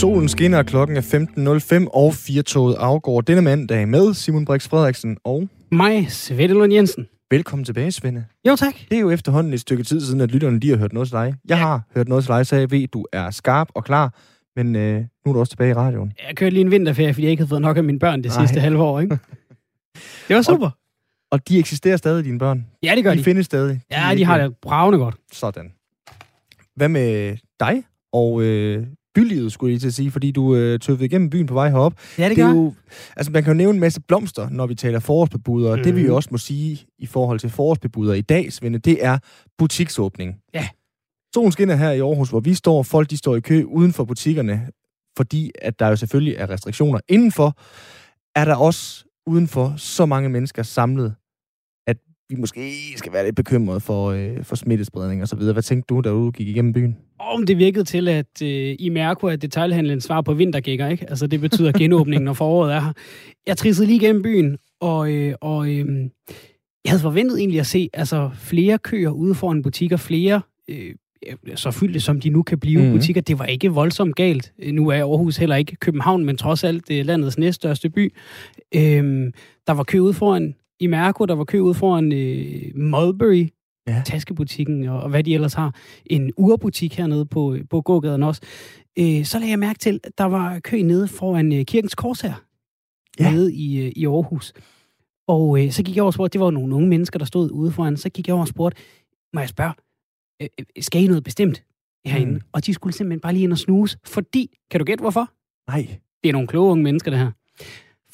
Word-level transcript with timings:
Solen 0.00 0.28
skinner, 0.28 0.62
klokken 0.62 0.96
er 0.96 1.80
15.05, 1.82 1.88
og 1.94 2.14
firtoget 2.14 2.74
afgår 2.78 3.20
denne 3.20 3.42
mandag 3.42 3.88
med 3.88 4.14
Simon 4.14 4.44
Brix 4.44 4.68
Frederiksen 4.68 5.16
og... 5.24 5.48
Mig, 5.72 6.10
Svette 6.10 6.54
Lund 6.54 6.72
Jensen. 6.72 7.06
Velkommen 7.30 7.64
tilbage, 7.64 7.92
Svende. 7.92 8.24
Jo, 8.48 8.56
tak. 8.56 8.74
Det 8.88 8.96
er 8.96 9.00
jo 9.00 9.10
efterhånden 9.10 9.52
et 9.52 9.60
stykke 9.60 9.82
tid 9.82 10.00
siden, 10.00 10.20
at 10.20 10.30
lytterne 10.30 10.60
lige 10.60 10.70
har 10.70 10.78
hørt 10.78 10.92
noget 10.92 11.08
til 11.08 11.12
dig. 11.16 11.34
Jeg 11.48 11.58
har 11.58 11.82
hørt 11.94 12.08
noget 12.08 12.24
til 12.24 12.32
dig, 12.34 12.46
så 12.46 12.56
jeg 12.56 12.70
ved, 12.70 12.88
du 12.88 13.06
er 13.12 13.30
skarp 13.30 13.68
og 13.74 13.84
klar, 13.84 14.14
men 14.56 14.76
øh, 14.76 15.00
nu 15.00 15.30
er 15.30 15.32
du 15.32 15.40
også 15.40 15.50
tilbage 15.50 15.70
i 15.70 15.74
radioen. 15.74 16.12
Jeg 16.28 16.36
kørte 16.36 16.50
lige 16.54 16.64
en 16.64 16.70
vinterferie, 16.70 17.14
fordi 17.14 17.24
jeg 17.24 17.30
ikke 17.30 17.40
havde 17.40 17.48
fået 17.48 17.62
nok 17.62 17.76
af 17.76 17.84
mine 17.84 17.98
børn 17.98 18.22
det 18.22 18.32
Nej. 18.36 18.46
sidste 18.46 18.60
halve 18.60 18.82
år, 18.82 19.00
ikke? 19.00 19.18
Det 20.28 20.36
var 20.36 20.42
super. 20.42 20.70
Og 21.30 21.48
de 21.48 21.58
eksisterer 21.58 21.96
stadig, 21.96 22.24
dine 22.24 22.38
børn? 22.38 22.66
Ja, 22.82 22.92
det 22.96 23.04
gør 23.04 23.10
De 23.10 23.18
de. 23.18 23.24
findes 23.24 23.46
stadig? 23.46 23.80
Ja, 23.90 24.10
er 24.10 24.14
de 24.14 24.24
har 24.24 24.38
det 24.38 24.56
bravende 24.62 24.98
godt. 24.98 25.16
Sådan. 25.32 25.72
Hvad 26.76 26.88
med 26.88 27.36
dig 27.60 27.84
og 28.12 28.42
øh, 28.42 28.86
bylivet, 29.22 29.52
skulle 29.52 29.72
jeg 29.72 29.80
til 29.80 29.86
at 29.88 29.94
sige, 29.94 30.10
fordi 30.10 30.30
du 30.30 30.54
øh, 30.56 30.78
tøffede 30.80 31.04
igennem 31.06 31.30
byen 31.30 31.46
på 31.46 31.54
vej 31.54 31.68
herop. 31.70 31.94
Ja, 32.18 32.28
det 32.28 32.38
er 32.38 32.50
jo, 32.50 32.74
altså 33.16 33.32
man 33.32 33.42
kan 33.44 33.52
jo 33.52 33.56
nævne 33.56 33.74
en 33.74 33.80
masse 33.80 34.00
blomster, 34.00 34.48
når 34.50 34.66
vi 34.66 34.74
taler 34.74 34.98
forårsbebuder. 35.00 35.76
Mm. 35.76 35.82
Det 35.82 35.94
vi 35.94 36.00
Mhm. 36.00 36.08
jo 36.08 36.16
også 36.16 36.28
må 36.32 36.38
sige 36.38 36.86
i 36.98 37.06
forhold 37.06 37.38
til 37.38 37.50
forårsbebuder 37.50 38.14
i 38.14 38.20
dag, 38.20 38.52
Svende, 38.52 38.78
det 38.78 39.04
er 39.04 39.18
butiksåbning. 39.58 40.34
Ja. 40.54 40.68
Solen 41.34 41.52
skinner 41.52 41.74
her 41.76 41.90
i 41.90 42.00
Aarhus, 42.00 42.30
hvor 42.30 42.40
vi 42.40 42.54
står. 42.54 42.82
Folk 42.82 43.10
de 43.10 43.16
står 43.16 43.36
i 43.36 43.40
kø 43.40 43.62
uden 43.64 43.92
for 43.92 44.04
butikkerne, 44.04 44.68
fordi 45.16 45.50
at 45.62 45.78
der 45.78 45.88
jo 45.88 45.96
selvfølgelig 45.96 46.34
er 46.38 46.50
restriktioner 46.50 47.00
indenfor. 47.08 47.58
Er 48.36 48.44
der 48.44 48.54
også 48.56 49.04
udenfor 49.26 49.74
så 49.76 50.06
mange 50.06 50.28
mennesker 50.28 50.62
samlet, 50.62 51.14
at 51.86 51.96
vi 52.30 52.36
måske 52.36 52.74
skal 52.96 53.12
være 53.12 53.24
lidt 53.24 53.36
bekymrede 53.36 53.80
for, 53.80 54.10
øh, 54.10 54.44
for 54.44 54.56
smittespredning 54.56 55.22
og 55.22 55.28
så 55.28 55.36
videre. 55.36 55.52
Hvad 55.52 55.62
tænkte 55.62 55.94
du, 55.94 56.00
da 56.00 56.08
du 56.10 56.30
gik 56.30 56.48
igennem 56.48 56.72
byen? 56.72 56.96
Om 57.20 57.46
det 57.46 57.58
virkede 57.58 57.84
til, 57.84 58.08
at 58.08 58.42
øh, 58.42 58.76
i 58.78 58.88
Mærko 58.88 59.26
er 59.26 59.36
detailhandlen 59.36 60.00
svar 60.00 60.20
på 60.20 60.34
vintergækker, 60.34 60.88
ikke? 60.88 61.10
Altså, 61.10 61.26
det 61.26 61.40
betyder 61.40 61.72
genåbning, 61.78 62.24
når 62.24 62.32
foråret 62.32 62.74
er 62.74 62.80
her. 62.80 62.92
Jeg 63.46 63.56
trissede 63.56 63.86
lige 63.86 64.00
gennem 64.00 64.22
byen, 64.22 64.58
og, 64.80 65.12
øh, 65.12 65.34
og 65.40 65.68
øh, 65.68 65.86
jeg 66.84 66.90
havde 66.90 67.02
forventet 67.02 67.38
egentlig 67.38 67.60
at 67.60 67.66
se 67.66 67.88
altså, 67.92 68.30
flere 68.34 68.78
køer 68.78 69.10
ude 69.10 69.34
foran 69.34 69.62
butikker, 69.62 69.96
flere 69.96 70.40
øh, 70.68 70.94
så 71.54 71.70
fyldte 71.70 72.00
som 72.00 72.20
de 72.20 72.28
nu 72.30 72.42
kan 72.42 72.58
blive 72.60 72.82
mm. 72.82 72.92
butikker. 72.92 73.20
Det 73.20 73.38
var 73.38 73.44
ikke 73.44 73.68
voldsomt 73.68 74.16
galt. 74.16 74.52
Øh, 74.58 74.72
Nu 74.72 74.88
er 74.88 74.96
Aarhus 74.96 75.36
heller 75.36 75.56
ikke 75.56 75.76
København, 75.76 76.24
men 76.24 76.36
trods 76.36 76.64
alt 76.64 76.88
det 76.88 77.00
er 77.00 77.04
landets 77.04 77.38
næststørste 77.38 77.90
by. 77.90 78.14
Øhm, 78.74 79.32
der 79.66 79.72
var 79.72 79.82
kø 79.82 79.98
ude 79.98 80.14
foran 80.14 80.54
i 80.80 80.86
Mærko, 80.86 81.24
der 81.24 81.34
var 81.34 81.44
kø 81.44 81.58
ude 81.58 81.74
foran 81.74 82.12
øh, 82.12 82.62
Mulberry, 82.74 83.48
Ja. 83.86 84.02
taskebutikken 84.06 84.88
og, 84.88 85.00
og 85.00 85.10
hvad 85.10 85.24
de 85.24 85.34
ellers 85.34 85.54
har. 85.54 85.74
En 86.06 86.32
urbutik 86.36 86.94
hernede 86.96 87.26
på, 87.26 87.56
på 87.70 87.80
gågaden 87.80 88.22
også. 88.22 88.42
Øh, 88.98 89.24
så 89.24 89.38
lagde 89.38 89.50
jeg 89.50 89.58
mærke 89.58 89.78
til, 89.78 90.00
at 90.04 90.18
der 90.18 90.24
var 90.24 90.58
kø 90.58 90.82
nede 90.82 91.08
foran 91.08 91.52
øh, 91.52 91.64
Kirkens 91.64 91.94
Kors 91.94 92.20
her. 92.20 92.34
Ja. 93.20 93.30
Nede 93.32 93.54
i, 93.54 93.80
øh, 93.80 93.92
i 93.96 94.06
Aarhus. 94.06 94.52
Og 95.28 95.64
øh, 95.64 95.72
så 95.72 95.82
gik 95.82 95.96
jeg 95.96 96.02
over 96.02 96.10
og 96.10 96.14
spurgte, 96.14 96.32
det 96.32 96.44
var 96.44 96.50
nogle 96.50 96.74
unge 96.74 96.88
mennesker, 96.88 97.18
der 97.18 97.26
stod 97.26 97.50
ude 97.50 97.72
foran. 97.72 97.96
Så 97.96 98.08
gik 98.10 98.26
jeg 98.26 98.34
over 98.34 98.42
og 98.42 98.48
spurgte, 98.48 98.82
må 99.34 99.40
jeg 99.40 99.48
spørge, 99.48 99.72
øh, 100.42 100.48
øh, 100.60 100.82
skal 100.82 101.02
I 101.04 101.06
noget 101.06 101.24
bestemt 101.24 101.62
herinde? 102.04 102.32
Mm. 102.32 102.40
Og 102.52 102.66
de 102.66 102.74
skulle 102.74 102.92
simpelthen 102.92 103.20
bare 103.20 103.32
lige 103.32 103.42
ind 103.42 103.52
og 103.52 103.58
snuse, 103.58 103.98
fordi, 104.06 104.58
kan 104.70 104.80
du 104.80 104.84
gætte 104.84 105.02
hvorfor? 105.02 105.30
Nej. 105.68 105.98
Det 106.22 106.28
er 106.28 106.32
nogle 106.32 106.48
kloge 106.48 106.70
unge 106.70 106.84
mennesker, 106.84 107.10
det 107.10 107.20
her. 107.20 107.30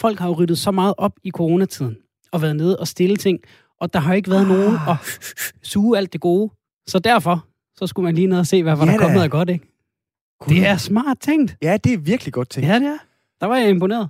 Folk 0.01 0.19
har 0.19 0.29
jo 0.29 0.35
ryddet 0.35 0.59
så 0.59 0.71
meget 0.71 0.95
op 0.99 1.13
i 1.25 1.31
coronatiden, 1.31 1.97
og 2.33 2.43
været 2.43 2.57
nede 2.57 2.79
og 2.79 2.89
stille 2.89 3.17
ting, 3.17 3.41
og 3.81 3.93
der 3.93 4.01
har 4.01 4.15
ikke 4.15 4.31
været 4.31 4.43
Ah. 4.43 4.49
nogen 4.49 4.75
at 4.89 4.97
suge 5.63 5.99
alt 5.99 6.13
det 6.13 6.21
gode. 6.21 6.53
Så 6.89 6.99
derfor, 6.99 7.47
så 7.77 7.87
skulle 7.87 8.05
man 8.05 8.15
lige 8.15 8.27
ned 8.27 8.39
og 8.39 8.47
se, 8.47 8.63
hvad 8.63 8.77
var 8.77 8.87
Ja 8.87 8.93
der 8.93 8.99
kommet 8.99 9.23
af 9.23 9.31
godt, 9.31 9.51
ikke? 9.51 9.67
Det 10.49 10.67
er 10.67 10.77
smart 10.77 11.19
tænkt. 11.21 11.57
Ja, 11.63 11.77
det 11.85 11.93
er 11.93 11.99
virkelig 11.99 12.33
godt 12.33 12.51
tænkt. 12.51 12.69
Ja, 12.69 12.75
det 12.79 12.87
er. 12.87 12.99
Der 13.41 13.47
var 13.47 13.57
jeg 13.57 13.71
imponeret. 13.71 14.09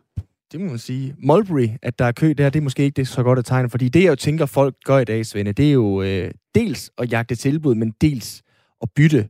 Det 0.53 0.61
må 0.61 0.67
man 0.67 0.79
sige. 0.79 1.15
Mulberry, 1.19 1.69
at 1.83 1.99
der 1.99 2.05
er 2.05 2.13
kø 2.13 2.35
der, 2.39 2.51
det 2.51 2.59
er 2.61 2.63
måske 2.63 2.83
ikke 2.85 2.97
det 2.97 3.09
så 3.09 3.23
godt 3.23 3.39
at 3.39 3.45
tegne, 3.45 3.71
fordi 3.71 3.89
det, 3.89 4.03
jeg 4.03 4.11
jo 4.11 4.15
tænker, 4.15 4.47
folk 4.47 4.77
gør 4.85 4.99
i 4.99 5.05
dag, 5.05 5.27
Svende, 5.27 5.53
det 5.53 5.69
er 5.69 5.73
jo 5.73 6.03
øh, 6.03 6.31
dels 6.55 6.91
at 6.99 7.13
jagte 7.13 7.35
tilbud, 7.35 7.75
men 7.75 7.91
dels 7.91 8.43
at 8.83 8.89
bytte 8.97 9.29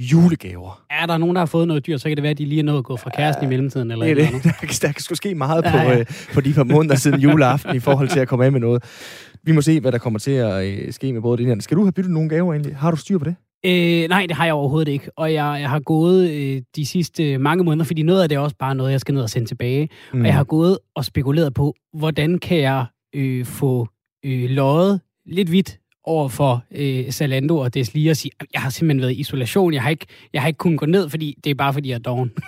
julegaver. 0.00 0.82
Er 0.90 1.06
der 1.06 1.18
nogen, 1.18 1.34
der 1.36 1.40
har 1.40 1.46
fået 1.46 1.68
noget 1.68 1.86
dyrt, 1.86 2.00
så 2.00 2.08
kan 2.08 2.16
det 2.16 2.22
være, 2.22 2.30
at 2.30 2.38
de 2.38 2.44
lige 2.44 2.58
er 2.58 2.62
nået 2.64 2.78
at 2.78 2.84
gå 2.84 2.96
fra 2.96 3.10
kæresten 3.16 3.44
i 3.44 3.48
mellemtiden. 3.48 3.90
Eller 3.90 4.06
Det 4.06 4.12
er 4.12 4.22
et 4.22 4.26
eller 4.26 4.40
det. 4.40 4.44
Der, 4.60 4.66
kan- 4.66 4.68
der 4.82 4.92
kan 4.92 5.02
sgu 5.02 5.14
ske 5.14 5.34
meget 5.34 5.62
Ja, 5.64 5.70
på, 5.70 5.76
ja. 5.76 5.98
øh, 5.98 6.06
på 6.34 6.40
de 6.40 6.52
par 6.52 6.64
måneder 6.64 6.94
siden 6.96 7.20
juleaften 7.20 7.76
i 7.76 7.78
forhold 7.80 8.08
til 8.08 8.20
at 8.20 8.28
komme 8.28 8.44
af 8.44 8.52
med 8.52 8.60
noget. 8.60 8.84
Vi 9.42 9.52
må 9.52 9.60
se, 9.62 9.80
hvad 9.80 9.92
der 9.92 9.98
kommer 9.98 10.18
til 10.18 10.30
at 10.30 10.64
øh, 10.66 10.92
ske 10.92 11.12
med 11.12 11.20
både 11.22 11.38
det 11.38 11.46
her. 11.46 11.56
Skal 11.60 11.76
du 11.76 11.82
have 11.84 11.92
byttet 11.92 12.12
nogle 12.12 12.28
gaver 12.28 12.52
egentlig? 12.52 12.76
Har 12.76 12.90
du 12.90 12.96
styr 12.96 13.18
på 13.18 13.24
det? 13.24 13.34
Øh, 13.66 14.08
nej, 14.08 14.26
det 14.28 14.36
har 14.36 14.44
jeg 14.44 14.54
overhovedet 14.54 14.92
ikke. 14.92 15.10
Og 15.16 15.32
jeg, 15.32 15.58
jeg 15.60 15.70
har 15.70 15.80
gået 15.80 16.30
øh, 16.30 16.62
de 16.76 16.86
sidste 16.86 17.38
mange 17.38 17.64
måneder, 17.64 17.84
fordi 17.84 18.02
noget 18.02 18.22
af 18.22 18.28
det 18.28 18.36
er 18.36 18.40
også 18.40 18.56
bare 18.58 18.74
noget, 18.74 18.92
jeg 18.92 19.00
skal 19.00 19.14
ned 19.14 19.22
og 19.22 19.30
sende 19.30 19.48
tilbage. 19.48 19.88
Mm. 20.12 20.20
Og 20.20 20.26
jeg 20.26 20.34
har 20.34 20.44
gået 20.44 20.78
og 20.94 21.04
spekuleret 21.04 21.54
på, 21.54 21.74
hvordan 21.98 22.38
kan 22.38 22.58
jeg 22.58 22.84
øh, 23.14 23.44
få 23.44 23.88
øh, 24.24 24.50
løjet 24.50 25.00
lidt 25.26 25.52
vidt 25.52 25.78
over 26.04 26.28
for 26.28 26.64
øh, 26.70 27.10
Zalando 27.10 27.56
og 27.56 27.74
Desli 27.74 28.08
og 28.08 28.16
sige, 28.16 28.32
at 28.40 28.46
jeg 28.52 28.62
har 28.62 28.70
simpelthen 28.70 29.00
været 29.00 29.12
i 29.12 29.20
isolation. 29.20 29.74
Jeg 29.74 29.82
har, 29.82 29.90
ikke, 29.90 30.06
jeg 30.32 30.42
har 30.42 30.48
ikke 30.48 30.58
kunnet 30.58 30.78
gå 30.78 30.86
ned, 30.86 31.08
fordi 31.08 31.38
det 31.44 31.50
er 31.50 31.54
bare 31.54 31.72
fordi, 31.72 31.88
jeg 31.88 31.94
er 31.94 31.98
doven. 31.98 32.32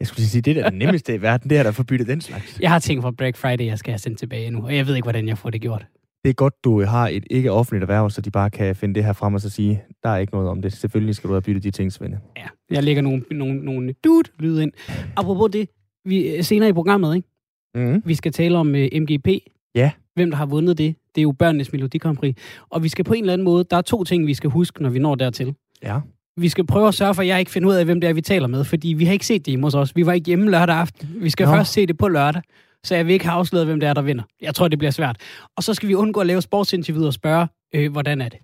Jeg 0.00 0.08
skulle 0.08 0.26
sige, 0.26 0.42
det 0.42 0.58
er 0.58 0.70
det 0.70 0.78
nemmeste 0.78 1.14
i 1.14 1.22
verden, 1.22 1.50
det 1.50 1.58
er 1.58 1.62
der 1.62 1.70
at 1.70 1.74
få 1.74 1.82
byttet 1.82 2.08
den 2.08 2.20
slags. 2.20 2.60
Jeg 2.60 2.70
har 2.70 2.78
tænkt 2.78 3.02
for 3.02 3.10
Black 3.10 3.36
Friday, 3.36 3.66
jeg 3.66 3.78
skal 3.78 3.92
have 3.92 3.98
sendt 3.98 4.18
tilbage 4.18 4.50
nu, 4.50 4.64
og 4.64 4.76
jeg 4.76 4.86
ved 4.86 4.94
ikke, 4.94 5.04
hvordan 5.04 5.28
jeg 5.28 5.38
får 5.38 5.50
det 5.50 5.60
gjort. 5.60 5.86
Det 6.24 6.30
er 6.30 6.34
godt, 6.34 6.64
du 6.64 6.84
har 6.84 7.08
et 7.08 7.24
ikke 7.30 7.52
offentligt 7.52 7.82
erhverv, 7.82 8.10
så 8.10 8.20
de 8.20 8.30
bare 8.30 8.50
kan 8.50 8.76
finde 8.76 8.94
det 8.94 9.04
her 9.04 9.12
frem 9.12 9.34
og 9.34 9.40
så 9.40 9.50
sige, 9.50 9.82
der 10.02 10.08
er 10.08 10.16
ikke 10.16 10.32
noget 10.32 10.48
om 10.48 10.62
det. 10.62 10.72
Selvfølgelig 10.72 11.14
skal 11.14 11.28
du 11.28 11.34
have 11.34 11.42
byttet 11.42 11.62
de 11.62 11.70
ting, 11.70 11.92
Svende. 11.92 12.18
Ja, 12.36 12.46
jeg 12.70 12.82
lægger 12.82 13.02
nogle, 13.02 13.24
nogle, 13.30 13.64
nogle 13.64 13.94
dude-lyde 14.04 14.62
ind. 14.62 14.72
Apropos 15.16 15.50
det, 15.50 15.68
vi, 16.04 16.42
senere 16.42 16.68
i 16.68 16.72
programmet, 16.72 17.16
ikke? 17.16 17.28
Mm. 17.74 18.02
Vi 18.04 18.14
skal 18.14 18.32
tale 18.32 18.58
om 18.58 18.68
uh, 18.68 19.00
MGP. 19.02 19.28
Ja. 19.74 19.90
Hvem 20.14 20.30
der 20.30 20.36
har 20.36 20.46
vundet 20.46 20.78
det. 20.78 20.96
Det 21.14 21.20
er 21.20 21.22
jo 21.22 21.32
børnenes 21.32 21.72
Melodi 21.72 21.98
Grand 21.98 22.16
Prix. 22.16 22.36
Og 22.70 22.82
vi 22.82 22.88
skal 22.88 23.04
på 23.04 23.14
en 23.14 23.22
eller 23.24 23.32
anden 23.32 23.44
måde, 23.44 23.64
der 23.70 23.76
er 23.76 23.80
to 23.80 24.04
ting, 24.04 24.26
vi 24.26 24.34
skal 24.34 24.50
huske, 24.50 24.82
når 24.82 24.90
vi 24.90 24.98
når 24.98 25.14
dertil. 25.14 25.54
Ja. 25.82 26.00
Vi 26.36 26.48
skal 26.48 26.66
prøve 26.66 26.88
at 26.88 26.94
sørge 26.94 27.14
for, 27.14 27.22
at 27.22 27.28
jeg 27.28 27.38
ikke 27.38 27.50
finder 27.50 27.68
ud 27.68 27.74
af, 27.74 27.84
hvem 27.84 28.00
det 28.00 28.10
er, 28.10 28.14
vi 28.14 28.20
taler 28.20 28.46
med, 28.46 28.64
fordi 28.64 28.88
vi 28.88 29.04
har 29.04 29.12
ikke 29.12 29.26
set 29.26 29.46
det 29.46 29.52
hjemme 29.52 29.66
hos 29.66 29.74
os. 29.74 29.96
Vi 29.96 30.06
var 30.06 30.12
ikke 30.12 30.26
hjemme 30.26 30.50
lørdag 30.50 30.76
aften. 30.76 31.08
Vi 31.16 31.30
skal 31.30 31.46
Nå. 31.46 31.52
Først 31.52 31.72
se 31.72 31.86
det 31.86 31.98
på 31.98 32.08
lørdag, 32.08 32.42
så 32.84 32.94
jeg 32.94 33.06
vil 33.06 33.12
ikke 33.12 33.24
have 33.24 33.38
afsløret, 33.38 33.66
hvem 33.66 33.80
det 33.80 33.88
er, 33.88 33.94
der 33.94 34.02
vinder. 34.02 34.24
Jeg 34.40 34.54
tror, 34.54 34.68
det 34.68 34.78
bliver 34.78 34.90
svært. 34.90 35.16
Og 35.56 35.62
så 35.62 35.74
skal 35.74 35.88
vi 35.88 35.94
undgå 35.94 36.20
at 36.20 36.26
lave 36.26 36.42
sportsinterviewet 36.42 37.06
og 37.06 37.14
spørge, 37.14 37.48
øh, 37.74 37.92
hvordan 37.92 38.20
er 38.20 38.28
det? 38.28 38.38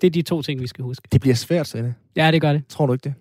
Det 0.00 0.06
er 0.06 0.10
de 0.10 0.22
to 0.22 0.42
ting, 0.42 0.60
vi 0.60 0.66
skal 0.66 0.82
huske. 0.82 1.08
Det 1.12 1.20
bliver 1.20 1.34
svært, 1.34 1.66
Svende. 1.66 1.94
Ja, 2.16 2.30
det 2.30 2.40
gør 2.40 2.52
det. 2.52 2.62
Tror 2.68 2.86
du 2.86 2.92
ikke 2.92 3.04
det? 3.04 3.14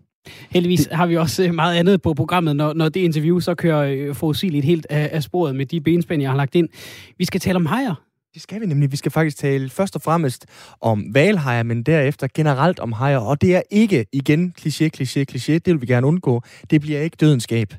Heldigvis 0.49 0.87
har 0.91 1.05
vi 1.05 1.17
også 1.17 1.43
øh, 1.43 1.53
meget 1.53 1.77
andet 1.77 2.01
på 2.01 2.13
programmet, 2.13 2.55
når, 2.55 2.73
når 2.73 2.89
det 2.89 2.99
interview 2.99 3.39
så 3.39 3.55
kører 3.55 3.81
øh, 3.81 4.15
forudsigeligt 4.15 4.65
helt 4.65 4.87
af, 4.89 5.09
af 5.13 5.23
sporet 5.23 5.55
med 5.55 5.65
de 5.65 5.81
benspænd, 5.81 6.21
jeg 6.21 6.31
har 6.31 6.37
lagt 6.37 6.55
ind. 6.55 6.69
Vi 7.17 7.25
skal 7.25 7.39
tale 7.39 7.55
om 7.55 7.65
hajer. 7.65 7.95
Det 8.33 8.41
skal 8.41 8.61
vi 8.61 8.65
nemlig. 8.65 8.91
Vi 8.91 8.97
skal 8.97 9.11
faktisk 9.11 9.37
tale 9.37 9.69
først 9.69 9.95
og 9.95 10.01
fremmest 10.01 10.45
om 10.81 11.05
valhajer, 11.13 11.63
men 11.63 11.83
derefter 11.83 12.27
generelt 12.33 12.79
om 12.79 12.91
hajer. 12.91 13.17
Og 13.17 13.41
det 13.41 13.55
er 13.55 13.61
ikke, 13.71 14.05
igen, 14.13 14.53
kliché, 14.59 14.89
kliché, 14.97 15.25
kliché. 15.31 15.53
Det 15.53 15.67
vil 15.67 15.81
vi 15.81 15.85
gerne 15.85 16.07
undgå. 16.07 16.41
Det 16.69 16.81
bliver 16.81 17.01
ikke 17.01 17.17
dødenskab. 17.19 17.73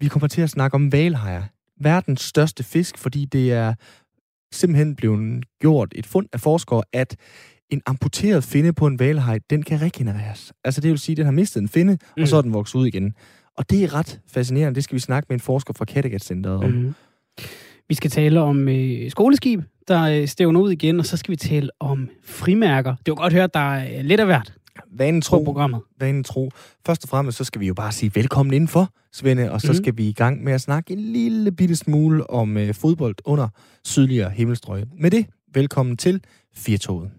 Vi 0.00 0.08
kommer 0.08 0.28
til 0.28 0.42
at 0.42 0.50
snakke 0.50 0.74
om 0.74 0.92
valhajer. 0.92 1.42
Verdens 1.80 2.20
største 2.20 2.64
fisk, 2.64 2.98
fordi 2.98 3.24
det 3.24 3.52
er 3.52 3.74
simpelthen 4.52 4.96
blevet 4.96 5.44
gjort 5.60 5.92
et 5.96 6.06
fund 6.06 6.26
af 6.32 6.40
forskere, 6.40 6.82
at 6.92 7.16
en 7.70 7.82
amputeret 7.86 8.44
finde 8.44 8.72
på 8.72 8.86
en 8.86 8.98
valhaj, 8.98 9.38
den 9.50 9.62
kan 9.62 9.82
regenereres. 9.82 10.52
Altså 10.64 10.80
det 10.80 10.90
vil 10.90 10.98
sige, 10.98 11.12
at 11.14 11.16
den 11.16 11.24
har 11.24 11.32
mistet 11.32 11.60
en 11.60 11.68
finde, 11.68 11.92
mm. 11.92 11.98
Mm. 12.16 12.22
og 12.22 12.28
så 12.28 12.36
er 12.36 12.42
den 12.42 12.52
vokset 12.52 12.74
ud 12.78 12.86
igen. 12.86 13.14
Og 13.56 13.70
det 13.70 13.84
er 13.84 13.94
ret 13.94 14.20
fascinerende. 14.28 14.74
Det 14.74 14.84
skal 14.84 14.94
vi 14.94 15.00
snakke 15.00 15.26
med 15.28 15.34
en 15.36 15.40
forsker 15.40 15.74
fra 15.74 15.84
Kattegat-centret 15.84 16.54
om. 16.56 16.70
Mm-hmm. 16.70 16.94
Vi 17.88 17.94
skal 17.94 18.10
tale 18.10 18.40
om 18.40 18.68
øh, 18.68 19.10
skoleskib, 19.10 19.60
der 19.88 20.02
øh, 20.02 20.28
stævner 20.28 20.60
ud 20.60 20.70
igen, 20.72 20.98
og 21.00 21.06
så 21.06 21.16
skal 21.16 21.30
vi 21.32 21.36
tale 21.36 21.70
om 21.80 22.08
frimærker. 22.24 22.94
Det 23.06 23.10
var 23.10 23.14
godt 23.14 23.32
høre, 23.32 23.44
at 23.44 23.54
der 23.54 23.74
er 23.74 24.02
lidt 24.02 24.20
af 24.20 24.26
hvert 24.26 24.52
Vanen 24.92 25.20
på 25.20 25.24
tro, 25.24 25.42
programmet. 25.44 25.80
vanen 26.00 26.24
tro. 26.24 26.50
Først 26.86 27.02
og 27.04 27.08
fremmest, 27.08 27.38
så 27.38 27.44
skal 27.44 27.60
vi 27.60 27.66
jo 27.66 27.74
bare 27.74 27.92
sige 27.92 28.10
velkommen 28.14 28.52
indenfor, 28.54 28.90
Svende, 29.12 29.52
og 29.52 29.60
så 29.60 29.66
Mhm. 29.66 29.74
skal 29.76 29.96
vi 29.96 30.08
i 30.08 30.12
gang 30.12 30.44
med 30.44 30.52
at 30.52 30.60
snakke 30.60 30.92
en 30.92 30.98
lille 31.00 31.52
bitte 31.52 31.76
smule 31.76 32.30
om 32.30 32.56
øh, 32.56 32.74
fodbold 32.74 33.14
under 33.24 33.48
sydligere 33.84 34.30
himmelstrøg. 34.30 34.84
Med 35.00 35.10
det, 35.10 35.26
velkommen 35.54 35.96
til 35.96 36.20
Firtoget. 36.54 37.10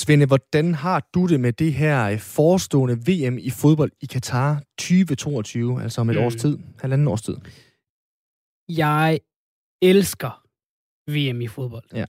Svende, 0.00 0.26
hvordan 0.26 0.74
har 0.74 1.08
du 1.14 1.26
det 1.26 1.40
med 1.40 1.52
det 1.52 1.72
her 1.74 2.04
øh, 2.10 2.18
forestående 2.18 2.94
VM 2.94 3.38
i 3.38 3.50
fodbold 3.50 3.92
i 4.00 4.06
Katar 4.06 4.62
2022, 4.78 5.82
altså 5.82 6.00
om 6.00 6.10
et 6.10 6.16
Mm. 6.16 6.22
års 6.22 6.34
tid, 6.36 6.58
halvanden 6.80 7.08
års 7.08 7.22
tid? 7.22 7.36
Jeg 8.68 9.20
elsker 9.82 10.42
VM 11.10 11.40
i 11.40 11.46
fodbold. 11.48 11.84
Ja. 11.94 12.04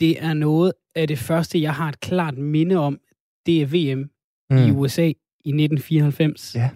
Det 0.00 0.22
er 0.24 0.34
noget 0.34 0.72
af 0.94 1.08
det 1.08 1.18
første, 1.18 1.62
jeg 1.62 1.74
har 1.74 1.88
et 1.88 2.00
klart 2.00 2.38
minde 2.38 2.76
om. 2.76 3.00
Det 3.46 3.62
er 3.62 3.66
VM 3.66 4.10
mm. 4.50 4.56
i 4.56 4.70
USA 4.70 5.06
i 5.44 5.48
1994. 5.50 6.54
Ja. 6.54 6.70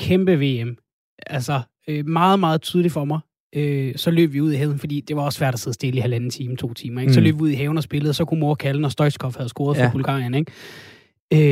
Kæmpe 0.00 0.32
VM. 0.36 0.78
Altså, 1.26 1.62
øh, 1.88 2.06
meget, 2.06 2.40
meget 2.40 2.62
tydeligt 2.62 2.92
for 2.92 3.04
mig. 3.04 3.20
Øh, 3.56 3.96
så 3.96 4.10
løb 4.10 4.32
vi 4.32 4.40
ud 4.40 4.52
i 4.52 4.56
haven, 4.56 4.78
fordi 4.78 5.00
det 5.00 5.16
var 5.16 5.22
også 5.22 5.36
svært 5.38 5.54
at 5.54 5.60
sidde 5.60 5.74
stille 5.74 5.98
i 5.98 6.00
halvanden 6.00 6.30
time, 6.30 6.56
to 6.56 6.74
timer. 6.74 7.00
Ikke? 7.00 7.12
Så 7.12 7.20
Mm. 7.20 7.24
løb 7.24 7.34
vi 7.34 7.40
ud 7.40 7.48
i 7.50 7.54
haven 7.54 7.76
og 7.76 7.82
spillede, 7.82 8.10
og 8.10 8.14
så 8.14 8.24
kunne 8.24 8.40
mor 8.40 8.54
kalde, 8.54 8.80
når 8.80 8.88
Stoichkov 8.88 9.32
havde 9.36 9.48
scoret 9.48 9.76
for 9.76 9.84
Ja. 9.84 9.90
Bulgarien. 9.92 10.34
Ikke? 10.34 10.52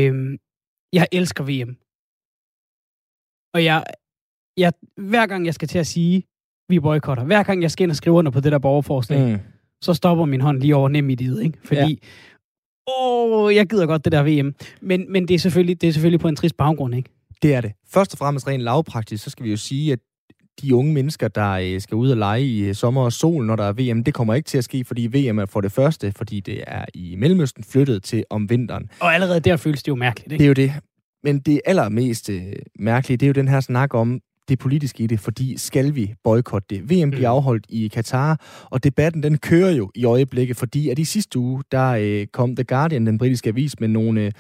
Øh, 0.09 0.39
Jeg 0.93 1.07
elsker 1.13 1.45
VM. 1.45 1.77
Og 3.55 3.65
jeg, 3.65 3.85
jeg, 4.57 4.73
hver 4.97 5.27
gang 5.27 5.47
jeg 5.47 5.55
skal 5.55 5.69
til 5.69 5.79
at 5.79 5.87
sige, 5.87 6.23
vi 6.69 6.81
boykotter, 6.81 7.25
hver 7.25 7.43
gang 7.43 7.63
jeg 7.63 7.71
skal 7.71 7.83
ind 7.85 7.91
og 7.91 7.97
skrive 7.97 8.17
under 8.17 8.31
på 8.31 8.41
det 8.41 8.53
der 8.53 8.59
borgerforslag, 8.59 9.33
mm. 9.33 9.39
så 9.83 9.95
stopper 9.95 10.25
min 10.25 10.41
hånd 10.41 10.61
lige 10.61 10.77
over 10.77 10.89
nem 10.89 11.11
i 11.11 11.15
det, 11.15 11.43
ikke? 11.43 11.59
Fordi, 11.65 11.81
ja. 12.89 12.93
åh, 13.03 13.55
jeg 13.55 13.67
gider 13.69 13.87
godt 13.87 14.05
det 14.05 14.13
der 14.13 14.23
VM. 14.43 14.55
Men, 14.81 15.13
men 15.13 15.29
det, 15.29 15.35
er 15.35 15.39
selvfølgelig, 15.39 15.81
det 15.81 15.89
er 15.89 15.93
selvfølgelig 15.93 16.21
på 16.21 16.29
en 16.29 16.37
trist 16.37 16.57
baggrund, 16.57 16.95
ikke? 16.95 17.11
Det 17.43 17.55
er 17.55 17.61
det. 17.61 17.73
Først 17.87 18.15
og 18.15 18.19
fremmest 18.19 18.47
rent 18.47 18.63
lavpraktisk, 18.63 19.25
så 19.25 19.31
skal 19.31 19.45
vi 19.45 19.51
jo 19.51 19.57
sige, 19.57 19.93
at 19.93 19.99
de 20.63 20.75
unge 20.75 20.93
mennesker, 20.93 21.29
der 21.29 21.51
øh, 21.51 21.81
skal 21.81 21.95
ud 21.95 22.11
og 22.11 22.17
lege 22.17 22.43
i 22.43 22.61
øh, 22.61 22.75
sommer 22.75 23.03
og 23.03 23.13
sol, 23.13 23.47
når 23.47 23.57
der 23.57 23.65
er 23.65 23.73
VM, 23.73 24.05
det 24.05 24.15
kommer 24.15 24.35
ikke 24.35 24.47
til 24.47 24.59
at 24.59 24.65
ske, 24.65 24.85
fordi 24.85 25.07
VM 25.07 25.39
er 25.39 25.47
for 25.47 25.61
det 25.61 25.73
første, 25.73 26.13
fordi 26.13 26.41
det 26.41 26.65
er 26.67 26.85
i 26.95 27.17
Mellemøsten 27.19 27.65
flyttet 27.65 28.03
til 28.03 28.25
om 28.31 28.51
vinteren. 28.51 28.91
Og 29.01 29.15
allerede 29.15 29.41
der 29.41 29.57
føles 29.57 29.83
det 29.83 29.89
jo 29.89 29.95
mærkeligt, 29.95 30.33
ikke? 30.33 30.39
Det 30.39 30.45
er 30.45 30.65
jo 30.65 30.69
det. 30.69 30.83
Men 31.25 31.39
det 31.39 31.61
allermest 31.65 32.31
øh, 32.31 32.43
mærkelige, 32.79 33.17
det 33.17 33.27
er 33.27 33.29
jo 33.29 33.33
den 33.33 33.49
her 33.49 33.61
snak 33.61 33.95
om 33.95 34.21
det 34.49 34.59
politiske 34.59 35.03
i 35.03 35.07
det, 35.07 35.21
fordi 35.21 35.59
skal 35.59 35.95
vi 35.95 36.15
boykotte 36.25 36.67
det? 36.71 36.83
VM 36.83 37.11
bliver 37.11 37.31
mm. 37.31 37.37
afholdt 37.37 37.67
i 37.69 37.89
Katar, 37.89 38.41
og 38.71 38.85
debatten 38.85 39.23
den 39.23 39.39
kører 39.39 39.71
jo 39.71 39.91
i 39.95 40.05
øjeblikket, 40.05 40.57
fordi 40.57 40.89
at 40.89 40.99
i 40.99 41.05
sidste 41.05 41.39
uge, 41.39 41.63
der 41.73 41.89
øh, 42.01 42.27
kom 42.27 42.57
The 42.57 42.65
Guardian, 42.65 43.07
den 43.07 43.19
britiske 43.19 43.49
avis, 43.49 43.81
med 43.81 43.89
nogle 43.89 44.21
øh, 44.21 44.33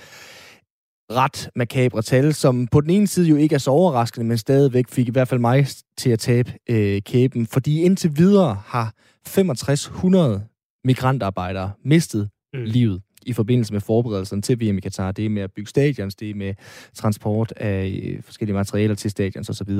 ret 1.10 1.50
makabre 1.56 2.02
tal, 2.02 2.34
som 2.34 2.66
på 2.66 2.80
den 2.80 2.90
ene 2.90 3.06
side 3.06 3.28
jo 3.28 3.36
ikke 3.36 3.54
er 3.54 3.58
så 3.58 3.70
overraskende, 3.70 4.26
men 4.26 4.38
stadigvæk 4.38 4.88
fik 4.88 5.08
i 5.08 5.10
hvert 5.10 5.28
fald 5.28 5.40
mig 5.40 5.66
til 5.96 6.10
at 6.10 6.18
tabe 6.18 6.52
øh, 6.70 7.02
kæben, 7.02 7.46
fordi 7.46 7.82
indtil 7.82 8.12
videre 8.16 8.62
har 8.66 8.94
6500 9.26 10.44
migrantarbejdere 10.84 11.70
mistet 11.84 12.30
mm. 12.54 12.62
livet 12.64 13.02
i 13.26 13.32
forbindelse 13.32 13.72
med 13.72 13.80
forberedelserne 13.80 14.42
til 14.42 14.60
VM 14.60 14.78
i 14.78 14.80
Katar. 14.80 15.12
Det 15.12 15.24
er 15.24 15.30
med 15.30 15.42
at 15.42 15.52
bygge 15.52 15.68
stadions, 15.68 16.14
det 16.14 16.30
er 16.30 16.34
med 16.34 16.54
transport 16.94 17.52
af 17.56 18.00
øh, 18.04 18.22
forskellige 18.22 18.56
materialer 18.56 18.94
til 18.94 19.10
stadions 19.10 19.50
osv. 19.50 19.70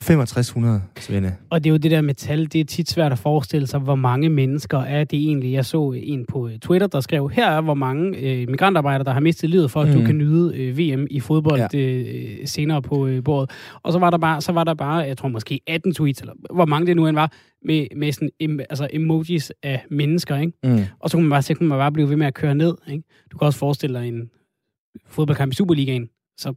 6500, 0.00 0.82
Svende. 0.98 1.36
Og 1.50 1.64
det 1.64 1.70
er 1.70 1.72
jo 1.72 1.76
det 1.76 1.90
der 1.90 2.00
med 2.00 2.14
tal, 2.14 2.44
det 2.52 2.60
er 2.60 2.64
tit 2.64 2.90
svært 2.90 3.12
at 3.12 3.18
forestille 3.18 3.66
sig, 3.66 3.80
hvor 3.80 3.94
mange 3.94 4.28
mennesker 4.28 4.78
er 4.78 5.04
det 5.04 5.18
egentlig. 5.18 5.52
Jeg 5.52 5.64
så 5.64 5.92
en 5.96 6.26
på 6.26 6.48
øh, 6.48 6.58
Twitter, 6.58 6.86
der 6.86 7.00
skrev, 7.00 7.30
her 7.30 7.50
er 7.50 7.60
hvor 7.60 7.74
mange 7.74 8.18
øh, 8.18 8.48
migrantarbejdere, 8.48 9.04
der 9.04 9.12
har 9.12 9.20
mistet 9.20 9.50
livet 9.50 9.70
for, 9.70 9.80
at 9.80 9.88
mm. 9.88 9.94
du 9.94 10.06
kan 10.06 10.18
nyde 10.18 10.56
øh, 10.56 10.78
VM 10.78 11.06
i 11.10 11.20
fodbold 11.20 11.60
ja. 11.72 11.78
øh, 11.78 12.46
senere 12.46 12.82
på 12.82 13.06
øh, 13.06 13.24
bordet. 13.24 13.50
Og 13.82 13.92
så 13.92 13.98
var, 13.98 14.10
der 14.10 14.18
bare, 14.18 14.40
så 14.40 14.52
var 14.52 14.64
der 14.64 14.74
bare, 14.74 14.96
jeg 14.96 15.16
tror 15.16 15.28
måske 15.28 15.60
18 15.66 15.94
tweets, 15.94 16.20
eller 16.20 16.34
hvor 16.54 16.66
mange 16.66 16.86
det 16.86 16.96
nu 16.96 17.06
end 17.06 17.16
var, 17.16 17.32
med, 17.64 17.86
med 17.96 18.12
sådan, 18.12 18.30
em, 18.40 18.60
altså 18.60 18.88
emojis 18.92 19.52
af 19.62 19.84
mennesker, 19.90 20.36
ikke? 20.36 20.52
Mm. 20.64 20.84
Og 21.00 21.10
så 21.10 21.16
kunne 21.16 21.24
man 21.24 21.30
bare, 21.30 21.42
så 21.42 21.54
kunne 21.54 21.68
man 21.68 21.78
bare 21.78 21.92
blive 21.92 22.08
ved 22.08 22.16
med 22.16 22.26
at 22.26 22.34
køre 22.34 22.54
ned, 22.54 22.74
ikke? 22.90 23.04
Du 23.32 23.38
kan 23.38 23.46
også 23.46 23.58
forestille 23.58 23.98
dig 23.98 24.08
en 24.08 24.30
fodboldkamp 25.06 25.52
i 25.52 25.54
Superligaen, 25.54 26.08
så 26.36 26.54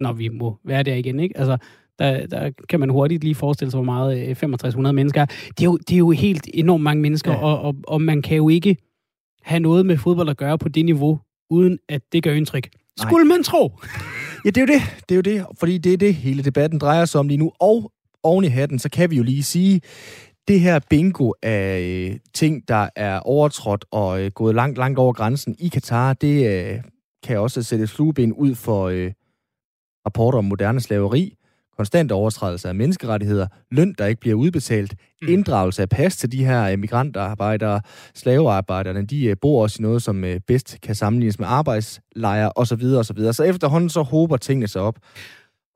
når 0.00 0.12
vi 0.12 0.28
må 0.28 0.58
være 0.64 0.82
der 0.82 0.94
igen, 0.94 1.20
ikke? 1.20 1.38
Altså, 1.38 1.56
der, 1.98 2.26
der 2.26 2.50
kan 2.68 2.80
man 2.80 2.88
hurtigt 2.88 3.24
lige 3.24 3.34
forestille 3.34 3.70
sig, 3.70 3.78
hvor 3.78 3.84
meget 3.84 4.36
6500 4.36 4.92
øh, 4.92 4.94
mennesker 4.94 5.20
er. 5.20 5.26
Det 5.26 5.60
er 5.60 5.64
jo, 5.64 5.76
det 5.76 5.92
er 5.94 5.98
jo 5.98 6.10
helt 6.10 6.48
enormt 6.54 6.82
mange 6.82 7.02
mennesker, 7.02 7.32
ja. 7.32 7.38
og, 7.38 7.60
og, 7.60 7.74
og 7.86 8.02
man 8.02 8.22
kan 8.22 8.36
jo 8.36 8.48
ikke 8.48 8.76
have 9.42 9.60
noget 9.60 9.86
med 9.86 9.98
fodbold 9.98 10.28
at 10.28 10.36
gøre 10.36 10.58
på 10.58 10.68
det 10.68 10.84
niveau, 10.84 11.20
uden 11.50 11.78
at 11.88 12.02
det 12.12 12.22
gør 12.22 12.32
indtryk. 12.32 12.68
Nej. 12.72 13.08
Skulle 13.08 13.24
man 13.24 13.42
tro. 13.42 13.72
Ja, 14.44 14.50
det 14.50 14.56
er 14.56 14.60
jo 14.60 14.66
det. 14.66 14.82
Det 15.08 15.14
er 15.14 15.16
jo 15.16 15.38
det, 15.38 15.46
fordi 15.58 15.78
det 15.78 15.92
er 15.92 15.96
det, 15.96 16.14
hele 16.14 16.42
debatten 16.42 16.78
drejer 16.78 17.04
sig 17.04 17.20
om 17.20 17.28
lige 17.28 17.38
nu. 17.38 17.52
Og 17.60 17.92
oven 18.22 18.44
i 18.44 18.48
hatten, 18.48 18.78
så 18.78 18.88
kan 18.90 19.10
vi 19.10 19.16
jo 19.16 19.22
lige 19.22 19.42
sige, 19.42 19.80
det 20.48 20.60
her 20.60 20.80
bingo 20.90 21.32
af 21.42 21.80
øh, 21.80 22.16
ting, 22.34 22.68
der 22.68 22.88
er 22.96 23.18
overtrådt 23.18 23.84
og 23.90 24.22
øh, 24.22 24.30
gået 24.30 24.54
langt, 24.54 24.78
langt 24.78 24.98
over 24.98 25.12
grænsen 25.12 25.56
i 25.58 25.68
Katar, 25.68 26.12
det 26.12 26.46
øh, 26.46 26.80
kan 27.22 27.38
også 27.38 27.62
sætte 27.62 27.86
flueben 27.86 28.32
ud 28.32 28.54
for 28.54 28.88
øh, 28.88 29.12
rapporter 30.06 30.38
om 30.38 30.44
moderne 30.44 30.80
slaveri, 30.80 31.36
konstant 31.76 32.12
overtrædelse 32.12 32.68
af 32.68 32.74
menneskerettigheder, 32.74 33.46
løn, 33.70 33.94
der 33.98 34.06
ikke 34.06 34.20
bliver 34.20 34.36
udbetalt, 34.36 34.94
mm. 35.22 35.28
inddragelse 35.28 35.82
af 35.82 35.88
pas 35.88 36.16
til 36.16 36.32
de 36.32 36.44
her 36.44 36.76
migrantarbejdere, 36.76 37.80
slavearbejderne, 38.14 39.06
de 39.06 39.24
øh, 39.24 39.36
bor 39.40 39.62
også 39.62 39.76
i 39.80 39.82
noget, 39.82 40.02
som 40.02 40.24
øh, 40.24 40.40
bedst 40.46 40.78
kan 40.82 40.94
sammenlignes 40.94 41.38
med 41.38 41.46
arbejdslejre 41.50 42.52
osv. 42.56 42.84
osv. 42.84 43.32
Så 43.32 43.42
efterhånden 43.42 43.90
så 43.90 44.02
håber 44.02 44.36
tingene 44.36 44.68
sig 44.68 44.82
op. 44.82 44.98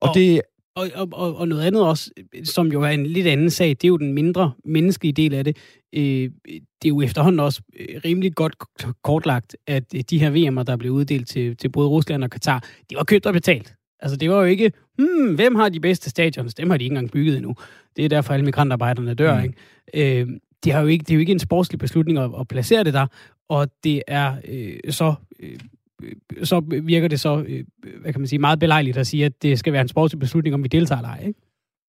Og, 0.00 0.09
og 0.09 0.15
det 0.15 0.41
og, 0.79 1.09
og, 1.12 1.37
og 1.37 1.49
noget 1.49 1.62
andet 1.62 1.83
også, 1.83 2.11
som 2.44 2.73
jo 2.73 2.83
er 2.83 2.89
en 2.89 3.06
lidt 3.06 3.27
anden 3.27 3.51
sag, 3.51 3.69
det 3.69 3.85
er 3.85 3.89
jo 3.89 3.97
den 3.97 4.12
mindre 4.12 4.53
menneskelige 4.65 5.12
del 5.12 5.35
af 5.35 5.44
det. 5.44 5.56
Øh, 5.93 6.31
det 6.83 6.85
er 6.85 6.89
jo 6.89 7.01
efterhånden 7.01 7.41
også 7.41 7.62
rimelig 8.05 8.35
godt 8.35 8.55
kortlagt, 9.03 9.56
at 9.67 9.93
de 10.11 10.19
her 10.19 10.31
VM'er, 10.31 10.62
der 10.62 10.77
blev 10.77 10.93
uddelt 10.93 11.29
til, 11.29 11.56
til 11.56 11.69
både 11.69 11.89
Rusland 11.89 12.25
og 12.25 12.31
Katar, 12.31 12.65
de 12.91 12.97
var 12.97 13.05
købt 13.05 13.27
og 13.27 13.33
betalt. 13.33 13.75
Altså, 14.00 14.17
det 14.17 14.31
var 14.31 14.37
jo 14.37 14.45
ikke, 14.45 14.73
hmm, 14.99 15.35
hvem 15.35 15.55
har 15.55 15.69
de 15.69 15.81
bedste 15.81 16.11
stadions? 16.11 16.55
Dem 16.55 16.71
har 16.71 16.77
de 16.77 16.85
ikke 16.85 16.95
engang 16.95 17.11
bygget 17.11 17.37
endnu. 17.37 17.56
Det 17.97 18.05
er 18.05 18.09
derfor, 18.09 18.35
alle 18.35 18.45
migrantarbejderne 18.45 19.15
dør, 19.15 19.39
mm. 19.39 19.45
ikke? 19.45 20.21
Øh, 20.21 20.29
det, 20.65 20.73
har 20.73 20.81
jo 20.81 20.87
ikke, 20.87 21.03
det 21.03 21.11
er 21.11 21.15
jo 21.15 21.21
ikke 21.21 21.33
en 21.33 21.39
sportslig 21.39 21.79
beslutning 21.79 22.19
at, 22.19 22.31
at 22.41 22.49
placere 22.49 22.85
det 22.85 22.95
der, 22.95 23.06
og 23.49 23.69
det 23.85 24.03
er 24.06 24.35
øh, 24.49 24.93
så... 24.93 25.15
Øh, 25.41 25.59
så 26.43 26.61
virker 26.83 27.09
det 27.09 27.21
så, 27.21 27.45
øh, 27.49 27.65
hvad 28.00 28.12
kan 28.12 28.21
man 28.21 28.29
sige, 28.29 28.39
meget 28.39 28.59
belejligt 28.59 28.97
at 28.97 29.06
sige, 29.06 29.25
at 29.25 29.43
det 29.43 29.59
skal 29.59 29.73
være 29.73 29.83
en 29.83 29.89
sportslig 29.89 30.21
beslutning, 30.21 30.55
om 30.55 30.62
vi 30.62 30.69
deltager 30.69 30.99
eller 30.99 31.09
ej, 31.09 31.27
ikke? 31.27 31.41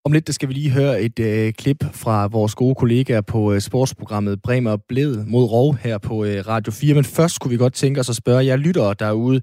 Om 0.04 0.12
lidt, 0.12 0.26
der 0.26 0.32
skal 0.32 0.48
vi 0.48 0.54
lige 0.54 0.70
høre 0.70 1.02
et 1.02 1.18
øh, 1.18 1.52
klip 1.52 1.84
fra 1.92 2.26
vores 2.26 2.54
gode 2.54 2.74
kollegaer 2.74 3.20
på 3.20 3.52
øh, 3.52 3.60
sportsprogrammet 3.60 4.42
Bremer 4.42 4.76
Bled 4.88 5.24
mod 5.24 5.44
Rov 5.44 5.76
her 5.76 5.98
på 5.98 6.24
øh, 6.24 6.48
Radio 6.48 6.72
4. 6.72 6.94
Men 6.94 7.04
først 7.04 7.34
skulle 7.34 7.50
vi 7.50 7.58
godt 7.58 7.72
tænke 7.72 8.00
os 8.00 8.08
at 8.08 8.16
spørge 8.16 8.46
jer 8.46 8.56
lyttere 8.56 8.94
derude, 8.98 9.40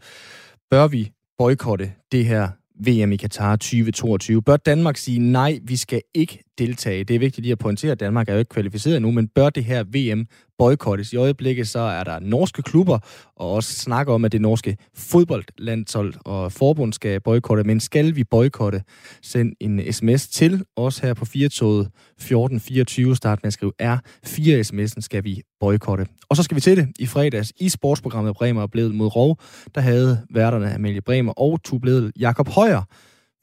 bør 0.72 0.88
vi 0.88 1.12
boykotte 1.38 1.92
det 2.12 2.26
her 2.26 2.50
VM 2.86 3.12
i 3.12 3.18
Katar 3.18 3.56
2022. 3.56 4.42
Bør 4.42 4.58
Danmark 4.58 4.98
sige 4.98 5.20
nej, 5.20 5.60
vi 5.64 5.78
skal 5.78 6.02
ikke 6.14 6.53
deltage? 6.58 7.04
Det 7.04 7.16
er 7.16 7.20
vigtigt 7.20 7.46
lige 7.46 7.52
at 7.52 7.58
pointere, 7.60 7.92
at 7.92 8.00
Danmark 8.00 8.30
er 8.30 8.34
jo 8.34 8.40
ikke 8.40 8.50
kvalificeret 8.50 9.02
nu, 9.02 9.12
men 9.12 9.28
bør 9.28 9.50
det 9.50 9.64
her 9.64 9.84
VM 9.84 10.26
boykottes? 10.58 11.14
I 11.14 11.16
øjeblikket 11.16 11.68
så 11.68 11.80
er 11.80 12.04
der 12.04 12.20
norske 12.20 12.62
klubber, 12.62 13.00
og 13.36 13.52
også 13.52 13.74
snakker 13.74 14.14
om, 14.14 14.26
at 14.26 14.32
det 14.32 14.42
norske 14.42 14.78
fodboldlandshold 14.96 16.14
og 16.26 16.52
forbund 16.52 16.94
skal 16.94 17.22
boykotte. 17.22 17.64
Men 17.64 17.80
skal 17.80 18.16
vi 18.16 18.24
boykotte? 18.24 18.84
Send 19.22 19.54
en 19.60 19.94
sms 19.94 20.28
til 20.28 20.64
os 20.76 20.98
her 20.98 21.14
på 21.14 21.26
4 21.26 21.46
1424. 21.46 23.16
Start 23.16 23.40
med 23.44 23.48
at 23.48 23.54
skrive 23.54 23.72
R4 23.82 24.62
sms'en 24.62 25.02
skal 25.02 25.24
vi 25.24 25.42
boykotte. 25.60 26.06
Og 26.30 26.38
så 26.38 26.44
skal 26.44 26.56
vi 26.56 26.62
til 26.62 26.78
det 26.78 26.88
i 27.00 27.06
fredags 27.06 27.54
i 27.60 27.70
sportsprogrammet 27.70 28.36
Bremer 28.36 28.62
og 28.62 28.72
Bledel 28.72 28.94
mod 28.94 29.16
Rov. 29.16 29.40
Der 29.76 29.82
havde 29.82 30.22
værterne 30.30 30.74
Amelie 30.74 31.02
Bremer 31.02 31.32
og 31.32 31.64
Tubledel 31.64 32.12
Jakob 32.20 32.48
Højer 32.48 32.82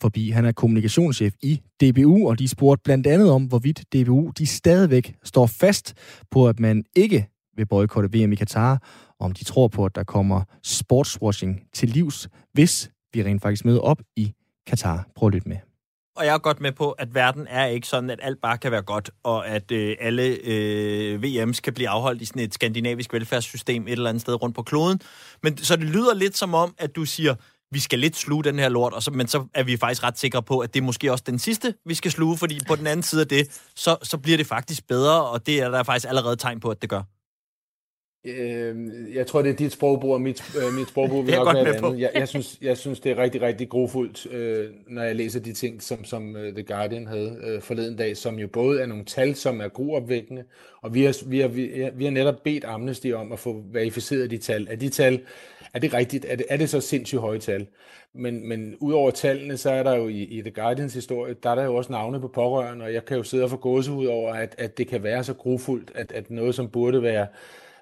forbi. 0.01 0.31
Han 0.31 0.45
er 0.45 0.53
kommunikationschef 0.53 1.35
i 1.43 1.61
DBU, 1.83 2.29
og 2.29 2.39
de 2.39 2.49
spurgte 2.49 2.83
blandt 2.85 3.07
andet 3.07 3.31
om, 3.31 3.45
hvorvidt 3.45 3.85
DBU 3.93 4.33
de 4.39 4.47
stadigvæk 4.47 5.15
står 5.25 5.47
fast 5.47 5.95
på, 6.31 6.49
at 6.49 6.61
man 6.61 6.85
ikke 6.97 7.29
vil 7.57 7.67
boykotte 7.67 8.19
VM 8.19 8.33
i 8.33 8.37
Katar, 8.37 8.83
og 9.21 9.25
om 9.27 9.33
de 9.33 9.45
tror 9.45 9.69
på, 9.69 9.85
at 9.85 9.95
der 9.95 10.05
kommer 10.05 10.43
sportswashing 10.63 11.63
til 11.75 11.89
livs, 11.89 12.29
hvis 12.53 12.91
vi 13.15 13.25
rent 13.25 13.43
faktisk 13.43 13.65
møder 13.65 13.81
op 13.81 14.03
i 14.17 14.33
Katar. 14.67 15.07
Prøv 15.17 15.27
at 15.27 15.35
lytte 15.35 15.49
med. 15.49 15.57
Og 16.17 16.27
jeg 16.27 16.35
er 16.35 16.39
godt 16.39 16.61
med 16.61 16.73
på, 16.73 16.91
at 16.91 17.15
verden 17.15 17.47
er 17.51 17.67
ikke 17.67 17.87
sådan, 17.87 18.11
at 18.11 18.19
alt 18.23 18.41
bare 18.41 18.59
kan 18.59 18.73
være 18.73 18.83
godt, 18.83 19.11
og 19.23 19.49
at 19.49 19.73
øh, 19.73 19.97
alle 20.01 20.23
øh, 20.45 21.21
VM's 21.21 21.61
kan 21.61 21.73
blive 21.75 21.89
afholdt 21.89 22.23
i 22.23 22.25
sådan 22.25 22.43
et 22.43 22.55
skandinavisk 22.55 23.13
velfærdssystem 23.13 23.87
et 23.87 23.93
eller 23.93 24.09
andet 24.09 24.21
sted 24.21 24.43
rundt 24.43 24.57
på 24.57 24.63
kloden. 24.63 25.01
Men 25.43 25.57
så 25.57 25.77
det 25.77 25.85
lyder 25.85 26.15
lidt 26.15 26.37
som 26.37 26.55
om, 26.55 26.75
at 26.79 26.97
du 26.97 27.05
siger, 27.05 27.35
vi 27.73 27.81
skal 27.81 27.99
lidt 27.99 28.17
sluge 28.17 28.45
den 28.45 28.59
her 28.59 28.69
lort, 28.69 28.93
og 28.93 29.03
så, 29.03 29.11
men 29.11 29.29
så 29.29 29.47
er 29.55 29.63
vi 29.63 29.77
faktisk 29.77 30.05
ret 30.05 30.19
sikre 30.19 30.43
på, 30.43 30.59
at 30.59 30.75
det 30.75 30.81
er 30.81 30.85
måske 30.85 31.13
også 31.13 31.25
den 31.27 31.39
sidste, 31.39 31.75
vi 31.87 31.95
skal 31.95 32.11
sluge, 32.11 32.37
fordi 32.37 32.61
på 32.69 32.77
den 32.77 32.87
anden 32.87 33.03
side 33.03 33.21
af 33.21 33.29
det, 33.29 33.61
så, 33.77 33.97
så 34.03 34.19
bliver 34.19 34.37
det 34.37 34.47
faktisk 34.47 34.89
bedre, 34.89 35.25
og 35.25 35.47
det 35.47 35.61
er 35.61 35.69
der 35.69 35.83
faktisk 35.83 36.09
allerede 36.09 36.37
tegn 36.37 36.61
på, 36.61 36.71
at 36.71 36.83
det 36.83 36.91
gør. 36.91 37.03
Øh, 38.27 38.77
jeg 39.15 39.27
tror, 39.27 39.43
det 39.43 39.51
er 39.51 39.57
dit 39.57 39.73
sprogbrug 39.73 40.13
og 40.15 40.21
mit, 40.21 40.57
øh, 40.57 40.75
mit 40.79 40.89
sprogbrug. 40.89 41.27
Vi 41.27 41.33
nok 41.37 41.55
med 41.55 41.75
andet. 41.75 42.01
Jeg, 42.01 42.11
jeg, 42.15 42.29
synes, 42.29 42.59
jeg 42.63 42.79
synes, 42.79 43.01
det 43.01 43.13
er 43.13 43.17
rigtig, 43.17 43.41
rigtig 43.41 43.69
grofuldt, 43.69 44.27
øh, 44.33 44.71
når 44.89 45.03
jeg 45.03 45.17
læser 45.17 45.41
de 45.41 45.53
ting, 45.53 45.83
som, 45.83 46.05
som 46.05 46.35
uh, 46.35 46.41
The 46.41 46.63
Guardian 46.63 47.07
havde 47.07 47.39
øh, 47.45 47.63
forleden 47.63 47.97
dag, 47.97 48.17
som 48.17 48.39
jo 48.39 48.49
både 48.49 48.81
er 48.81 48.87
nogle 48.87 49.05
tal, 49.05 49.35
som 49.35 49.61
er 49.61 49.69
gruopvækkende, 49.69 50.45
og 50.83 50.95
vi 50.95 51.05
har, 51.05 51.17
vi, 51.27 51.41
har, 51.41 51.49
vi, 51.49 51.81
har, 51.83 51.91
vi 51.91 52.05
har 52.05 52.11
netop 52.11 52.43
bedt 52.45 52.65
Amnesty 52.65 53.13
om 53.15 53.33
at 53.33 53.39
få 53.39 53.65
verificeret 53.73 54.31
de 54.31 54.39
tal. 54.39 54.67
Er 54.71 54.77
de 54.77 54.89
tal, 54.89 55.21
er 55.75 55.79
det 55.79 55.95
rigtigt? 55.95 56.27
Er 56.29 56.37
det, 56.37 56.47
er 56.49 56.57
det 56.57 56.71
så 56.71 56.81
sindssygt 56.81 57.21
høje 57.21 57.39
tal? 57.39 57.67
Men, 58.15 58.49
men 58.49 58.77
udover 58.81 59.11
tallene, 59.11 59.57
så 59.57 59.71
er 59.71 59.83
der 59.83 59.95
jo 59.95 60.09
i, 60.09 60.23
i 60.23 60.43
The 60.43 60.51
Guardians 60.51 60.95
historie, 60.95 61.35
der 61.43 61.51
er 61.51 61.55
der 61.55 61.65
jo 61.65 61.75
også 61.75 61.93
navne 61.93 62.21
på 62.21 62.29
pårørende, 62.29 62.85
og 62.85 62.95
jeg 62.95 63.05
kan 63.05 63.17
jo 63.17 63.23
sidde 63.23 63.45
og 63.45 63.51
få 63.51 63.57
gåsehud 63.57 64.07
over, 64.07 64.35
at, 64.35 64.55
at 64.59 64.79
det 64.79 64.89
kan 64.89 65.03
være 65.03 65.25
så 65.25 65.35
grufuldt, 65.35 65.93
at, 65.95 66.13
at 66.13 66.31
noget, 66.31 66.55
som 66.55 66.69
burde 66.69 67.03
være 67.03 67.27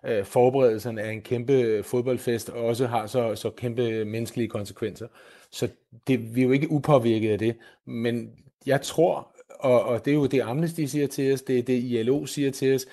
øh, 0.06 0.24
forberedelserne 0.24 1.02
af 1.02 1.12
en 1.12 1.22
kæmpe 1.22 1.82
fodboldfest 1.82 2.48
også 2.48 2.86
har 2.86 3.06
så, 3.06 3.34
så 3.34 3.50
kæmpe 3.50 4.04
menneskelige 4.04 4.48
konsekvenser. 4.48 5.06
Så 5.50 5.68
det, 6.06 6.34
vi 6.34 6.40
er 6.40 6.44
jo 6.44 6.52
ikke 6.52 6.70
upåvirket 6.70 7.32
af 7.32 7.38
det, 7.38 7.56
men 7.84 8.30
jeg 8.66 8.82
tror, 8.82 9.28
og, 9.60 9.82
og 9.82 10.04
det 10.04 10.10
er 10.10 10.14
jo 10.14 10.26
det 10.26 10.40
Amnesty 10.40 10.80
siger 10.80 11.06
til 11.06 11.32
os, 11.34 11.42
det 11.42 11.58
er 11.58 11.62
det 11.62 11.84
ILO 11.84 12.26
siger 12.26 12.50
til 12.50 12.74
os, 12.74 12.86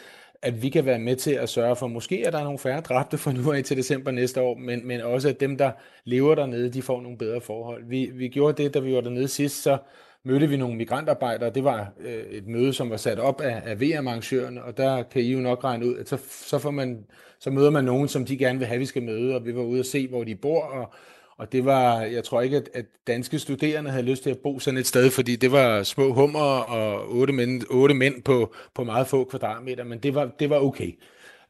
at 0.45 0.61
vi 0.61 0.69
kan 0.69 0.85
være 0.85 0.99
med 0.99 1.15
til 1.15 1.31
at 1.31 1.49
sørge 1.49 1.75
for, 1.75 1.87
måske 1.87 2.23
er 2.23 2.31
der 2.31 2.43
nogle 2.43 2.59
færre 2.59 2.81
dræbte 2.81 3.17
fra 3.17 3.31
nu 3.31 3.51
af 3.51 3.63
til 3.63 3.77
december 3.77 4.11
næste 4.11 4.41
år, 4.41 4.55
men, 4.55 4.87
men 4.87 5.01
også 5.01 5.29
at 5.29 5.39
dem, 5.39 5.57
der 5.57 5.71
lever 6.03 6.35
dernede, 6.35 6.69
de 6.69 6.81
får 6.81 7.01
nogle 7.01 7.17
bedre 7.17 7.41
forhold. 7.41 7.83
Vi, 7.85 8.11
vi 8.13 8.27
gjorde 8.27 8.63
det, 8.63 8.73
da 8.73 8.79
vi 8.79 8.93
var 8.93 9.01
dernede 9.01 9.27
sidst, 9.27 9.63
så 9.63 9.77
mødte 10.23 10.47
vi 10.47 10.57
nogle 10.57 10.75
migrantarbejdere. 10.75 11.49
Det 11.49 11.63
var 11.63 11.91
øh, 11.99 12.23
et 12.23 12.47
møde, 12.47 12.73
som 12.73 12.89
var 12.89 12.97
sat 12.97 13.19
op 13.19 13.41
af, 13.41 13.61
af 13.65 13.81
VM-arrangørerne, 13.81 14.63
og 14.63 14.77
der 14.77 15.03
kan 15.03 15.21
I 15.21 15.33
jo 15.33 15.39
nok 15.39 15.63
regne 15.63 15.85
ud, 15.85 15.95
at 15.95 16.09
så, 16.09 16.17
så, 16.29 16.59
får 16.59 16.71
man, 16.71 17.05
så 17.39 17.49
møder 17.49 17.69
man 17.69 17.85
nogen, 17.85 18.07
som 18.07 18.25
de 18.25 18.37
gerne 18.37 18.59
vil 18.59 18.67
have, 18.67 18.79
vi 18.79 18.85
skal 18.85 19.03
møde, 19.03 19.35
og 19.35 19.45
vi 19.45 19.55
var 19.55 19.61
ude 19.61 19.79
og 19.79 19.85
se, 19.85 20.07
hvor 20.07 20.23
de 20.23 20.35
bor, 20.35 20.61
og, 20.61 20.93
og 21.38 21.51
det 21.51 21.65
var, 21.65 22.01
jeg 22.01 22.24
tror 22.24 22.42
ikke, 22.42 22.58
at, 22.58 22.70
at 22.74 22.86
danske 23.08 23.39
studerende 23.39 23.92
havde 23.92 24.04
lyst 24.04 24.24
til 24.24 24.30
at 24.30 24.38
bo 24.38 24.60
sådan 24.60 24.77
et 24.77 24.88
sted, 24.88 25.12
fordi 25.12 25.36
det 25.36 25.51
var 25.51 25.84
små 25.84 26.13
hummer 26.13 26.60
og 26.60 27.12
otte 27.15 27.34
mænd, 27.34 27.62
otte 27.70 27.96
mænd 27.96 28.24
på, 28.24 28.54
på 28.74 28.84
meget 28.84 29.08
få 29.08 29.24
kvadratmeter, 29.24 29.84
men 29.84 30.00
det 30.00 30.15
var, 30.15 30.30
det 30.39 30.50
var 30.50 30.60
okay. 30.60 30.92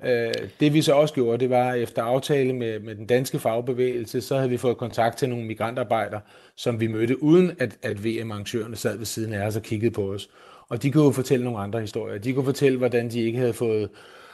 Øh, 0.06 0.34
det 0.60 0.74
vi 0.74 0.82
så 0.82 0.94
også 0.94 1.14
gjorde, 1.14 1.38
det 1.38 1.50
var 1.50 1.74
efter 1.74 2.04
aftale 2.04 2.54
med, 2.54 2.80
med 2.80 2.96
den 2.96 3.06
danske 3.06 3.40
fagbevægelse, 3.40 4.22
så 4.22 4.36
havde 4.38 4.50
vi 4.50 4.58
fået 4.58 4.78
kontakt 4.78 5.18
til 5.18 5.30
nogle 5.30 5.46
migrantarbejdere, 5.46 6.22
som 6.56 6.80
vi 6.80 6.88
mødte, 6.88 7.24
uden 7.24 7.52
at, 7.60 7.78
at 7.82 8.06
VM-arrangørerne 8.06 8.76
sad 8.76 8.98
ved 8.98 9.06
siden 9.06 9.34
af 9.34 9.48
os 9.48 9.56
og 9.56 9.62
kiggede 9.62 9.92
på 9.92 10.14
os. 10.14 10.30
Og 10.70 10.84
de 10.84 10.92
kunne 10.92 11.04
jo 11.04 11.12
fortælle 11.12 11.44
nogle 11.44 11.60
andre 11.60 11.82
historier. 11.82 12.18
De 12.18 12.34
kunne 12.34 12.46
fortælle, 12.46 12.78
hvordan 12.78 13.10
de 13.10 13.22
ikke 13.22 13.40
havde 13.40 13.54
fået 13.54 13.90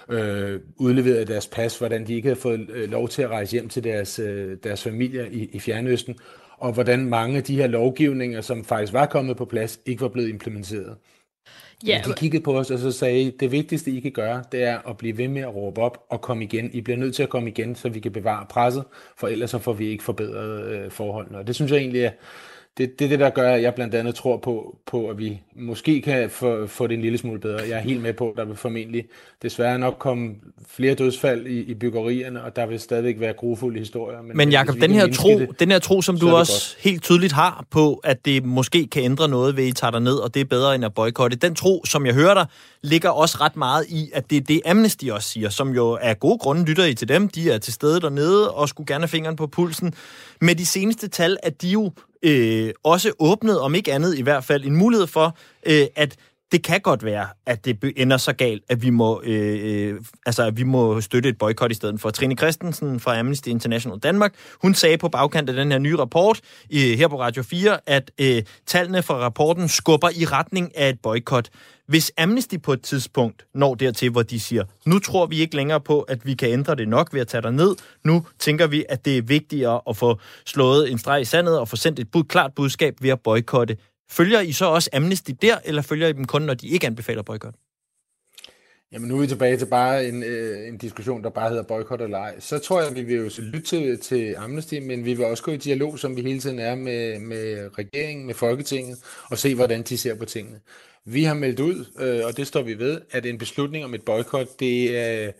øh, 0.09 0.59
udleveret 0.77 1.27
deres 1.27 1.47
pas, 1.47 1.77
hvordan 1.77 2.07
de 2.07 2.13
ikke 2.13 2.27
havde 2.27 2.39
fået 2.39 2.69
øh, 2.69 2.91
lov 2.91 3.09
til 3.09 3.21
at 3.21 3.29
rejse 3.29 3.51
hjem 3.51 3.69
til 3.69 3.83
deres, 3.83 4.19
øh, 4.19 4.57
deres 4.63 4.83
familier 4.83 5.25
i, 5.31 5.49
i 5.51 5.59
Fjernøsten, 5.59 6.15
og 6.57 6.73
hvordan 6.73 7.05
mange 7.05 7.37
af 7.37 7.43
de 7.43 7.55
her 7.55 7.67
lovgivninger, 7.67 8.41
som 8.41 8.65
faktisk 8.65 8.93
var 8.93 9.05
kommet 9.05 9.37
på 9.37 9.45
plads, 9.45 9.79
ikke 9.85 10.01
var 10.01 10.07
blevet 10.07 10.29
implementeret. 10.29 10.95
Ja. 11.87 12.01
Men 12.05 12.11
de 12.11 12.19
kiggede 12.19 12.43
på 12.43 12.57
os 12.57 12.71
og 12.71 12.79
så 12.79 12.91
sagde, 12.91 13.31
det 13.39 13.51
vigtigste 13.51 13.91
I 13.91 13.99
kan 13.99 14.11
gøre, 14.11 14.43
det 14.51 14.63
er 14.63 14.89
at 14.89 14.97
blive 14.97 15.17
ved 15.17 15.27
med 15.27 15.41
at 15.41 15.55
råbe 15.55 15.81
op 15.81 16.05
og 16.09 16.21
komme 16.21 16.43
igen. 16.43 16.69
I 16.73 16.81
bliver 16.81 16.97
nødt 16.97 17.15
til 17.15 17.23
at 17.23 17.29
komme 17.29 17.49
igen, 17.49 17.75
så 17.75 17.89
vi 17.89 17.99
kan 17.99 18.11
bevare 18.11 18.45
presset, 18.49 18.83
for 19.17 19.27
ellers 19.27 19.49
så 19.49 19.59
får 19.59 19.73
vi 19.73 19.87
ikke 19.87 20.03
forbedret 20.03 20.65
øh, 20.65 20.91
forholdene. 20.91 21.37
Og 21.37 21.47
det 21.47 21.55
synes 21.55 21.71
jeg 21.71 21.77
egentlig 21.79 22.01
er, 22.01 22.11
det, 22.77 22.99
det 22.99 23.05
er 23.05 23.09
det, 23.09 23.19
der 23.19 23.29
gør, 23.29 23.53
at 23.53 23.61
jeg 23.61 23.75
blandt 23.75 23.95
andet 23.95 24.15
tror 24.15 24.37
på, 24.37 24.77
på 24.85 25.09
at 25.09 25.17
vi 25.17 25.41
måske 25.55 26.01
kan 26.01 26.29
få, 26.29 26.67
få 26.67 26.87
det 26.87 26.95
en 26.95 27.01
lille 27.01 27.17
smule 27.17 27.39
bedre. 27.39 27.59
Jeg 27.69 27.77
er 27.77 27.81
helt 27.81 28.01
med 28.01 28.13
på, 28.13 28.29
at 28.29 28.37
der 28.37 28.45
vil 28.45 28.55
formentlig 28.55 29.05
desværre 29.41 29.79
nok 29.79 29.95
komme 29.99 30.35
flere 30.67 30.93
dødsfald 30.93 31.47
i, 31.47 31.59
i 31.59 31.73
byggerierne, 31.73 32.43
og 32.43 32.55
der 32.55 32.65
vil 32.65 32.79
stadigvæk 32.79 33.19
være 33.19 33.33
grufulde 33.33 33.79
historier. 33.79 34.21
Men, 34.21 34.37
men 34.37 34.49
Jacob, 34.49 34.75
den 34.81 34.91
her, 34.91 35.07
tro, 35.13 35.39
det, 35.39 35.59
den 35.59 35.71
her 35.71 35.79
tro, 35.79 36.01
som 36.01 36.17
du 36.17 36.29
også 36.29 36.75
godt. 36.75 36.83
helt 36.83 37.03
tydeligt 37.03 37.33
har 37.33 37.65
på, 37.69 37.93
at 38.03 38.25
det 38.25 38.45
måske 38.45 38.87
kan 38.87 39.03
ændre 39.03 39.27
noget 39.27 39.57
ved, 39.57 39.63
at 39.63 39.69
I 39.69 39.71
tager 39.71 39.99
ned, 39.99 40.15
og 40.15 40.33
det 40.33 40.39
er 40.39 40.45
bedre 40.45 40.75
end 40.75 40.85
at 40.85 40.93
boykotte, 40.93 41.37
den 41.37 41.55
tro, 41.55 41.85
som 41.85 42.05
jeg 42.05 42.13
hører 42.13 42.33
dig, 42.33 42.45
ligger 42.81 43.09
også 43.09 43.37
ret 43.41 43.55
meget 43.55 43.85
i, 43.89 44.09
at 44.13 44.29
det 44.29 44.37
er 44.37 44.41
det 44.41 44.61
Amnesty 44.65 45.05
også 45.05 45.29
siger, 45.29 45.49
som 45.49 45.69
jo 45.69 45.97
er 46.01 46.13
gode 46.13 46.37
grunde 46.37 46.65
lytter 46.65 46.85
I 46.85 46.93
til 46.93 47.09
dem. 47.09 47.27
De 47.27 47.51
er 47.51 47.57
til 47.57 47.73
stede 47.73 48.01
dernede 48.01 48.51
og 48.51 48.69
skulle 48.69 48.87
gerne 48.87 49.01
have 49.01 49.09
fingeren 49.09 49.35
på 49.35 49.47
pulsen. 49.47 49.93
Med 50.41 50.55
de 50.55 50.65
seneste 50.65 51.07
tal, 51.07 51.37
at 51.43 51.61
de 51.61 51.69
jo 51.69 51.91
øh, 52.23 52.73
også 52.83 53.11
åbnet, 53.19 53.59
om 53.59 53.75
ikke 53.75 53.93
andet 53.93 54.17
i 54.17 54.21
hvert 54.21 54.43
fald, 54.43 54.65
en 54.65 54.75
mulighed 54.75 55.07
for, 55.07 55.37
øh, 55.65 55.87
at 55.95 56.15
det 56.51 56.63
kan 56.63 56.81
godt 56.81 57.03
være, 57.03 57.27
at 57.45 57.65
det 57.65 57.93
ender 57.95 58.17
så 58.17 58.33
galt, 58.33 58.63
at 58.69 58.81
vi 58.81 58.89
må, 58.89 59.21
øh, 59.23 59.59
øh, 59.63 60.01
altså, 60.25 60.43
at 60.43 60.57
vi 60.57 60.63
må 60.63 61.01
støtte 61.01 61.29
et 61.29 61.37
boykot 61.37 61.71
i 61.71 61.73
stedet 61.73 62.01
for. 62.01 62.09
Trine 62.09 62.35
Christensen 62.35 62.99
fra 62.99 63.19
Amnesty 63.19 63.47
International 63.47 63.99
Danmark, 63.99 64.33
hun 64.61 64.73
sagde 64.73 64.97
på 64.97 65.09
bagkant 65.09 65.49
af 65.49 65.55
den 65.55 65.71
her 65.71 65.79
nye 65.79 65.97
rapport 65.97 66.41
øh, 66.73 66.79
her 66.79 67.07
på 67.07 67.19
Radio 67.19 67.43
4, 67.43 67.79
at 67.85 68.11
øh, 68.19 68.43
tallene 68.65 69.03
fra 69.03 69.15
rapporten 69.15 69.67
skubber 69.69 70.09
i 70.15 70.25
retning 70.25 70.77
af 70.77 70.89
et 70.89 70.99
boykot. 71.03 71.49
Hvis 71.91 72.11
Amnesty 72.17 72.55
på 72.63 72.73
et 72.73 72.81
tidspunkt 72.81 73.45
når 73.53 73.75
dertil, 73.75 74.09
hvor 74.09 74.23
de 74.23 74.39
siger, 74.39 74.63
nu 74.85 74.99
tror 74.99 75.25
vi 75.25 75.39
ikke 75.39 75.55
længere 75.55 75.81
på, 75.81 76.01
at 76.01 76.25
vi 76.25 76.33
kan 76.33 76.49
ændre 76.49 76.75
det 76.75 76.87
nok 76.87 77.13
ved 77.13 77.21
at 77.21 77.27
tage 77.27 77.41
dig 77.41 77.51
ned, 77.51 77.75
nu 78.03 78.25
tænker 78.39 78.67
vi, 78.67 78.85
at 78.89 79.05
det 79.05 79.17
er 79.17 79.21
vigtigere 79.21 79.81
at 79.89 79.97
få 79.97 80.19
slået 80.45 80.91
en 80.91 80.97
streg 80.97 81.21
i 81.21 81.25
sandet 81.25 81.59
og 81.59 81.67
få 81.67 81.75
sendt 81.75 81.99
et 81.99 82.11
bud, 82.11 82.23
klart 82.23 82.51
budskab 82.55 82.93
ved 83.01 83.09
at 83.09 83.19
boykotte. 83.19 83.77
Følger 84.11 84.41
I 84.41 84.51
så 84.51 84.65
også 84.65 84.89
Amnesty 84.93 85.31
der, 85.41 85.57
eller 85.65 85.81
følger 85.81 86.07
I 86.07 86.13
dem 86.13 86.25
kun, 86.25 86.41
når 86.41 86.53
de 86.53 86.67
ikke 86.67 86.87
anbefaler 86.87 87.21
boykot? 87.21 87.53
Jamen 88.91 89.07
nu 89.07 89.15
er 89.17 89.21
vi 89.21 89.27
tilbage 89.27 89.57
til 89.57 89.65
bare 89.65 90.07
en, 90.07 90.23
øh, 90.23 90.67
en 90.67 90.77
diskussion, 90.77 91.23
der 91.23 91.29
bare 91.29 91.49
hedder 91.49 91.63
boykot 91.63 92.01
eller 92.01 92.17
ej. 92.17 92.39
Så 92.39 92.59
tror 92.59 92.79
jeg, 92.79 92.89
at 92.89 92.95
vi 92.95 93.03
vil 93.03 93.15
jo 93.15 93.29
lytte 93.39 93.61
til, 93.61 93.99
til 93.99 94.35
Amnesty, 94.37 94.75
men 94.75 95.05
vi 95.05 95.13
vil 95.13 95.25
også 95.25 95.43
gå 95.43 95.51
i 95.51 95.57
dialog, 95.57 95.99
som 95.99 96.15
vi 96.15 96.21
hele 96.21 96.39
tiden 96.39 96.59
er 96.59 96.75
med, 96.75 97.19
med 97.19 97.69
regeringen, 97.77 98.25
med 98.25 98.33
Folketinget, 98.33 98.97
og 99.29 99.37
se, 99.37 99.55
hvordan 99.55 99.81
de 99.81 99.97
ser 99.97 100.15
på 100.15 100.25
tingene. 100.25 100.59
Vi 101.05 101.23
har 101.23 101.33
meldt 101.33 101.59
ud, 101.59 101.85
øh, 101.99 102.25
og 102.25 102.37
det 102.37 102.47
står 102.47 102.61
vi 102.61 102.79
ved, 102.79 103.01
at 103.11 103.25
en 103.25 103.37
beslutning 103.37 103.85
om 103.85 103.93
et 103.93 104.05
boykot, 104.05 104.59
det 104.59 104.97
er... 104.97 105.31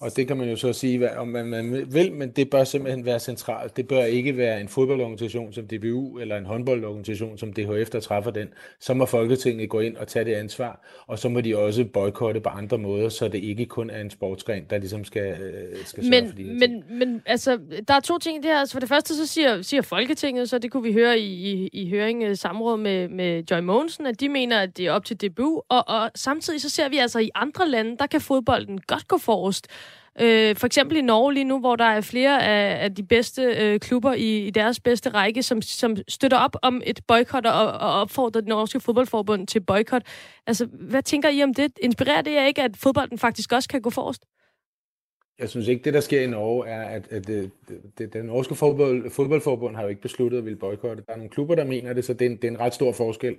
Og 0.00 0.16
det 0.16 0.26
kan 0.26 0.36
man 0.36 0.48
jo 0.50 0.56
så 0.56 0.72
sige, 0.72 1.18
om 1.18 1.28
man, 1.28 1.46
man 1.46 1.86
vil, 1.92 2.12
men 2.12 2.30
det 2.30 2.50
bør 2.50 2.64
simpelthen 2.64 3.04
være 3.04 3.20
centralt. 3.20 3.76
Det 3.76 3.88
bør 3.88 4.04
ikke 4.04 4.36
være 4.36 4.60
en 4.60 4.68
fodboldorganisation 4.68 5.52
som 5.52 5.66
DBU 5.66 6.18
eller 6.18 6.36
en 6.36 6.46
håndboldorganisation 6.46 7.38
som 7.38 7.52
DHF, 7.52 7.90
der 7.90 8.00
træffer 8.00 8.30
den. 8.30 8.48
Så 8.80 8.94
må 8.94 9.06
Folketinget 9.06 9.68
gå 9.68 9.80
ind 9.80 9.96
og 9.96 10.08
tage 10.08 10.24
det 10.24 10.34
ansvar, 10.34 10.80
og 11.06 11.18
så 11.18 11.28
må 11.28 11.40
de 11.40 11.56
også 11.56 11.84
boykotte 11.84 12.40
på 12.40 12.48
andre 12.48 12.78
måder, 12.78 13.08
så 13.08 13.28
det 13.28 13.38
ikke 13.38 13.66
kun 13.66 13.90
er 13.90 14.00
en 14.00 14.10
sportsgren, 14.10 14.64
der 14.70 14.78
ligesom 14.78 15.04
skal, 15.04 15.40
øh, 15.40 15.84
skal 15.84 16.04
sørge 16.04 16.22
men, 16.22 16.28
for 16.30 16.36
de 16.36 16.44
men, 16.44 16.84
men 16.90 17.22
altså, 17.26 17.58
der 17.88 17.94
er 17.94 18.00
to 18.00 18.18
ting 18.18 18.38
i 18.38 18.40
det 18.40 18.50
her. 18.50 18.58
Altså, 18.58 18.72
for 18.72 18.80
det 18.80 18.88
første 18.88 19.16
så 19.16 19.26
siger, 19.26 19.62
siger 19.62 19.82
Folketinget, 19.82 20.50
så 20.50 20.58
det 20.58 20.70
kunne 20.70 20.82
vi 20.82 20.92
høre 20.92 21.18
i, 21.18 21.52
i, 21.52 21.68
i 21.72 21.90
høring 21.90 22.22
øh, 22.22 22.36
samråd 22.36 22.76
med, 22.76 23.08
med 23.08 23.42
Joy 23.50 23.60
Mogensen, 23.60 24.06
at 24.06 24.20
de 24.20 24.28
mener, 24.28 24.60
at 24.60 24.76
det 24.76 24.86
er 24.86 24.92
op 24.92 25.04
til 25.04 25.16
DBU, 25.20 25.62
og, 25.68 25.88
og 25.88 26.10
samtidig 26.14 26.60
så 26.60 26.70
ser 26.70 26.88
vi 26.88 26.98
altså 26.98 27.18
i 27.18 27.30
andre 27.34 27.68
lande, 27.68 27.96
der 27.98 28.06
kan 28.06 28.20
fodbolden 28.20 28.80
godt 28.80 29.08
gå 29.08 29.18
forrest. 29.18 29.66
Øh, 30.20 30.56
for 30.56 30.66
eksempel 30.66 30.96
i 30.96 31.00
Norge 31.00 31.34
lige 31.34 31.44
nu, 31.44 31.60
hvor 31.60 31.76
der 31.76 31.84
er 31.84 32.00
flere 32.00 32.42
af, 32.42 32.84
af 32.84 32.94
de 32.94 33.02
bedste 33.02 33.42
øh, 33.42 33.80
klubber 33.80 34.12
i, 34.14 34.46
i 34.46 34.50
deres 34.50 34.80
bedste 34.80 35.08
række, 35.08 35.42
som, 35.42 35.62
som 35.62 35.96
støtter 36.08 36.38
op 36.38 36.56
om 36.62 36.82
et 36.86 37.00
boykot 37.08 37.46
og, 37.46 37.66
og 37.66 38.00
opfordrer 38.00 38.40
det 38.40 38.48
norske 38.48 38.80
fodboldforbund 38.80 39.46
til 39.46 39.60
boykot. 39.60 40.02
Altså, 40.46 40.66
hvad 40.66 41.02
tænker 41.02 41.28
I 41.28 41.42
om 41.42 41.54
det? 41.54 41.72
Inspirerer 41.82 42.22
det 42.22 42.32
jer 42.32 42.46
ikke, 42.46 42.62
at 42.62 42.76
fodbolden 42.76 43.18
faktisk 43.18 43.52
også 43.52 43.68
kan 43.68 43.82
gå 43.82 43.90
forrest? 43.90 44.22
Jeg 45.38 45.48
synes 45.48 45.68
ikke, 45.68 45.84
det 45.84 45.94
der 45.94 46.00
sker 46.00 46.20
i 46.20 46.26
Norge 46.26 46.68
er, 46.68 46.82
at, 46.82 47.08
at 47.10 47.26
det, 47.26 47.50
det, 47.98 48.12
det 48.12 48.24
norske 48.24 48.54
fodbold, 48.54 49.10
fodboldforbund 49.10 49.76
har 49.76 49.82
jo 49.82 49.88
ikke 49.88 50.00
besluttet 50.00 50.38
at 50.38 50.44
ville 50.44 50.58
boykotte. 50.58 51.02
Der 51.06 51.12
er 51.12 51.16
nogle 51.16 51.30
klubber, 51.30 51.54
der 51.54 51.64
mener 51.64 51.92
det, 51.92 52.04
så 52.04 52.12
det 52.12 52.26
er 52.26 52.30
en, 52.30 52.36
det 52.36 52.44
er 52.44 52.48
en 52.48 52.60
ret 52.60 52.74
stor 52.74 52.92
forskel. 52.92 53.36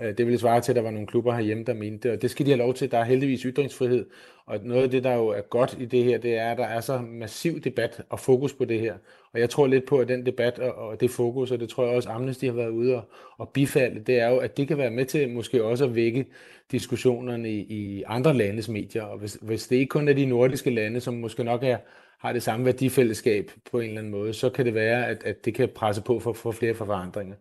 Øh, 0.00 0.18
det 0.18 0.26
vil 0.26 0.38
svare 0.38 0.60
til, 0.60 0.72
at 0.72 0.76
der 0.76 0.82
var 0.82 0.90
nogle 0.90 1.06
klubber 1.06 1.34
herhjemme, 1.34 1.64
der 1.64 1.74
mente 1.74 2.08
det, 2.08 2.16
og 2.16 2.22
det 2.22 2.30
skal 2.30 2.46
de 2.46 2.50
have 2.50 2.58
lov 2.58 2.74
til. 2.74 2.90
Der 2.90 2.98
er 2.98 3.04
heldigvis 3.04 3.42
ytringsfrihed, 3.42 4.06
og 4.46 4.58
noget 4.62 4.82
af 4.82 4.90
det, 4.90 5.04
der 5.04 5.14
jo 5.14 5.28
er 5.28 5.40
godt 5.40 5.76
i 5.80 5.84
det 5.84 6.04
her, 6.04 6.18
det 6.18 6.38
er, 6.38 6.50
at 6.50 6.58
der 6.58 6.64
er 6.64 6.80
så 6.80 6.98
massiv 6.98 7.60
debat 7.60 8.02
og 8.10 8.20
fokus 8.20 8.52
på 8.52 8.64
det 8.64 8.80
her. 8.80 8.94
Og 9.32 9.40
jeg 9.40 9.50
tror 9.50 9.66
lidt 9.66 9.86
på, 9.86 9.98
at 9.98 10.08
den 10.08 10.26
debat 10.26 10.58
og, 10.58 10.74
og 10.74 11.00
det 11.00 11.10
fokus, 11.10 11.50
og 11.50 11.60
det 11.60 11.68
tror 11.68 11.84
jeg 11.86 11.96
også 11.96 12.08
Amnesty 12.08 12.44
har 12.44 12.52
været 12.52 12.68
ude 12.68 12.96
og, 12.96 13.02
og 13.38 13.48
bifalde, 13.48 14.00
det 14.00 14.20
er 14.20 14.28
jo, 14.28 14.36
at 14.36 14.56
det 14.56 14.68
kan 14.68 14.78
være 14.78 14.90
med 14.90 15.04
til 15.04 15.28
måske 15.28 15.64
også 15.64 15.84
at 15.84 15.94
vække 15.94 16.26
diskussionerne 16.70 17.50
i, 17.50 17.60
i 17.60 18.02
andre 18.06 18.34
landes 18.34 18.68
medier. 18.68 19.02
Og 19.02 19.18
hvis, 19.18 19.38
hvis 19.42 19.66
det 19.66 19.76
ikke 19.76 19.88
kun 19.88 20.08
er 20.08 20.12
de 20.12 20.26
nordiske 20.26 20.70
lande, 20.70 21.00
som 21.00 21.14
måske 21.14 21.44
nok 21.44 21.62
er, 21.62 21.76
har 22.18 22.32
det 22.32 22.42
samme 22.42 22.66
værdifællesskab 22.66 23.50
på 23.70 23.80
en 23.80 23.86
eller 23.86 23.98
anden 23.98 24.10
måde, 24.10 24.32
så 24.34 24.50
kan 24.50 24.66
det 24.66 24.74
være, 24.74 25.06
at, 25.06 25.24
at 25.24 25.44
det 25.44 25.54
kan 25.54 25.68
presse 25.68 26.02
på 26.02 26.20
for, 26.20 26.32
for 26.32 26.50
flere 26.50 26.74
forandringer. 26.74 27.34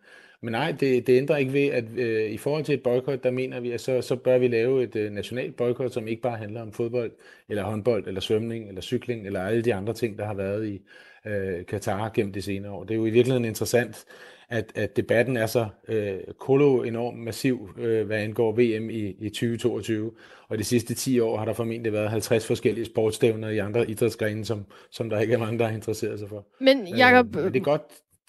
Men 0.45 0.51
nej, 0.51 0.71
det, 0.79 1.07
det 1.07 1.17
ændrer 1.17 1.37
ikke 1.37 1.53
ved, 1.53 1.67
at 1.67 1.83
øh, 1.97 2.31
i 2.31 2.37
forhold 2.37 2.63
til 2.63 2.73
et 2.73 2.83
boykot, 2.83 3.23
der 3.23 3.31
mener 3.31 3.59
vi, 3.59 3.71
at 3.71 3.81
så, 3.81 4.01
så 4.01 4.15
bør 4.15 4.37
vi 4.37 4.47
lave 4.47 4.83
et 4.83 4.95
øh, 4.95 5.11
nationalt 5.11 5.55
boykot, 5.55 5.93
som 5.93 6.07
ikke 6.07 6.21
bare 6.21 6.37
handler 6.37 6.61
om 6.61 6.71
fodbold, 6.71 7.11
eller 7.49 7.63
håndbold, 7.63 8.07
eller 8.07 8.21
svømning, 8.21 8.67
eller 8.67 8.81
cykling, 8.81 9.25
eller 9.25 9.41
alle 9.41 9.61
de 9.61 9.73
andre 9.73 9.93
ting, 9.93 10.17
der 10.17 10.25
har 10.25 10.33
været 10.33 10.67
i 10.67 10.81
øh, 11.25 11.65
Katar 11.65 12.11
gennem 12.13 12.33
de 12.33 12.41
senere 12.41 12.71
år. 12.71 12.83
Det 12.83 12.91
er 12.91 12.95
jo 12.95 13.05
i 13.05 13.09
virkeligheden 13.09 13.45
interessant, 13.45 14.05
at, 14.49 14.71
at 14.75 14.97
debatten 14.97 15.37
er 15.37 15.45
så 15.45 15.67
øh, 15.87 16.17
kolo 16.39 16.83
enormt 16.83 17.19
massiv, 17.19 17.69
øh, 17.77 18.05
hvad 18.05 18.17
angår 18.17 18.51
VM 18.51 18.89
i, 18.89 19.15
i 19.19 19.29
2022. 19.29 20.11
Og 20.47 20.57
de 20.57 20.63
sidste 20.63 20.93
10 20.93 21.19
år 21.19 21.37
har 21.37 21.45
der 21.45 21.53
formentlig 21.53 21.93
været 21.93 22.09
50 22.09 22.47
forskellige 22.47 22.85
sportsstævner 22.85 23.49
i 23.49 23.57
andre 23.57 23.89
idrætsgrene, 23.89 24.45
som, 24.45 24.65
som 24.91 25.09
der 25.09 25.19
ikke 25.19 25.33
er 25.33 25.37
mange, 25.37 25.59
der 25.59 25.65
har 25.65 25.75
interesseret 25.75 26.19
sig 26.19 26.29
for. 26.29 26.45
Men 26.59 26.87
Jacob, 26.87 27.35
øh, 27.35 27.43
men 27.43 27.53
det 27.53 27.59
er 27.59 27.63
godt, 27.63 27.81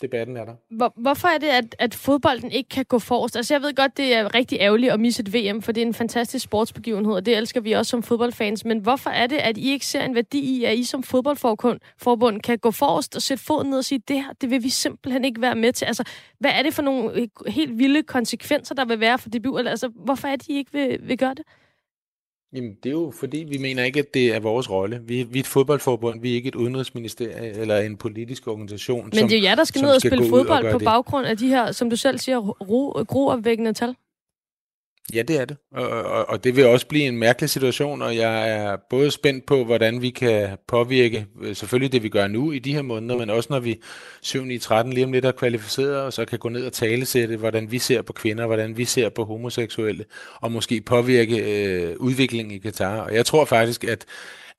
debatten 0.03 0.37
er 0.37 0.45
der. 0.45 0.55
Hvor, 0.71 0.93
hvorfor 0.97 1.29
er 1.29 1.39
det, 1.39 1.47
at, 1.47 1.77
at 1.79 1.95
fodbolden 1.95 2.51
ikke 2.51 2.69
kan 2.69 2.85
gå 2.85 2.99
forrest? 2.99 3.37
Altså, 3.37 3.55
jeg 3.55 3.63
ved 3.63 3.75
godt, 3.75 3.97
det 3.97 4.15
er 4.15 4.35
rigtig 4.35 4.59
ærgerligt 4.61 4.93
at 4.93 5.01
misse 5.01 5.23
et 5.23 5.35
VM, 5.35 5.63
for 5.63 5.73
det 5.73 5.83
er 5.83 5.87
en 5.87 5.95
fantastisk 5.95 6.45
sportsbegivenhed, 6.45 7.15
og 7.15 7.27
det 7.27 7.37
elsker 7.37 7.61
vi 7.61 7.73
også 7.73 7.91
som 7.91 8.03
fodboldfans. 8.03 8.65
Men 8.65 8.79
hvorfor 8.79 9.11
er 9.11 9.27
det, 9.27 9.37
at 9.37 9.57
I 9.57 9.71
ikke 9.71 9.87
ser 9.87 10.05
en 10.05 10.15
værdi 10.15 10.39
i, 10.39 10.65
at 10.65 10.79
I 10.79 10.85
som 10.85 11.03
fodboldforbund 11.03 12.41
kan 12.41 12.59
gå 12.59 12.71
forrest 12.71 13.17
og 13.17 13.23
sætte 13.23 13.45
foden 13.45 13.71
ned 13.71 13.79
og 13.79 13.85
sige, 13.85 14.03
det 14.09 14.17
her, 14.17 14.33
det 14.41 14.51
vil 14.51 14.63
vi 14.63 14.69
simpelthen 14.69 15.25
ikke 15.25 15.41
være 15.41 15.55
med 15.55 15.73
til? 15.73 15.85
Altså, 15.85 16.05
hvad 16.39 16.51
er 16.51 16.63
det 16.63 16.75
for 16.75 16.83
nogle 16.83 17.29
helt 17.47 17.79
vilde 17.79 18.03
konsekvenser, 18.03 18.75
der 18.75 18.85
vil 18.85 19.01
være 19.01 19.19
for 19.19 19.29
debut? 19.29 19.69
Altså, 19.69 19.89
hvorfor 19.89 20.29
er 20.29 20.37
det, 20.37 20.49
I 20.49 20.57
ikke 20.57 20.73
vil, 20.73 20.99
vil 21.03 21.19
gøre 21.19 21.35
det? 21.35 21.45
Jamen, 22.53 22.75
det 22.83 22.89
er 22.89 22.93
jo 22.93 23.13
fordi, 23.19 23.45
vi 23.49 23.59
mener 23.59 23.85
ikke, 23.85 23.99
at 23.99 24.15
det 24.15 24.35
er 24.35 24.41
vores 24.41 24.71
rolle. 24.71 25.01
Vi, 25.05 25.23
vi 25.23 25.39
er 25.39 25.43
et 25.43 25.47
fodboldforbund, 25.47 26.21
vi 26.21 26.31
er 26.31 26.35
ikke 26.35 26.49
et 26.49 26.55
udenrigsministerie 26.55 27.53
eller 27.53 27.79
en 27.79 27.97
politisk 27.97 28.49
organisation. 28.49 29.05
Men 29.05 29.19
som, 29.19 29.29
det 29.29 29.39
er 29.39 29.43
jer, 29.43 29.55
der 29.55 29.65
skal 29.65 29.83
ned 29.83 29.95
og 29.95 30.01
spille 30.01 30.29
fodbold 30.29 30.73
på 30.73 30.79
det. 30.79 30.85
baggrund 30.85 31.27
af 31.27 31.37
de 31.37 31.49
her, 31.49 31.73
som 31.73 31.91
du 31.91 31.97
selv 31.97 32.19
siger, 32.19 32.39
ro, 32.39 33.05
groopvækkende 33.05 33.73
tal. 33.73 33.95
Ja, 35.15 35.23
det 35.23 35.41
er 35.41 35.45
det. 35.45 35.57
Og, 35.73 35.89
og, 35.89 36.29
og 36.29 36.45
det 36.45 36.57
vil 36.57 36.67
også 36.67 36.87
blive 36.87 37.05
en 37.05 37.19
mærkelig 37.19 37.51
situation, 37.51 38.03
og 38.03 38.17
jeg 38.17 38.51
er 38.51 38.77
både 38.91 39.11
spændt 39.11 39.47
på, 39.47 39.65
hvordan 39.65 40.03
vi 40.03 40.11
kan 40.11 40.49
påvirke 40.69 41.27
øh, 41.43 41.57
selvfølgelig 41.57 41.93
det, 41.93 42.03
vi 42.03 42.09
gør 42.09 42.27
nu 42.27 42.53
i 42.53 42.59
de 42.59 42.75
her 42.75 42.83
måneder, 42.83 43.19
men 43.19 43.31
også 43.31 43.47
når 43.51 43.61
vi 43.61 43.81
7 44.23 44.51
i 44.51 44.59
13 44.59 44.93
lige 44.93 45.05
om 45.05 45.13
lidt 45.13 45.25
er 45.25 45.33
kvalificeret, 45.33 45.97
og 45.97 46.13
så 46.13 46.25
kan 46.25 46.39
gå 46.39 46.49
ned 46.49 46.67
og 46.67 46.73
tale 46.73 47.05
til 47.05 47.29
det, 47.29 47.39
hvordan 47.39 47.73
vi 47.73 47.79
ser 47.79 48.03
på 48.03 48.13
kvinder, 48.13 48.47
hvordan 48.47 48.77
vi 48.77 48.85
ser 48.85 49.09
på 49.09 49.25
homoseksuelle, 49.25 50.05
og 50.41 50.53
måske 50.53 50.81
påvirke 50.81 51.37
øh, 51.37 51.97
udviklingen 51.97 52.55
i 52.55 52.59
Katar. 52.59 53.01
Og 53.01 53.15
jeg 53.15 53.27
tror 53.27 53.45
faktisk, 53.45 53.85
at 53.85 54.05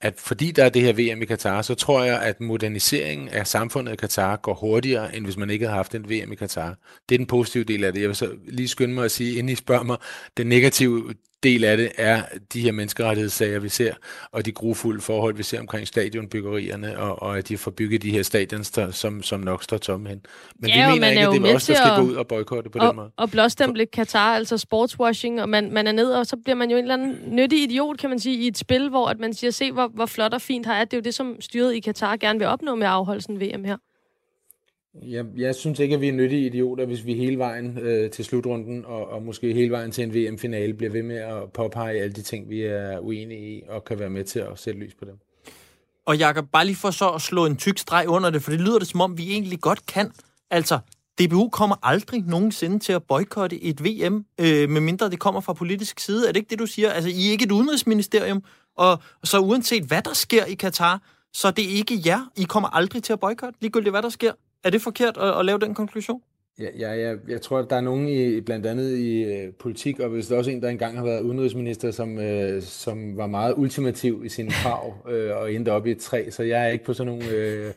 at 0.02 0.14
fordi 0.18 0.52
der 0.52 0.66
er 0.66 0.70
det 0.70 0.82
her 0.82 0.94
VM 0.94 1.22
i 1.22 1.26
Katar, 1.26 1.62
så 1.62 1.76
tror 1.76 2.04
jeg, 2.04 2.22
at 2.22 2.42
moderniseringen 2.42 3.30
af 3.30 3.48
samfundet 3.48 3.94
i 3.94 3.96
Katar 3.96 4.36
går 4.36 4.54
hurtigere, 4.54 5.16
end 5.16 5.26
hvis 5.26 5.38
man 5.38 5.50
ikke 5.50 5.66
havde 5.66 5.76
haft 5.76 5.96
en 5.96 6.10
VM 6.10 6.32
i 6.32 6.36
Katar. 6.36 6.76
Det 7.10 7.16
er 7.16 7.20
den 7.20 7.28
positive 7.28 7.64
del 7.64 7.84
af 7.84 7.94
det. 7.94 8.02
Jeg 8.02 8.08
vil 8.08 8.16
så 8.16 8.32
lige 8.48 8.68
skynde 8.68 8.94
mig 8.94 9.06
at 9.06 9.12
sige, 9.12 9.32
inden 9.32 9.50
I 9.50 9.56
spørger 9.56 9.84
mig, 9.84 9.98
den 10.38 10.48
negative 10.48 11.14
del 11.44 11.64
af 11.64 11.78
det 11.78 11.92
er 11.98 12.22
de 12.54 12.62
her 12.62 12.72
menneskerettighedssager, 12.72 13.60
vi 13.60 13.70
ser, 13.70 13.94
og 14.32 14.46
de 14.46 14.52
grufulde 14.52 15.02
forhold, 15.02 15.36
vi 15.36 15.44
ser 15.44 15.60
omkring 15.60 15.88
stadionbyggerierne, 15.88 17.00
og, 17.00 17.22
og 17.22 17.38
at 17.38 17.48
de 17.50 17.58
får 17.58 17.72
bygget 17.72 18.02
de 18.02 18.12
her 18.12 18.24
stadions, 18.24 18.72
der, 18.72 18.92
som, 18.92 19.24
som 19.24 19.40
nok 19.40 19.64
står 19.64 19.78
tomme 19.78 20.10
hen. 20.10 20.22
Men 20.56 20.70
ja, 20.70 20.94
vi 20.94 21.00
mener 21.00 21.10
ikke, 21.10 21.22
at 21.22 21.42
det 21.42 21.52
er 21.52 21.56
os, 21.56 21.66
der 21.66 21.74
skal 21.74 21.92
at, 21.92 22.00
gå 22.00 22.04
ud 22.04 22.14
og 22.14 22.28
boykotte 22.28 22.70
på 22.70 22.80
og, 22.80 22.88
den 22.88 22.96
måde. 22.96 23.12
Og 23.18 23.32
blåstemple 23.32 23.86
Katar, 23.86 24.36
altså 24.36 24.58
sportswashing, 24.58 25.42
og 25.42 25.50
man, 25.50 25.72
man 25.72 25.88
er 25.88 25.92
ned, 25.92 26.12
og 26.14 26.26
så 26.26 26.38
bliver 26.44 26.56
man 26.56 26.72
jo 26.72 26.78
en 26.78 26.84
eller 26.84 26.94
anden 26.94 27.18
nyttig 27.28 27.64
idiot, 27.64 27.98
kan 27.98 28.10
man 28.10 28.20
sige, 28.20 28.38
i 28.38 28.48
et 28.48 28.58
spil, 28.58 28.90
hvor 28.90 29.08
at 29.08 29.20
man 29.20 29.34
siger, 29.34 29.52
se 29.52 29.72
hvor, 29.72 29.88
hvor 29.88 30.06
flot 30.06 30.34
og 30.34 30.42
fint 30.42 30.66
her 30.66 30.74
er. 30.74 30.86
Det 30.86 30.94
er 30.94 30.98
jo 30.98 31.02
det, 31.02 31.14
som 31.14 31.42
styret 31.42 31.76
i 31.76 31.80
Katar 31.80 32.18
gerne 32.18 32.40
vil 32.40 32.48
opnå 32.48 32.76
med 32.76 32.88
afholdelsen 32.88 33.40
VM 33.40 33.64
her. 33.64 33.78
Jeg, 35.04 35.26
jeg 35.38 35.56
synes 35.56 35.80
ikke, 35.80 35.96
at 35.96 36.02
vi 36.02 36.08
er 36.08 36.14
nyttige 36.14 36.46
idioter, 36.46 36.86
hvis 36.86 37.06
vi 37.06 37.14
hele 37.14 37.38
vejen 37.38 37.78
øh, 37.78 38.12
til 38.12 38.26
slutrunden 38.26 38.86
og, 38.86 39.10
og 39.10 39.24
måske 39.24 39.54
hele 39.54 39.72
vejen 39.72 39.92
til 39.92 40.04
en 40.04 40.14
VM-finale 40.14 40.74
bliver 40.74 40.92
ved 40.92 41.04
med 41.04 41.16
at 41.16 41.52
påpege 41.54 42.02
alle 42.02 42.14
de 42.14 42.22
ting, 42.22 42.50
vi 42.50 42.62
er 42.62 43.00
uenige 43.00 43.58
i, 43.58 43.64
og 43.70 43.86
kan 43.86 44.00
være 44.00 44.10
med 44.10 44.24
til 44.24 44.40
at 44.40 44.60
sætte 44.60 44.80
lys 44.80 44.94
på 44.94 45.06
dem. 45.06 45.20
Og 46.06 46.18
Jakob, 46.18 46.46
bare 46.52 46.66
lige 46.66 46.76
for 46.76 46.92
så 46.92 47.10
at 47.10 47.22
slå 47.22 47.46
en 47.46 47.58
tyk 47.58 47.78
streg 47.78 48.06
under 48.08 48.30
det, 48.30 48.44
for 48.44 48.52
det 48.52 48.62
lyder 48.62 48.80
det 48.80 48.88
som 48.88 49.02
om, 49.02 49.18
vi 49.18 49.32
egentlig 49.32 49.62
godt 49.62 49.86
kan. 49.86 50.12
Altså, 50.52 50.80
DBU 51.22 51.50
kommer 51.50 51.76
aldrig 51.84 52.24
nogensinde 52.28 52.80
til 52.80 52.94
at 52.94 53.04
boykotte 53.04 53.64
et 53.64 53.84
VM, 53.84 54.26
øh, 54.40 54.70
medmindre 54.70 55.10
det 55.10 55.20
kommer 55.20 55.42
fra 55.42 55.54
politisk 55.54 56.00
side. 56.00 56.28
Er 56.28 56.32
det 56.32 56.40
ikke 56.40 56.50
det, 56.50 56.60
du 56.60 56.66
siger? 56.66 56.92
Altså, 56.92 57.10
I 57.10 57.28
er 57.28 57.32
ikke 57.32 57.46
et 57.46 57.52
udenrigsministerium, 57.52 58.44
og 58.78 59.00
så 59.24 59.40
uanset 59.40 59.84
hvad 59.84 60.02
der 60.02 60.14
sker 60.14 60.46
i 60.46 60.54
Katar, 60.54 61.02
så 61.34 61.52
det 61.52 61.66
er 61.66 61.76
ikke 61.78 62.02
jer. 62.06 62.32
I 62.36 62.44
kommer 62.44 62.70
aldrig 62.70 63.04
til 63.04 63.14
at 63.14 63.20
boykotte, 63.20 63.60
ligegyldigt 63.62 63.94
hvad 63.94 64.02
der 64.02 64.10
sker. 64.10 64.32
Er 64.68 64.72
det 64.72 64.82
forkert 64.82 65.18
at, 65.18 65.40
at 65.40 65.46
lave 65.46 65.60
den 65.60 65.74
konklusion? 65.74 66.22
Ja, 66.60 66.70
ja, 66.80 66.94
ja, 66.94 67.16
jeg 67.28 67.42
tror, 67.42 67.60
at 67.60 67.70
der 67.70 67.76
er 67.76 67.82
nogen 67.82 68.08
i, 68.08 68.42
blandt 68.42 68.66
andet 68.66 68.98
i 68.98 69.24
øh, 69.24 69.54
politik, 69.54 70.00
og 70.00 70.10
hvis 70.10 70.28
der 70.28 70.38
også 70.38 70.52
en, 70.52 70.62
der 70.62 70.70
engang 70.70 70.98
har 70.98 71.04
været 71.04 71.22
udenrigsminister, 71.22 71.92
som, 71.92 72.20
øh, 72.20 72.62
som 72.62 73.18
var 73.18 73.28
meget 73.28 73.54
ultimativ 73.58 74.22
i 74.26 74.30
sine 74.30 74.52
krav 74.52 74.96
øh, 75.12 75.38
og 75.38 75.54
endte 75.54 75.72
op 75.72 75.88
i 75.88 75.92
et 75.92 75.98
træ, 75.98 76.30
så 76.30 76.44
jeg 76.44 76.64
er 76.64 76.68
ikke 76.68 76.86
på 76.86 76.94
sådan 76.94 77.14
nogle 77.14 77.30
øh, 77.30 77.74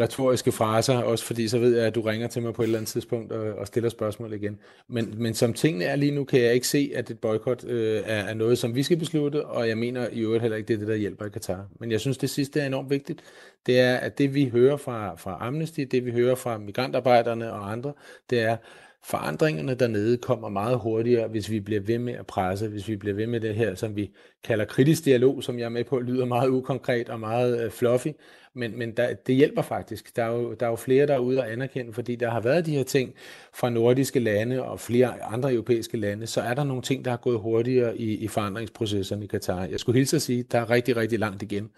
retoriske 0.00 0.52
fraser, 0.52 0.96
også 0.98 1.24
fordi 1.24 1.48
så 1.48 1.58
ved 1.58 1.76
jeg, 1.76 1.86
at 1.86 1.94
du 1.94 2.00
ringer 2.00 2.28
til 2.28 2.42
mig 2.42 2.54
på 2.54 2.62
et 2.62 2.66
eller 2.66 2.78
andet 2.78 2.88
tidspunkt 2.88 3.32
og, 3.32 3.54
og 3.58 3.66
stiller 3.66 3.88
spørgsmål 3.88 4.32
igen. 4.32 4.58
Men, 4.88 5.14
men 5.16 5.34
som 5.34 5.52
tingene 5.52 5.84
er 5.84 5.96
lige 5.96 6.12
nu, 6.12 6.24
kan 6.24 6.40
jeg 6.40 6.54
ikke 6.54 6.68
se, 6.68 6.92
at 6.94 7.10
et 7.10 7.18
boykot 7.18 7.64
øh, 7.64 8.02
er, 8.04 8.22
er 8.22 8.34
noget, 8.34 8.58
som 8.58 8.74
vi 8.74 8.82
skal 8.82 8.96
beslutte, 8.96 9.46
og 9.46 9.68
jeg 9.68 9.78
mener 9.78 10.08
i 10.12 10.20
øvrigt 10.20 10.42
heller 10.42 10.56
ikke, 10.56 10.68
det 10.68 10.74
er 10.74 10.78
det, 10.78 10.88
der 10.88 10.94
hjælper 10.94 11.26
i 11.26 11.28
Katar. 11.28 11.66
Men 11.80 11.90
jeg 11.90 12.00
synes, 12.00 12.18
det 12.18 12.30
sidste 12.30 12.60
er 12.60 12.66
enormt 12.66 12.90
vigtigt. 12.90 13.22
Det 13.66 13.80
er, 13.80 13.96
at 13.96 14.18
det 14.18 14.34
vi 14.34 14.48
hører 14.48 14.76
fra, 14.76 15.14
fra 15.14 15.38
Amnesty, 15.40 15.80
det 15.80 16.06
vi 16.06 16.10
hører 16.10 16.34
fra 16.34 16.58
migrantarbejderne 16.58 17.52
og 17.52 17.72
andre, 17.72 17.92
det 18.30 18.40
er, 18.40 18.56
forandringerne 19.06 19.74
dernede 19.74 20.16
kommer 20.16 20.48
meget 20.48 20.78
hurtigere, 20.78 21.28
hvis 21.28 21.50
vi 21.50 21.60
bliver 21.60 21.80
ved 21.80 21.98
med 21.98 22.14
at 22.14 22.26
presse, 22.26 22.68
hvis 22.68 22.88
vi 22.88 22.96
bliver 22.96 23.14
ved 23.14 23.26
med 23.26 23.40
det 23.40 23.54
her, 23.54 23.74
som 23.74 23.96
vi 23.96 24.10
kalder 24.44 24.64
kritisk 24.64 25.04
dialog, 25.04 25.42
som 25.42 25.58
jeg 25.58 25.64
er 25.64 25.68
med 25.68 25.84
på, 25.84 25.98
lyder 25.98 26.24
meget 26.24 26.48
ukonkret 26.48 27.08
og 27.08 27.20
meget 27.20 27.64
øh, 27.64 27.70
fluffy, 27.70 28.08
men, 28.54 28.78
men 28.78 28.90
der, 28.96 29.14
det 29.14 29.34
hjælper 29.34 29.62
faktisk. 29.62 30.16
Der 30.16 30.24
er, 30.24 30.32
jo, 30.32 30.54
der 30.54 30.66
er 30.66 30.70
jo 30.70 30.76
flere, 30.76 31.06
der 31.06 31.14
er 31.14 31.18
ude 31.18 31.40
og 31.40 31.52
anerkende, 31.52 31.92
fordi 31.92 32.16
der 32.16 32.30
har 32.30 32.40
været 32.40 32.66
de 32.66 32.76
her 32.76 32.84
ting 32.84 33.14
fra 33.54 33.70
nordiske 33.70 34.20
lande 34.20 34.62
og 34.62 34.80
flere 34.80 35.22
andre 35.22 35.52
europæiske 35.52 35.96
lande, 35.96 36.26
så 36.26 36.40
er 36.40 36.54
der 36.54 36.64
nogle 36.64 36.82
ting, 36.82 37.04
der 37.04 37.10
har 37.10 37.18
gået 37.18 37.38
hurtigere 37.38 37.98
i, 37.98 38.16
i 38.16 38.28
forandringsprocesserne 38.28 39.24
i 39.24 39.26
Katar. 39.26 39.64
Jeg 39.64 39.80
skulle 39.80 39.98
hilse 39.98 40.16
at 40.16 40.22
sige, 40.22 40.42
der 40.42 40.58
er 40.58 40.70
rigtig, 40.70 40.96
rigtig 40.96 41.18
langt 41.18 41.42
igen, 41.42 41.70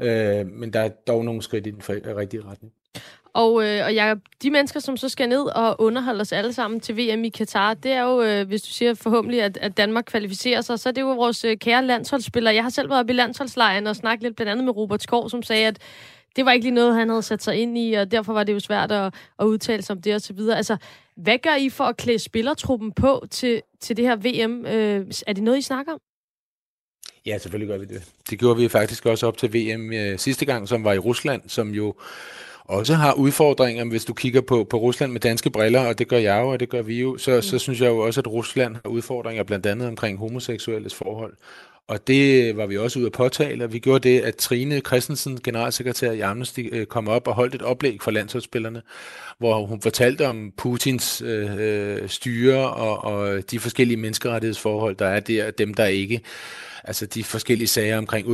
øh, 0.00 0.46
men 0.46 0.72
der 0.72 0.80
er 0.80 0.88
dog 0.88 1.24
nogle 1.24 1.42
skridt 1.42 1.66
i 1.66 1.70
den 1.70 1.82
rigtige 1.88 2.42
retning. 2.44 2.72
Og, 3.36 3.64
øh, 3.64 3.84
og 3.84 3.94
Jacob, 3.94 4.18
de 4.42 4.50
mennesker, 4.50 4.80
som 4.80 4.96
så 4.96 5.08
skal 5.08 5.28
ned 5.28 5.42
og 5.42 5.80
underholde 5.80 6.20
os 6.20 6.32
alle 6.32 6.52
sammen 6.52 6.80
til 6.80 6.96
VM 6.96 7.24
i 7.24 7.28
Katar, 7.28 7.74
det 7.74 7.92
er 7.92 8.02
jo, 8.02 8.22
øh, 8.22 8.46
hvis 8.46 8.62
du 8.62 8.70
siger 8.70 8.94
forhåbentlig, 8.94 9.42
at, 9.42 9.56
at 9.56 9.76
Danmark 9.76 10.04
kvalificerer 10.04 10.60
sig, 10.60 10.78
så 10.78 10.88
er 10.88 10.92
det 10.92 11.00
jo 11.00 11.12
vores 11.12 11.44
øh, 11.44 11.56
kære 11.56 11.84
landsholdsspillere. 11.84 12.54
Jeg 12.54 12.62
har 12.62 12.70
selv 12.70 12.88
været 12.88 13.00
oppe 13.00 13.12
i 13.12 13.16
landsholdslejren 13.16 13.86
og 13.86 13.96
snakket 13.96 14.22
lidt 14.22 14.36
blandt 14.36 14.50
andet 14.50 14.64
med 14.64 14.76
Robert 14.76 15.02
Skov, 15.02 15.30
som 15.30 15.42
sagde, 15.42 15.66
at 15.66 15.78
det 16.36 16.44
var 16.44 16.52
ikke 16.52 16.64
lige 16.64 16.74
noget, 16.74 16.94
han 16.94 17.08
havde 17.08 17.22
sat 17.22 17.42
sig 17.42 17.56
ind 17.56 17.78
i, 17.78 17.92
og 17.92 18.10
derfor 18.10 18.32
var 18.32 18.44
det 18.44 18.52
jo 18.52 18.60
svært 18.60 18.92
at, 18.92 19.14
at 19.38 19.44
udtale 19.44 19.82
sig 19.82 19.96
om 19.96 20.02
det 20.02 20.14
og 20.14 20.20
så 20.20 20.32
videre. 20.32 20.56
Altså, 20.56 20.76
hvad 21.16 21.38
gør 21.38 21.54
I 21.54 21.68
for 21.68 21.84
at 21.84 21.96
klæde 21.96 22.18
spillertruppen 22.18 22.92
på 22.92 23.26
til, 23.30 23.62
til 23.80 23.96
det 23.96 24.04
her 24.04 24.16
VM? 24.16 24.66
Øh, 24.66 25.06
er 25.26 25.32
det 25.32 25.42
noget, 25.42 25.58
I 25.58 25.62
snakker 25.62 25.92
om? 25.92 26.00
Ja, 27.26 27.38
selvfølgelig 27.38 27.68
gør 27.68 27.78
vi 27.78 27.84
det. 27.84 28.02
Det 28.30 28.38
gjorde 28.38 28.60
vi 28.60 28.68
faktisk 28.68 29.06
også 29.06 29.26
op 29.26 29.36
til 29.36 29.54
VM 29.54 29.92
øh, 29.92 30.18
sidste 30.18 30.44
gang, 30.44 30.68
som 30.68 30.84
var 30.84 30.92
i 30.92 30.98
Rusland, 30.98 31.42
som 31.46 31.70
jo 31.70 31.94
også 32.68 32.94
har 32.94 33.12
udfordringer, 33.12 33.84
hvis 33.84 34.04
du 34.04 34.14
kigger 34.14 34.40
på, 34.40 34.64
på 34.64 34.76
Rusland 34.76 35.12
med 35.12 35.20
danske 35.20 35.50
briller, 35.50 35.86
og 35.86 35.98
det 35.98 36.08
gør 36.08 36.18
jeg 36.18 36.40
jo, 36.40 36.48
og 36.48 36.60
det 36.60 36.68
gør 36.68 36.82
vi 36.82 37.00
jo, 37.00 37.18
så, 37.18 37.36
mm. 37.36 37.42
så 37.42 37.58
synes 37.58 37.80
jeg 37.80 37.88
jo 37.88 37.98
også, 37.98 38.20
at 38.20 38.26
Rusland 38.26 38.76
har 38.84 38.90
udfordringer 38.90 39.42
blandt 39.42 39.66
andet 39.66 39.88
omkring 39.88 40.18
homoseksuelles 40.18 40.94
forhold. 40.94 41.32
Og 41.88 42.06
det 42.06 42.56
var 42.56 42.66
vi 42.66 42.78
også 42.78 42.98
ude 42.98 43.06
at 43.06 43.12
påtale, 43.12 43.64
og 43.64 43.72
vi 43.72 43.78
gjorde 43.78 44.08
det, 44.08 44.20
at 44.20 44.36
Trine 44.36 44.80
Christensen, 44.80 45.40
generalsekretær 45.44 46.12
i 46.12 46.20
Amnesty, 46.20 46.60
øh, 46.72 46.86
kom 46.86 47.08
op 47.08 47.28
og 47.28 47.34
holdt 47.34 47.54
et 47.54 47.62
oplæg 47.62 47.98
for 48.02 48.10
landsholdsspillerne, 48.10 48.82
hvor 49.38 49.66
hun 49.66 49.80
fortalte 49.80 50.26
om 50.26 50.52
Putins 50.56 51.22
øh, 51.22 51.50
øh, 51.58 52.08
styre 52.08 52.70
og, 52.70 53.04
og 53.04 53.50
de 53.50 53.58
forskellige 53.58 53.96
menneskerettighedsforhold, 53.96 54.96
der 54.96 55.06
er 55.06 55.20
der, 55.20 55.50
dem 55.50 55.74
der 55.74 55.86
ikke 55.86 56.20
altså 56.86 57.06
de 57.06 57.24
forskellige 57.24 57.68
sager 57.68 57.98
omkring 57.98 58.26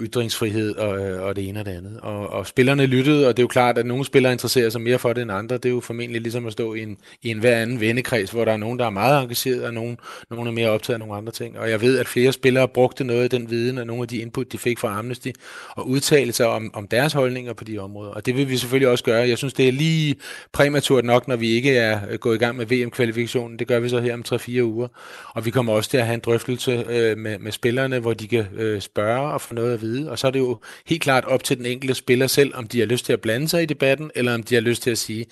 ytringsfrihed 0.00 0.76
og, 0.76 0.98
øh, 0.98 1.22
og 1.22 1.36
det 1.36 1.48
ene 1.48 1.60
og 1.60 1.66
det 1.66 1.72
andet. 1.72 2.00
Og, 2.02 2.28
og 2.28 2.46
spillerne 2.46 2.86
lyttede, 2.86 3.28
og 3.28 3.36
det 3.36 3.42
er 3.42 3.44
jo 3.44 3.48
klart, 3.48 3.78
at 3.78 3.86
nogle 3.86 4.04
spillere 4.04 4.32
interesserer 4.32 4.70
sig 4.70 4.80
mere 4.80 4.98
for 4.98 5.12
det 5.12 5.22
end 5.22 5.32
andre. 5.32 5.56
Det 5.56 5.64
er 5.64 5.70
jo 5.70 5.80
formentlig 5.80 6.20
ligesom 6.22 6.46
at 6.46 6.52
stå 6.52 6.74
i 6.74 6.82
en, 6.82 6.96
i 7.22 7.30
en 7.30 7.38
hver 7.38 7.56
anden 7.56 7.80
vennekreds, 7.80 8.30
hvor 8.30 8.44
der 8.44 8.52
er 8.52 8.56
nogen, 8.56 8.78
der 8.78 8.86
er 8.86 8.90
meget 8.90 9.22
engageret, 9.22 9.64
og 9.64 9.74
nogen, 9.74 9.98
nogen 10.30 10.46
er 10.46 10.52
mere 10.52 10.68
optaget 10.68 10.94
af 10.94 10.98
nogle 11.00 11.14
andre 11.14 11.32
ting. 11.32 11.58
Og 11.58 11.70
jeg 11.70 11.80
ved, 11.80 11.98
at 11.98 12.08
flere 12.08 12.32
spillere 12.32 12.68
brugte 12.68 13.04
noget 13.04 13.22
af 13.22 13.30
den 13.30 13.50
viden 13.50 13.78
og 13.78 13.86
nogle 13.86 14.02
af 14.02 14.08
de 14.08 14.18
input, 14.18 14.52
de 14.52 14.58
fik 14.58 14.78
fra 14.78 14.98
Amnesty, 14.98 15.28
og 15.76 15.88
udtalte 15.88 16.32
sig 16.32 16.46
om, 16.46 16.70
om 16.74 16.88
deres 16.88 17.12
holdninger 17.12 17.52
på 17.52 17.64
de 17.64 17.78
områder. 17.78 18.10
Og 18.10 18.26
det 18.26 18.36
vil 18.36 18.48
vi 18.48 18.56
selvfølgelig 18.56 18.88
også 18.88 19.04
gøre. 19.04 19.28
Jeg 19.28 19.38
synes, 19.38 19.54
det 19.54 19.68
er 19.68 19.72
lige 19.72 20.16
præmaturt 20.52 21.04
nok, 21.04 21.28
når 21.28 21.36
vi 21.36 21.48
ikke 21.48 21.76
er 21.76 22.00
øh, 22.10 22.18
gået 22.18 22.34
i 22.34 22.38
gang 22.38 22.56
med 22.56 22.66
VM-kvalifikationen. 22.66 23.58
Det 23.58 23.66
gør 23.66 23.80
vi 23.80 23.88
så 23.88 24.00
her 24.00 24.14
om 24.14 24.24
3-4 24.28 24.62
uger. 24.62 24.88
Og 25.34 25.46
vi 25.46 25.50
kommer 25.50 25.72
også 25.72 25.90
til 25.90 25.96
at 25.96 26.06
have 26.06 26.14
en 26.14 26.20
drøftelse 26.20 26.84
øh, 26.88 27.18
med, 27.18 27.38
med 27.38 27.52
spillerne, 27.52 27.99
hvor 28.00 28.14
de 28.14 28.28
kan 28.28 28.46
øh, 28.56 28.80
spørge 28.80 29.32
og 29.32 29.40
få 29.40 29.54
noget 29.54 29.74
at 29.74 29.80
vide. 29.80 30.10
Og 30.10 30.18
så 30.18 30.26
er 30.26 30.30
det 30.30 30.38
jo 30.38 30.58
helt 30.86 31.02
klart 31.02 31.24
op 31.24 31.44
til 31.44 31.58
den 31.58 31.66
enkelte 31.66 31.94
spiller 31.94 32.26
selv, 32.26 32.54
om 32.54 32.66
de 32.66 32.78
har 32.78 32.86
lyst 32.86 33.04
til 33.04 33.12
at 33.12 33.20
blande 33.20 33.48
sig 33.48 33.62
i 33.62 33.66
debatten, 33.66 34.10
eller 34.14 34.34
om 34.34 34.42
de 34.42 34.54
har 34.54 34.62
lyst 34.62 34.82
til 34.82 34.90
at 34.90 34.98
sige, 34.98 35.26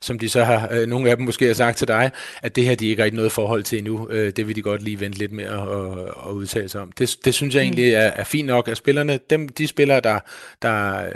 som 0.00 0.18
de 0.18 0.28
så 0.28 0.44
har, 0.44 0.68
øh, 0.72 0.86
nogle 0.88 1.10
af 1.10 1.16
dem 1.16 1.26
måske 1.26 1.46
har 1.46 1.54
sagt 1.54 1.78
til 1.78 1.88
dig, 1.88 2.10
at 2.42 2.56
det 2.56 2.64
her 2.64 2.74
de 2.74 2.86
ikke 2.86 3.02
har 3.02 3.10
noget 3.10 3.32
forhold 3.32 3.62
til 3.62 3.78
endnu. 3.78 4.08
Øh, 4.10 4.32
det 4.36 4.48
vil 4.48 4.56
de 4.56 4.62
godt 4.62 4.82
lige 4.82 5.00
vente 5.00 5.18
lidt 5.18 5.32
med 5.32 5.44
at, 5.44 5.52
at, 5.52 5.98
at 6.26 6.32
udtale 6.32 6.68
sig 6.68 6.80
om. 6.80 6.92
Det, 6.92 7.16
det 7.24 7.34
synes 7.34 7.54
jeg 7.54 7.62
egentlig 7.62 7.94
er, 7.94 8.00
er 8.00 8.24
fint 8.24 8.46
nok, 8.46 8.68
at 8.68 8.76
spillerne, 8.76 9.18
dem, 9.30 9.48
de 9.48 9.66
spillere, 9.66 10.00
der, 10.00 10.18
der 10.62 10.70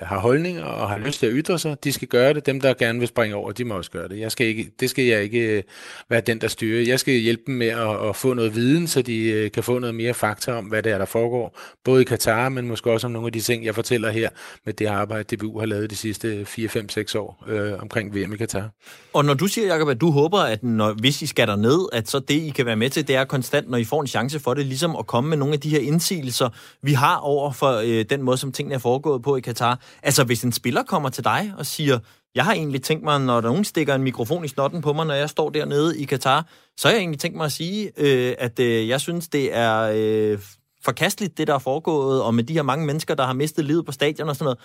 har 0.05 0.19
holdninger 0.19 0.65
og 0.65 0.89
har 0.89 0.99
lyst 0.99 1.19
til 1.19 1.27
at 1.27 1.33
ytre 1.35 1.59
sig, 1.59 1.77
de 1.85 1.93
skal 1.93 2.09
gøre 2.09 2.35
det. 2.35 2.47
Dem, 2.47 2.61
der 2.61 2.75
gerne 2.75 2.99
vil 2.99 3.09
springe 3.09 3.37
over, 3.37 3.53
de 3.53 3.65
må 3.65 3.75
også 3.75 3.91
gøre 3.91 4.09
det. 4.09 4.21
Jeg 4.21 4.33
skal 4.33 4.47
ikke, 4.47 4.71
det 4.81 4.91
skal 4.91 5.05
jeg 5.05 5.23
ikke 5.23 5.41
øh, 5.41 5.63
være 6.09 6.21
den, 6.21 6.41
der 6.41 6.49
styrer. 6.49 6.83
Jeg 6.87 7.01
skal 7.01 7.15
hjælpe 7.15 7.43
dem 7.47 7.55
med 7.55 7.69
at, 7.69 8.09
at 8.09 8.17
få 8.17 8.35
noget 8.35 8.55
viden, 8.55 8.87
så 8.87 9.03
de 9.03 9.23
øh, 9.23 9.51
kan 9.51 9.63
få 9.63 9.79
noget 9.79 9.95
mere 9.95 10.15
fakta 10.15 10.53
om, 10.53 10.65
hvad 10.65 10.83
det 10.87 10.95
er, 10.95 10.99
der 10.99 11.05
foregår. 11.05 11.59
Både 11.85 12.03
i 12.03 12.05
Katar, 12.05 12.49
men 12.49 12.69
måske 12.69 12.91
også 12.91 13.07
om 13.07 13.11
nogle 13.11 13.27
af 13.27 13.33
de 13.33 13.41
ting, 13.41 13.65
jeg 13.65 13.75
fortæller 13.75 14.11
her 14.11 14.29
med 14.65 14.75
det 14.75 14.87
arbejde, 14.87 15.37
DBU 15.37 15.59
har 15.59 15.67
lavet 15.67 15.91
de 15.91 15.97
sidste 15.97 16.47
4-5-6 16.49 17.19
år 17.19 17.45
øh, 17.49 17.73
omkring 17.83 18.15
VM 18.15 18.33
i 18.33 18.37
Katar. 18.37 18.71
Og 19.13 19.25
når 19.25 19.35
du 19.35 19.47
siger, 19.47 19.67
Jacob, 19.67 19.89
at 19.89 20.01
du 20.01 20.11
håber, 20.11 20.39
at 20.39 20.63
når, 20.63 20.93
hvis 20.93 21.23
I 21.23 21.27
skal 21.27 21.59
ned, 21.59 21.89
at 21.93 22.09
så 22.09 22.19
det, 22.19 22.35
I 22.35 22.49
kan 22.49 22.67
være 22.67 22.77
med 22.77 22.91
til, 22.91 23.09
det 23.09 23.17
er 23.17 23.25
konstant, 23.25 23.71
når 23.71 23.79
I 23.79 23.85
får 23.85 24.01
en 24.01 24.07
chance 24.07 24.41
for 24.41 24.55
det, 24.55 24.67
ligesom 24.67 24.97
at 24.97 25.07
komme 25.07 25.31
med 25.31 25.37
nogle 25.37 25.55
af 25.55 25.61
de 25.61 25.71
her 25.71 25.81
indsigelser, 25.81 26.49
vi 26.83 26.93
har 26.93 27.17
over 27.17 27.53
for 27.53 27.73
øh, 27.85 28.05
den 28.11 28.23
måde, 28.23 28.37
som 28.37 28.53
tingene 28.53 28.75
er 28.75 28.79
foregået 28.79 29.23
på 29.23 29.37
i 29.37 29.41
Katar. 29.41 29.81
Altså, 30.03 30.25
hvis 30.25 30.43
en 30.43 30.53
spiller 30.53 30.83
kommer 30.83 31.09
til 31.09 31.25
dig 31.25 31.53
og 31.59 31.67
siger, 31.67 31.99
jeg 32.37 32.45
har 32.45 32.53
egentlig 32.53 32.83
tænkt 32.83 33.05
mig, 33.05 33.21
når 33.21 33.41
der 33.41 33.49
nogen 33.49 33.65
stikker 33.65 33.95
en 33.95 34.03
mikrofon 34.03 34.45
i 34.45 34.49
snotten 34.49 34.83
på 34.83 34.93
mig, 34.93 35.07
når 35.07 35.15
jeg 35.15 35.31
står 35.31 35.51
dernede 35.51 36.01
i 36.01 36.05
Katar, 36.05 36.47
så 36.77 36.89
har 36.89 36.93
jeg 36.93 37.01
egentlig 37.01 37.21
tænkt 37.21 37.37
mig 37.37 37.45
at 37.45 37.53
sige, 37.53 37.93
øh, 37.97 38.35
at 38.39 38.61
øh, 38.61 38.89
jeg 38.89 39.01
synes, 39.01 39.29
det 39.29 39.57
er 39.57 39.93
øh, 39.95 40.39
forkasteligt, 40.87 41.39
det 41.39 41.47
der 41.47 41.55
er 41.55 41.59
foregået, 41.59 42.23
og 42.23 42.35
med 42.35 42.45
de 42.45 42.55
her 42.55 42.63
mange 42.63 42.87
mennesker, 42.87 43.15
der 43.15 43.27
har 43.27 43.33
mistet 43.33 43.65
livet 43.65 43.87
på 43.87 43.93
stadion 43.93 44.29
og 44.29 44.37
sådan 44.37 44.45
noget. 44.45 44.59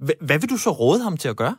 H- 0.00 0.24
hvad 0.26 0.38
vil 0.38 0.50
du 0.50 0.56
så 0.56 0.70
råde 0.70 1.02
ham 1.02 1.16
til 1.16 1.28
at 1.28 1.36
gøre? 1.36 1.56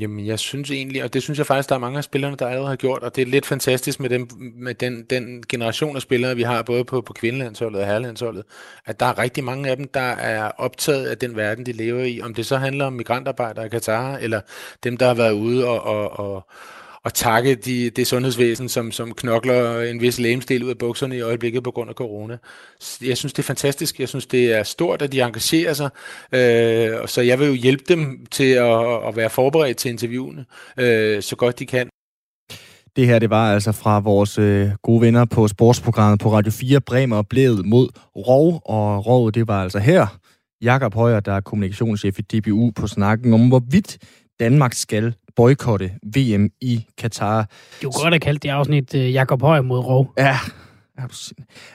Jamen, 0.00 0.26
jeg 0.26 0.38
synes 0.38 0.70
egentlig, 0.70 1.04
og 1.04 1.14
det 1.14 1.22
synes 1.22 1.38
jeg 1.38 1.46
faktisk, 1.46 1.68
der 1.68 1.74
er 1.74 1.78
mange 1.78 1.98
af 1.98 2.04
spillerne, 2.04 2.36
der 2.36 2.46
allerede 2.46 2.68
har 2.68 2.76
gjort, 2.76 3.02
og 3.02 3.16
det 3.16 3.22
er 3.22 3.26
lidt 3.26 3.46
fantastisk 3.46 4.00
med, 4.00 4.10
dem, 4.10 4.28
med 4.56 4.74
den, 4.74 5.02
den 5.02 5.42
generation 5.48 5.96
af 5.96 6.02
spillere, 6.02 6.36
vi 6.36 6.42
har, 6.42 6.62
både 6.62 6.84
på, 6.84 7.00
på 7.00 7.12
kvindelandsholdet 7.12 7.80
og 7.80 7.86
herrelandsholdet, 7.86 8.44
at 8.86 9.00
der 9.00 9.06
er 9.06 9.18
rigtig 9.18 9.44
mange 9.44 9.70
af 9.70 9.76
dem, 9.76 9.88
der 9.94 10.00
er 10.00 10.48
optaget 10.48 11.06
af 11.06 11.18
den 11.18 11.36
verden, 11.36 11.66
de 11.66 11.72
lever 11.72 12.04
i. 12.04 12.20
Om 12.20 12.34
det 12.34 12.46
så 12.46 12.56
handler 12.56 12.84
om 12.84 12.92
migrantarbejdere 12.92 13.66
i 13.66 13.68
Katar, 13.68 14.16
eller 14.16 14.40
dem, 14.84 14.96
der 14.96 15.06
har 15.06 15.14
været 15.14 15.32
ude 15.32 15.68
og, 15.68 15.80
og, 15.80 16.18
og, 16.18 16.46
og 17.06 17.14
takke 17.14 17.54
de, 17.54 17.90
det 17.90 18.06
sundhedsvæsen, 18.06 18.68
som, 18.68 18.92
som 18.92 19.14
knokler 19.14 19.80
en 19.80 20.00
vis 20.00 20.18
lægemstil 20.18 20.64
ud 20.64 20.70
af 20.70 20.78
bukserne 20.78 21.16
i 21.16 21.20
øjeblikket 21.20 21.62
på 21.62 21.70
grund 21.70 21.90
af 21.90 21.94
corona. 21.94 22.38
Jeg 23.02 23.16
synes, 23.16 23.32
det 23.32 23.38
er 23.38 23.46
fantastisk. 23.46 24.00
Jeg 24.00 24.08
synes, 24.08 24.26
det 24.26 24.54
er 24.54 24.62
stort, 24.62 25.02
at 25.02 25.12
de 25.12 25.20
engagerer 25.20 25.74
sig. 25.74 25.90
Øh, 26.32 27.08
så 27.08 27.20
jeg 27.20 27.38
vil 27.38 27.46
jo 27.48 27.54
hjælpe 27.54 27.84
dem 27.88 28.26
til 28.30 28.50
at, 28.52 29.08
at 29.08 29.16
være 29.16 29.30
forberedt 29.30 29.76
til 29.76 29.88
interviewene, 29.88 30.44
øh, 30.78 31.22
så 31.22 31.36
godt 31.36 31.58
de 31.58 31.66
kan. 31.66 31.88
Det 32.96 33.06
her, 33.06 33.18
det 33.18 33.30
var 33.30 33.52
altså 33.54 33.72
fra 33.72 33.98
vores 33.98 34.38
øh, 34.38 34.68
gode 34.82 35.00
venner 35.00 35.24
på 35.24 35.48
sportsprogrammet 35.48 36.20
på 36.20 36.32
Radio 36.32 36.52
4, 36.52 36.80
Bremer 36.80 37.22
blevet 37.22 37.66
mod 37.66 37.88
Rov, 38.16 38.62
og 38.64 39.06
Rov, 39.06 39.32
det 39.32 39.48
var 39.48 39.62
altså 39.62 39.78
her, 39.78 40.18
Jakob 40.62 40.94
Højer, 40.94 41.20
der 41.20 41.32
er 41.32 41.40
kommunikationschef 41.40 42.18
i 42.18 42.22
DBU, 42.22 42.70
på 42.76 42.86
snakken 42.86 43.34
om, 43.34 43.48
hvorvidt 43.48 43.98
Danmark 44.40 44.72
skal 44.72 45.14
boykotte 45.36 45.90
VM 46.16 46.48
i 46.60 46.86
Katar. 46.98 47.48
Du 47.82 47.90
kunne 47.90 48.02
godt 48.02 48.14
have 48.14 48.20
kaldt 48.20 48.42
det 48.42 48.48
afsnit 48.48 48.94
uh, 48.94 49.12
Jakob 49.12 49.42
Højer 49.42 49.62
mod 49.62 49.78
Rov. 49.78 50.12
Ja, 50.18 50.36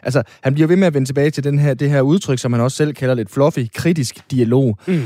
Altså, 0.04 0.24
han 0.44 0.54
bliver 0.54 0.68
ved 0.68 0.76
med 0.76 0.88
at 0.88 0.94
vende 0.94 1.08
tilbage 1.08 1.30
til 1.30 1.44
den 1.44 1.60
her, 1.60 1.74
det 1.74 1.90
her 1.90 2.02
udtryk, 2.02 2.40
som 2.40 2.54
han 2.54 2.62
også 2.62 2.78
selv 2.78 2.94
kalder 2.94 3.16
lidt 3.16 3.32
fluffy, 3.32 3.60
kritisk 3.74 4.32
dialog. 4.32 4.78
Mm. 4.88 5.04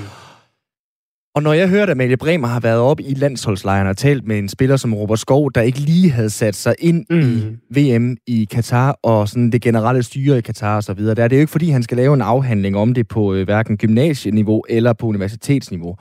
Og 1.36 1.44
når 1.44 1.54
jeg 1.54 1.70
hørte, 1.70 1.84
at 1.84 1.90
Amalie 1.90 2.18
Bremer 2.18 2.48
har 2.48 2.60
været 2.60 2.80
op 2.80 3.00
i 3.00 3.14
landsholdslejren 3.14 3.88
og 3.88 3.98
talt 3.98 4.28
med 4.28 4.38
en 4.38 4.50
spiller 4.50 4.78
som 4.78 4.94
Robert 4.94 5.20
Skov, 5.20 5.52
der 5.52 5.62
ikke 5.62 5.80
lige 5.80 6.12
havde 6.12 6.30
sat 6.30 6.56
sig 6.56 6.76
ind 6.80 7.06
mm. 7.10 7.60
i 7.70 7.96
VM 7.96 8.18
i 8.28 8.48
Katar 8.52 9.00
og 9.04 9.30
sådan 9.30 9.52
det 9.52 9.62
generelle 9.62 10.04
styre 10.04 10.38
i 10.38 10.42
Katar 10.42 10.78
osv., 10.78 11.06
der 11.06 11.24
er 11.24 11.28
det 11.28 11.36
jo 11.36 11.40
ikke, 11.40 11.52
fordi 11.52 11.70
han 11.70 11.84
skal 11.84 11.98
lave 11.98 12.14
en 12.14 12.22
afhandling 12.22 12.78
om 12.78 12.94
det 12.94 13.08
på 13.08 13.34
øh, 13.34 13.44
hverken 13.44 13.78
gymnasieniveau 13.78 14.64
eller 14.70 14.94
på 14.94 15.08
universitetsniveau. 15.08 15.96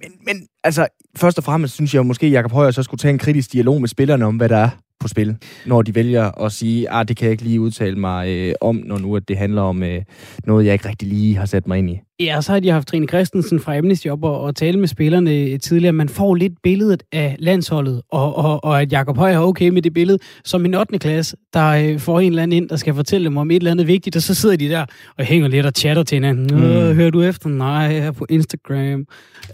Men, 0.00 0.12
men 0.26 0.46
altså, 0.64 0.86
først 1.16 1.38
og 1.38 1.44
fremmest 1.44 1.74
synes 1.74 1.94
jeg 1.94 1.98
jo 1.98 2.02
måske, 2.02 2.26
at 2.26 2.32
Jacob 2.32 2.52
Højer 2.52 2.70
så 2.70 2.82
skulle 2.82 2.98
tage 2.98 3.12
en 3.12 3.18
kritisk 3.18 3.52
dialog 3.52 3.80
med 3.80 3.88
spillerne 3.88 4.24
om, 4.26 4.36
hvad 4.36 4.48
der 4.48 4.56
er 4.56 4.70
på 5.00 5.08
spil, 5.08 5.36
når 5.66 5.82
de 5.82 5.94
vælger 5.94 6.44
at 6.44 6.52
sige, 6.52 6.90
at 6.90 6.96
ah, 6.96 7.08
det 7.08 7.16
kan 7.16 7.24
jeg 7.24 7.32
ikke 7.32 7.44
lige 7.44 7.60
udtale 7.60 7.96
mig 7.96 8.28
øh, 8.28 8.54
om, 8.60 8.82
når 8.84 8.98
nu 8.98 9.16
at 9.16 9.28
det 9.28 9.36
handler 9.36 9.62
om 9.62 9.82
øh, 9.82 10.02
noget, 10.46 10.66
jeg 10.66 10.72
ikke 10.72 10.88
rigtig 10.88 11.08
lige 11.08 11.36
har 11.36 11.46
sat 11.46 11.66
mig 11.66 11.78
ind 11.78 11.90
i. 11.90 12.00
Ja, 12.20 12.40
så 12.40 12.52
har 12.52 12.60
de 12.60 12.70
haft 12.70 12.88
Trine 12.88 13.06
Christensen 13.06 13.60
fra 13.60 13.76
Amnesty 13.76 14.06
op 14.06 14.24
og, 14.24 14.40
og 14.40 14.56
tale 14.56 14.78
med 14.78 14.88
spillerne 14.88 15.58
tidligere. 15.58 15.92
Man 15.92 16.08
får 16.08 16.34
lidt 16.34 16.52
billedet 16.62 17.02
af 17.12 17.36
landsholdet, 17.38 18.02
og, 18.10 18.36
og, 18.36 18.64
og 18.64 18.82
at 18.82 18.92
Jakob 18.92 19.16
Højer 19.16 19.34
er 19.34 19.42
okay 19.42 19.68
med 19.68 19.82
det 19.82 19.94
billede, 19.94 20.18
som 20.44 20.64
en 20.64 20.74
8. 20.74 20.98
klasse, 20.98 21.36
der 21.54 21.68
øh, 21.68 21.98
får 21.98 22.20
en 22.20 22.32
eller 22.32 22.42
anden 22.42 22.56
ind, 22.56 22.68
der 22.68 22.76
skal 22.76 22.94
fortælle 22.94 23.24
dem 23.24 23.36
om 23.36 23.50
et 23.50 23.56
eller 23.56 23.70
andet 23.70 23.86
vigtigt, 23.86 24.16
og 24.16 24.22
så 24.22 24.34
sidder 24.34 24.56
de 24.56 24.68
der 24.68 24.84
og 25.18 25.24
hænger 25.24 25.48
lidt 25.48 25.66
og 25.66 25.72
chatter 25.76 26.02
til 26.02 26.16
hinanden. 26.16 26.46
Mm. 26.56 26.94
Hører 26.94 27.10
du 27.10 27.22
efter? 27.22 27.48
Nej, 27.48 27.72
jeg 27.72 27.98
er 27.98 28.12
på 28.12 28.26
Instagram. 28.30 29.06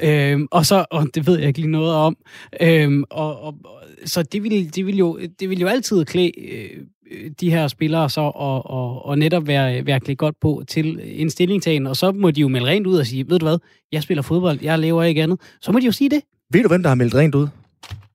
Øhm, 0.03 0.49
og 0.51 0.67
så, 0.67 0.85
og 0.91 1.07
det 1.15 1.27
ved 1.27 1.39
jeg 1.39 1.49
ikke 1.49 1.61
lige 1.61 1.71
noget 1.71 1.93
om. 1.93 2.17
Øhm, 2.61 3.05
og, 3.11 3.43
og, 3.43 3.55
så 4.05 4.23
det 4.23 4.43
vil, 4.43 4.75
det 4.75 4.87
vil, 4.87 4.97
jo, 4.97 5.19
det 5.41 5.51
vil 5.51 5.61
jo 5.61 5.67
altid 5.67 6.05
klæde 6.05 6.33
øh, 6.39 7.31
de 7.41 7.51
her 7.51 7.69
spillere 7.69 8.11
så 8.11 8.21
og, 8.21 8.71
og, 8.71 9.07
og 9.07 9.19
netop 9.19 9.47
være, 9.47 9.87
være 9.87 10.15
godt 10.15 10.41
på 10.41 10.63
til 10.69 11.01
en 11.05 11.31
stillingtagen, 11.31 11.87
og 11.87 11.97
så 11.97 12.13
må 12.13 12.31
de 12.31 12.41
jo 12.41 12.49
melde 12.49 12.67
rent 12.67 12.87
ud 12.87 12.99
og 12.99 13.07
sige, 13.07 13.29
ved 13.29 13.39
du 13.39 13.47
hvad, 13.47 13.59
jeg 13.93 14.03
spiller 14.03 14.23
fodbold, 14.23 14.59
jeg 14.63 14.79
lever 14.79 15.03
ikke 15.03 15.23
andet. 15.23 15.41
Så 15.61 15.73
må 15.73 15.79
de 15.79 15.85
jo 15.85 15.93
sige 15.93 16.11
det. 16.11 16.21
Ved 16.53 16.63
du, 16.63 16.69
hvem 16.69 16.83
der 16.83 16.89
har 16.91 16.95
meldt 16.95 17.15
rent 17.15 17.35
ud? 17.35 17.49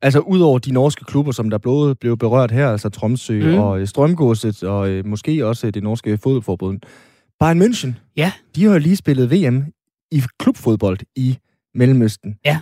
Altså 0.01 0.19
udover 0.19 0.59
de 0.59 0.71
norske 0.71 1.05
klubber, 1.05 1.31
som 1.31 1.49
der 1.49 1.57
blev, 1.57 1.95
blev 1.95 2.17
berørt 2.17 2.51
her, 2.51 2.69
altså 2.69 2.89
Tromsø 2.89 3.51
mm. 3.51 3.57
og 3.57 3.79
øh, 3.79 3.87
Strømgåset, 3.87 4.63
og 4.63 4.89
øh, 4.89 5.05
måske 5.05 5.45
også 5.45 5.71
det 5.71 5.83
norske 5.83 6.17
fodboldforbund. 6.17 6.79
Bayern 7.39 7.61
München, 7.61 7.93
ja. 8.17 8.31
de 8.55 8.63
har 8.63 8.71
jo 8.71 8.77
lige 8.77 8.95
spillet 8.95 9.31
VM 9.31 9.63
i 10.11 10.21
klubfodbold 10.39 10.99
i 11.15 11.37
Mellemøsten. 11.75 12.35
Ja. 12.45 12.59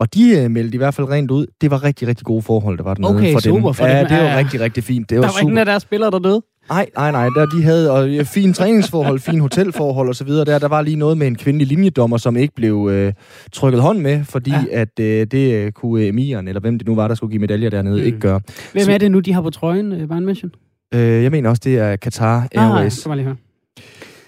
Og 0.00 0.14
de 0.14 0.38
øh, 0.38 0.50
meldte 0.50 0.74
i 0.74 0.78
hvert 0.78 0.94
fald 0.94 1.08
rent 1.08 1.30
ud. 1.30 1.46
Det 1.60 1.70
var 1.70 1.84
rigtig, 1.84 2.08
rigtig 2.08 2.24
gode 2.24 2.42
forhold, 2.42 2.78
der 2.78 2.84
var 2.84 2.94
dernede 2.94 3.14
okay, 3.14 3.32
for 3.32 3.40
super 3.40 3.68
dem. 3.68 3.74
For 3.74 3.86
ja, 3.86 4.00
dem. 4.00 4.08
det 4.08 4.16
var 4.16 4.24
ja, 4.24 4.38
rigtig, 4.38 4.60
rigtig 4.60 4.84
fint. 4.84 5.10
Det 5.10 5.16
der 5.16 5.20
var, 5.20 5.26
var 5.26 5.32
super. 5.32 5.40
ingen 5.40 5.58
af 5.58 5.64
deres 5.64 5.82
spillere 5.82 6.10
dernede? 6.10 6.42
Nej, 6.68 6.86
nej, 6.96 7.10
nej. 7.10 7.28
Der, 7.28 7.46
de 7.46 7.62
havde 7.62 7.90
og, 7.90 8.10
ja, 8.10 8.22
fine 8.22 8.52
træningsforhold, 8.52 9.20
fine 9.20 9.40
hotelforhold 9.40 10.08
osv. 10.08 10.28
Der, 10.28 10.58
der 10.58 10.68
var 10.68 10.82
lige 10.82 10.96
noget 10.96 11.18
med 11.18 11.26
en 11.26 11.36
kvindelig 11.36 11.66
linjedommer, 11.66 12.16
som 12.16 12.36
ikke 12.36 12.54
blev 12.54 12.88
øh, 12.92 13.12
trykket 13.52 13.82
hånd 13.82 13.98
med, 13.98 14.24
fordi 14.24 14.50
ja. 14.50 14.64
at 14.70 15.00
øh, 15.00 15.26
det 15.26 15.54
øh, 15.54 15.72
kunne 15.72 16.06
emiren, 16.06 16.48
eller 16.48 16.60
hvem 16.60 16.78
det 16.78 16.88
nu 16.88 16.94
var, 16.94 17.08
der 17.08 17.14
skulle 17.14 17.30
give 17.30 17.40
medaljer 17.40 17.70
dernede, 17.70 18.00
mm. 18.00 18.06
ikke 18.06 18.18
gøre. 18.18 18.40
Hvem 18.72 18.88
er 18.88 18.98
det 18.98 19.10
nu, 19.10 19.20
de 19.20 19.32
har 19.32 19.42
på 19.42 19.50
trøjen, 19.50 19.92
øh, 19.92 20.08
Bayern 20.08 20.28
München? 20.28 20.50
Øh, 20.94 21.22
jeg 21.22 21.30
mener 21.30 21.50
også, 21.50 21.62
det 21.64 21.78
er 21.78 21.96
Qatar 21.96 22.48
Airways. 22.54 23.06
Ah, 23.06 23.16
lige 23.16 23.24
høre. 23.24 23.36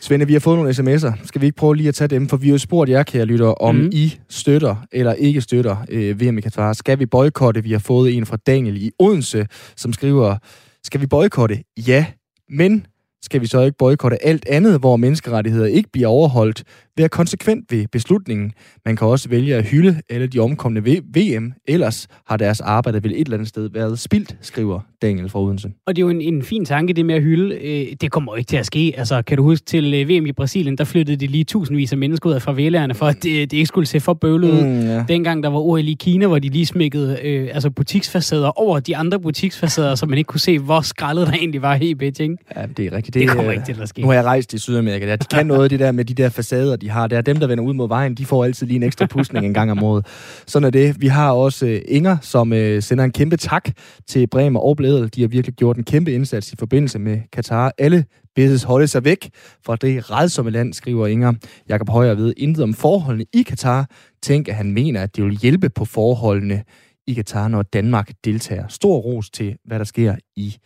Svende, 0.07 0.27
vi 0.27 0.33
har 0.33 0.41
fået 0.41 0.57
nogle 0.59 0.71
sms'er. 0.71 1.27
Skal 1.27 1.41
vi 1.41 1.47
ikke 1.47 1.57
prøve 1.57 1.77
lige 1.77 1.89
at 1.89 1.95
tage 1.95 2.09
dem? 2.09 2.29
For 2.29 2.37
vi 2.37 2.47
har 2.49 2.55
jo 2.55 2.59
spurgt 2.59 2.91
jer, 2.91 3.03
kære 3.03 3.25
lytter, 3.25 3.47
om 3.47 3.75
mm. 3.75 3.91
I 3.93 4.19
støtter 4.29 4.77
eller 4.93 5.13
ikke 5.13 5.41
støtter 5.41 5.77
øh, 5.89 6.21
VM 6.21 6.39
i 6.39 6.41
Katar. 6.41 6.73
Skal 6.73 6.99
vi 6.99 7.07
boykotte? 7.07 7.63
Vi 7.63 7.73
har 7.73 7.79
fået 7.79 8.17
en 8.17 8.27
fra 8.27 8.37
Daniel 8.37 8.77
i 8.77 8.91
Odense, 8.99 9.47
som 9.77 9.93
skriver, 9.93 10.37
skal 10.85 11.01
vi 11.01 11.07
boykotte? 11.07 11.63
Ja, 11.87 12.07
men 12.51 12.87
skal 13.23 13.41
vi 13.41 13.47
så 13.47 13.61
ikke 13.61 13.77
boykotte 13.79 14.27
alt 14.27 14.49
andet, 14.49 14.81
hvor 14.81 14.97
menneskerettigheder 14.97 15.67
ikke 15.67 15.89
bliver 15.93 16.09
overholdt? 16.09 16.65
Være 16.97 17.09
konsekvent 17.09 17.73
ved 17.73 17.87
beslutningen. 17.93 18.53
Man 18.85 18.97
kan 18.97 19.07
også 19.07 19.29
vælge 19.29 19.55
at 19.55 19.65
hylde 19.65 20.01
alle 20.11 20.27
de 20.27 20.39
omkomne 20.39 20.85
ved 20.85 20.97
VM, 21.15 21.53
ellers 21.67 22.09
har 22.27 22.37
deres 22.37 22.61
arbejde 22.61 23.03
vel 23.03 23.13
et 23.13 23.21
eller 23.21 23.35
andet 23.35 23.49
sted 23.49 23.71
været 23.71 23.99
spildt, 23.99 24.37
skriver 24.41 24.81
Daniel 25.03 25.29
fra 25.29 25.41
Odense. 25.41 25.73
Og 25.87 25.97
det 25.97 26.03
er 26.03 26.07
jo 26.07 26.11
en, 26.11 26.21
en 26.21 26.43
fin 26.43 26.65
tanke, 26.65 26.93
det 26.93 27.07
med 27.07 27.15
at 27.15 27.23
hylde. 27.23 27.55
Øh, 27.55 27.87
det 28.01 28.11
kommer 28.11 28.33
jo 28.33 28.37
ikke 28.37 28.49
til 28.49 28.57
at 28.57 28.67
ske. 28.67 28.95
Altså, 28.97 29.23
kan 29.23 29.37
du 29.37 29.43
huske 29.43 29.67
til 29.67 29.95
øh, 29.95 30.09
VM 30.09 30.27
i 30.27 30.33
Brasilien, 30.33 30.79
der 30.79 30.85
flyttede 30.85 31.17
de 31.17 31.27
lige 31.27 31.45
tusindvis 31.45 31.93
af 31.93 31.99
mennesker 31.99 32.31
ud 32.31 32.35
af 32.35 32.43
favelærerne, 32.43 32.95
for 32.95 33.07
at 33.07 33.23
det, 33.23 33.51
det 33.51 33.57
ikke 33.57 33.67
skulle 33.67 33.87
se 33.87 34.01
for 34.01 34.15
bøvlet 34.15 34.51
ud. 34.51 34.63
Mm, 34.63 34.81
ja. 34.81 35.05
Dengang 35.09 35.43
der 35.43 35.49
var 35.49 35.59
OL 35.59 35.89
i 35.89 35.97
Kina, 36.01 36.27
hvor 36.27 36.39
de 36.39 36.49
lige 36.49 36.67
smækkede 36.67 37.19
øh, 37.23 37.49
altså 37.53 37.71
butiksfacader 37.71 38.61
over 38.61 38.81
de 38.81 38.97
andre 38.97 39.21
butiksfacader, 39.21 39.95
så 39.95 40.07
man 40.07 40.19
ikke 40.19 40.29
kunne 40.29 40.41
se, 40.41 40.59
hvor 40.59 40.81
skrællet 40.81 41.27
der 41.27 41.33
egentlig 41.33 41.63
var 41.63 41.79
i 41.81 41.95
Beijing. 41.95 42.39
Ja, 42.57 42.67
det 42.77 42.87
er 42.87 42.93
rigtigt. 42.93 43.15
Det, 43.15 43.23
det 43.23 43.31
kommer 43.31 43.53
ikke 43.53 43.65
til 43.65 43.83
at 43.83 43.89
ske. 43.89 44.01
Nu 44.01 44.07
har 44.07 44.15
jeg 44.15 44.25
rejst 44.25 44.53
i 44.55 44.59
Sydamerika. 44.59 45.07
Der. 45.07 45.17
De 45.17 45.25
kan 45.37 45.47
noget, 45.47 45.71
det 45.71 45.81
der 45.81 45.93
med 45.93 46.05
de 46.05 46.15
der 46.15 46.29
facader, 46.29 46.77
de 46.77 46.86
har. 46.87 47.07
Det 47.07 47.19
er 47.19 47.23
dem, 47.23 47.37
der 47.37 47.47
vender 47.47 47.65
ud 47.65 47.75
mod 47.75 47.89
vejen, 47.89 48.15
de 48.15 48.25
får 48.25 48.45
altid 48.45 48.67
lige 48.67 48.77
en 48.77 48.83
ekstra 48.83 49.07
pusning 49.07 49.47
en 49.47 49.55
gang 49.55 49.71
om 49.71 49.83
året. 49.83 50.07
Sådan 50.47 50.67
er 50.67 50.71
det. 50.71 51.01
Vi 51.01 51.07
har 51.07 51.33
også 51.33 51.67
øh, 51.67 51.81
Inger, 51.89 52.17
som 52.21 52.53
øh, 52.53 52.83
sender 52.83 53.05
en 53.05 53.13
kæmpe 53.13 53.37
tak 53.37 53.69
til 54.07 54.27
Bremer 54.27 54.61
og 54.61 54.77
Blædel. 54.77 55.15
De 55.15 55.21
har 55.21 55.29
virkelig 55.29 55.55
gjort 55.55 55.77
en 55.77 55.85
kæmpe 55.85 56.13
indsats 56.13 56.53
i 56.53 56.57
forbindelse 56.59 56.99
med 56.99 57.21
Katar. 57.33 57.73
Alle 57.79 58.05
bedes 58.35 58.63
holde 58.63 58.87
sig 58.87 59.05
væk 59.05 59.31
fra 59.67 59.77
det 59.77 60.11
redsomme 60.11 60.51
land, 60.51 60.73
skriver 60.73 61.07
Inger. 61.07 61.33
Jakob 61.69 61.89
Højer 61.89 62.15
ved 62.15 62.35
intet 62.37 62.63
om 62.63 62.75
forholdene 62.75 63.25
i 63.33 63.43
Katar. 63.43 63.87
Tænk, 64.23 64.49
at 64.49 64.55
han 64.55 64.73
mener, 64.73 65.03
at 65.03 65.17
det 65.17 65.25
vil 65.25 65.37
hjælpe 65.37 65.69
på 65.69 65.85
forholdene 65.85 66.63
i 67.07 67.15
Katar, 67.15 67.49
når 67.49 67.63
Danmark 67.63 68.11
deltager. 68.25 68.69
Stor 68.69 68.97
ros 68.97 69.31
til, 69.31 69.57
hvad 69.65 69.79
der 69.79 69.85
sker 69.85 70.17
i 70.37 70.57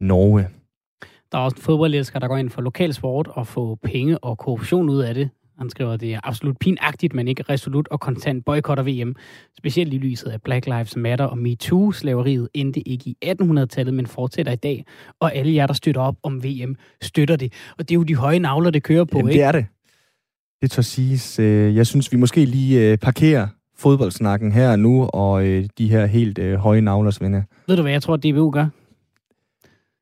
Norge. 0.00 0.48
Der 1.32 1.38
er 1.38 1.42
også 1.42 1.56
en 1.56 1.62
fodboldelsker, 1.62 2.18
der 2.18 2.28
går 2.28 2.36
ind 2.36 2.50
for 2.50 2.62
lokal 2.62 2.94
sport 2.94 3.28
og 3.28 3.46
få 3.46 3.74
penge 3.74 4.18
og 4.18 4.38
korruption 4.38 4.88
ud 4.88 5.00
af 5.00 5.14
det. 5.14 5.30
Han 5.58 5.70
skriver, 5.70 5.92
at 5.92 6.00
det 6.00 6.14
er 6.14 6.20
absolut 6.24 6.58
pinagtigt, 6.58 7.14
men 7.14 7.28
ikke 7.28 7.42
resolut 7.42 7.88
og 7.88 8.00
konstant 8.00 8.44
boykotter 8.44 8.84
VM. 8.84 9.14
Specielt 9.58 9.94
i 9.94 9.98
lyset 9.98 10.30
af 10.30 10.42
Black 10.42 10.66
Lives 10.66 10.96
Matter 10.96 11.24
og 11.24 11.38
MeToo-slaveriet 11.38 12.48
endte 12.54 12.88
ikke 12.88 13.10
i 13.10 13.16
1800-tallet, 13.24 13.94
men 13.94 14.06
fortsætter 14.06 14.52
i 14.52 14.56
dag. 14.56 14.84
Og 15.20 15.34
alle 15.34 15.54
jer, 15.54 15.66
der 15.66 15.74
støtter 15.74 16.00
op 16.00 16.16
om 16.22 16.44
VM, 16.44 16.76
støtter 17.02 17.36
det. 17.36 17.52
Og 17.78 17.88
det 17.88 17.94
er 17.94 17.98
jo 17.98 18.02
de 18.02 18.14
høje 18.14 18.38
navler, 18.38 18.70
det 18.70 18.82
kører 18.82 19.04
på, 19.04 19.18
Jamen, 19.18 19.30
ikke? 19.30 19.40
det 19.40 19.46
er 19.48 19.52
det. 19.52 19.66
Det 20.62 20.70
tør 20.70 20.82
siges. 20.82 21.38
Øh, 21.38 21.76
jeg 21.76 21.86
synes, 21.86 22.12
vi 22.12 22.16
måske 22.16 22.44
lige 22.44 22.92
øh, 22.92 22.98
parkerer 22.98 23.48
fodboldsnakken 23.78 24.52
her 24.52 24.76
nu, 24.76 25.04
og 25.12 25.46
øh, 25.46 25.68
de 25.78 25.88
her 25.90 26.06
helt 26.06 26.56
høje 26.56 26.80
navler, 26.80 27.10
Svende. 27.10 27.44
Ved 27.68 27.76
du, 27.76 27.82
hvad 27.82 27.92
jeg 27.92 28.02
tror, 28.02 28.16
DBU 28.16 28.50
gør? 28.50 28.66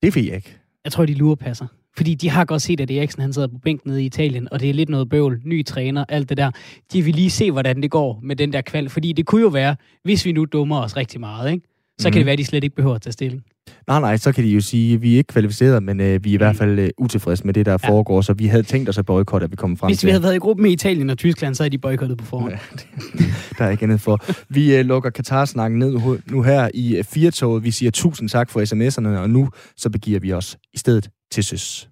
Det 0.03 0.17
ved 0.17 0.23
jeg 0.23 0.37
ikke. 0.37 0.59
Jeg 0.85 0.93
tror, 0.93 1.07
de 1.07 1.15
lurer 1.15 1.35
passer. 1.35 1.67
Fordi 1.97 2.15
de 2.15 2.31
har 2.31 2.45
godt 2.45 2.63
set, 2.63 2.81
at 2.81 2.91
Eriksen 2.91 3.23
han 3.23 3.33
sidder 3.33 3.49
på 3.49 3.59
bænken 3.63 3.91
nede 3.91 4.03
i 4.03 4.07
Italien, 4.07 4.49
og 4.53 4.61
det 4.61 4.71
er 4.71 4.75
lidt 4.75 4.89
noget 4.89 5.09
bøvl, 5.09 5.41
ny 5.45 5.65
træner, 5.65 6.05
alt 6.09 6.29
det 6.29 6.37
der. 6.37 6.51
De 6.93 7.03
vil 7.03 7.15
lige 7.15 7.31
se, 7.31 7.51
hvordan 7.51 7.83
det 7.83 7.91
går 7.91 8.21
med 8.23 8.37
den 8.37 8.53
der 8.53 8.61
kval, 8.61 8.89
fordi 8.89 9.13
det 9.13 9.27
kunne 9.27 9.41
jo 9.41 9.49
være, 9.49 9.77
hvis 10.05 10.25
vi 10.25 10.33
nu 10.33 10.45
dummer 10.45 10.81
os 10.81 10.97
rigtig 10.97 11.21
meget, 11.21 11.53
ikke? 11.53 11.67
så 12.01 12.09
mm. 12.09 12.13
kan 12.13 12.19
det 12.19 12.25
mhm. 12.25 12.27
være, 12.27 12.33
at 12.33 12.39
de 12.39 12.45
slet 12.45 12.65
ikke 12.65 12.77
behøver 12.77 12.95
at 12.95 13.03
tage 13.03 13.13
stilling. 13.13 13.43
Nej, 13.87 14.01
nej, 14.01 14.17
så 14.17 14.33
kan 14.33 14.45
de 14.45 14.49
jo 14.49 14.61
sige, 14.61 14.95
at 14.95 15.03
vi 15.03 15.13
er 15.13 15.17
ikke 15.17 15.29
kvalificeret, 15.29 15.83
men 15.83 16.01
øh, 16.01 16.25
vi 16.25 16.31
er 16.31 16.35
i 16.35 16.37
hvert 16.37 16.55
mm. 16.55 16.59
fald 16.59 16.79
øh, 16.79 16.91
utilfredse 16.99 17.45
med 17.45 17.55
det, 17.55 17.67
der 17.67 17.73
ja. 17.73 17.89
foregår, 17.89 18.21
så 18.21 18.33
vi 18.33 18.47
havde 18.47 18.63
tænkt 18.63 18.89
os 18.89 18.99
at 18.99 19.07
boykotte, 19.07 19.45
at 19.45 19.51
vi 19.51 19.57
kom 19.57 19.77
frem 19.77 19.89
Hvis 19.89 19.99
til. 19.99 20.07
Hvis 20.07 20.09
vi 20.09 20.13
havde 20.13 20.23
været 20.23 20.35
i 20.35 20.39
gruppe 20.39 20.63
med 20.63 20.71
Italien 20.71 21.11
og 21.11 21.19
Tyskland, 21.19 21.55
så 21.55 21.63
havde 21.63 21.71
de 21.71 21.79
boykottet 21.79 22.19
på 22.19 22.25
forhånd. 22.25 22.53
Ja, 22.53 22.59
der 23.59 23.65
er 23.65 23.71
ikke 23.71 23.83
andet 23.83 24.01
for. 24.01 24.19
Vi 24.49 24.77
øh, 24.77 24.85
lukker 24.85 25.11
Katar-snakken 25.11 25.79
ned 25.79 26.19
nu 26.31 26.43
her 26.43 26.69
i 26.75 26.97
øh, 26.97 27.05
Firtoget. 27.05 27.65
Vi 27.65 27.71
siger 27.71 27.91
tusind 27.91 28.29
tak 28.29 28.51
for 28.51 28.61
sms'erne, 28.61 29.19
og 29.19 29.31
nu 29.31 29.49
så 29.77 29.91
begiver 29.91 30.21
vi 30.21 30.33
os 30.33 30.59
i 30.75 30.79
stedet 30.79 31.11
til 31.33 31.45
søs. 31.45 31.89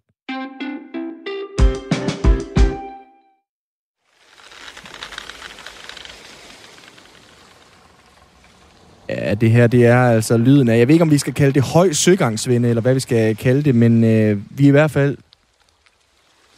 Ja, 9.08 9.34
det 9.34 9.50
her, 9.50 9.66
det 9.66 9.86
er 9.86 10.02
altså 10.02 10.36
lyden 10.36 10.68
af, 10.68 10.78
jeg 10.78 10.88
ved 10.88 10.94
ikke, 10.94 11.02
om 11.02 11.10
vi 11.10 11.18
skal 11.18 11.34
kalde 11.34 11.52
det 11.52 11.62
høj 11.62 11.92
søgangsvinde, 11.92 12.68
eller 12.68 12.82
hvad 12.82 12.94
vi 12.94 13.00
skal 13.00 13.36
kalde 13.36 13.62
det, 13.62 13.74
men 13.74 14.04
øh, 14.04 14.38
vi 14.50 14.64
er 14.64 14.68
i 14.68 14.70
hvert 14.70 14.90
fald 14.90 15.16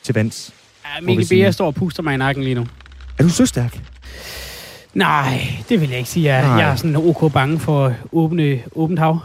til 0.02 0.14
vands. 0.14 0.54
Ja, 0.84 1.00
Mikkel 1.00 1.26
Bea 1.28 1.50
står 1.50 1.66
og 1.66 1.74
puster 1.74 2.02
mig 2.02 2.14
i 2.14 2.16
nakken 2.16 2.44
lige 2.44 2.54
nu. 2.54 2.66
Er 3.18 3.22
du 3.22 3.28
så 3.28 3.46
stærk? 3.46 3.80
Nej, 4.94 5.40
det 5.68 5.80
vil 5.80 5.88
jeg 5.88 5.98
ikke 5.98 6.10
sige. 6.10 6.34
Jeg, 6.34 6.58
jeg 6.58 6.70
er 6.70 6.76
sådan 6.76 6.96
ok 6.96 7.32
bange 7.32 7.58
for 7.58 7.94
åbne, 8.12 8.62
åbent 8.74 8.98
hav. 8.98 9.18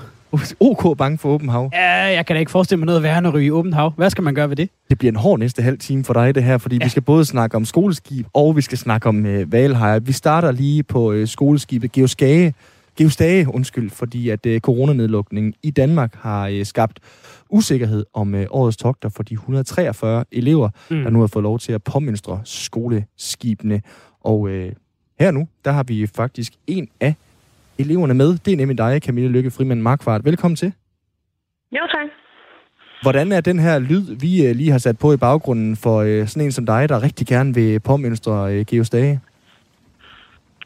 OK 0.60 0.98
bange 0.98 1.18
for 1.18 1.30
åbent 1.30 1.52
hav? 1.52 1.70
Ja, 1.74 1.94
jeg 1.94 2.26
kan 2.26 2.36
da 2.36 2.40
ikke 2.40 2.52
forestille 2.52 2.80
mig 2.80 2.86
noget 2.86 3.04
værre 3.04 3.18
end 3.18 3.28
at 3.28 3.34
ryge 3.34 3.46
i 3.46 3.52
åbent 3.52 3.76
hav. 3.76 3.94
Hvad 3.98 4.10
skal 4.10 4.24
man 4.24 4.36
gøre 4.36 4.50
ved 4.50 4.56
det? 4.56 4.70
Det 4.90 4.98
bliver 4.98 5.12
en 5.12 5.16
hård 5.16 5.40
næste 5.40 5.62
halv 5.62 5.78
time 5.78 6.04
for 6.04 6.14
dig, 6.14 6.36
det 6.36 6.44
her, 6.44 6.58
fordi 6.58 6.78
ja. 6.78 6.86
vi 6.86 6.90
skal 6.90 7.02
både 7.02 7.26
snakke 7.26 7.58
om 7.58 7.66
skoleskib, 7.66 8.28
og 8.34 8.56
vi 8.56 8.62
skal 8.62 8.78
snakke 8.78 9.10
om 9.10 9.26
øh, 9.26 9.52
valhejer. 9.52 10.00
Vi 10.00 10.12
starter 10.12 10.52
lige 10.52 10.84
på 10.84 11.12
øh, 11.12 11.28
skoleskibet 11.28 11.92
Geoskage, 11.92 12.54
Geostage, 12.98 13.54
undskyld, 13.54 13.90
fordi 13.90 14.30
at 14.30 14.46
øh, 14.46 14.60
coronanedlukningen 14.60 15.54
i 15.64 15.72
Danmark 15.72 16.16
har 16.16 16.48
øh, 16.48 16.66
skabt 16.66 17.00
usikkerhed 17.50 18.06
om 18.14 18.36
øh, 18.36 18.48
årets 18.50 18.78
togter 18.78 19.10
for 19.10 19.24
de 19.24 19.34
143 19.34 20.26
elever, 20.32 20.70
mm. 20.90 21.04
der 21.04 21.10
nu 21.10 21.20
har 21.20 21.28
fået 21.28 21.44
lov 21.44 21.60
til 21.60 21.72
at 21.72 21.84
påmønstre 21.84 22.42
skoleskibene. 22.44 23.82
Og 24.22 24.50
øh, 24.50 24.72
her 25.20 25.32
nu, 25.32 25.48
der 25.66 25.72
har 25.72 25.84
vi 25.84 26.08
faktisk 26.08 26.54
en 26.68 26.88
af 27.00 27.16
eleverne 27.80 28.14
med. 28.14 28.38
Det 28.46 28.54
er 28.54 28.58
nemlig 28.58 28.78
dig, 28.78 29.02
Camille 29.02 29.30
Lykke 29.30 29.52
Frimand 29.52 29.82
Markvart. 29.82 30.26
Velkommen 30.26 30.56
til. 30.56 30.74
Jo, 31.72 31.82
tak. 31.92 32.08
Hvordan 33.02 33.32
er 33.32 33.42
den 33.42 33.60
her 33.60 33.80
lyd, 33.80 34.16
vi 34.20 34.48
øh, 34.48 34.56
lige 34.56 34.72
har 34.72 34.78
sat 34.78 35.00
på 35.00 35.14
i 35.14 35.18
baggrunden 35.18 35.76
for 35.76 36.02
øh, 36.02 36.28
sådan 36.28 36.46
en 36.46 36.52
som 36.52 36.66
dig, 36.66 36.90
der 36.90 37.04
rigtig 37.04 37.28
gerne 37.28 37.54
vil 37.54 37.80
påmønstre 37.80 38.54
øh, 38.54 38.66
Geostage? 38.66 39.20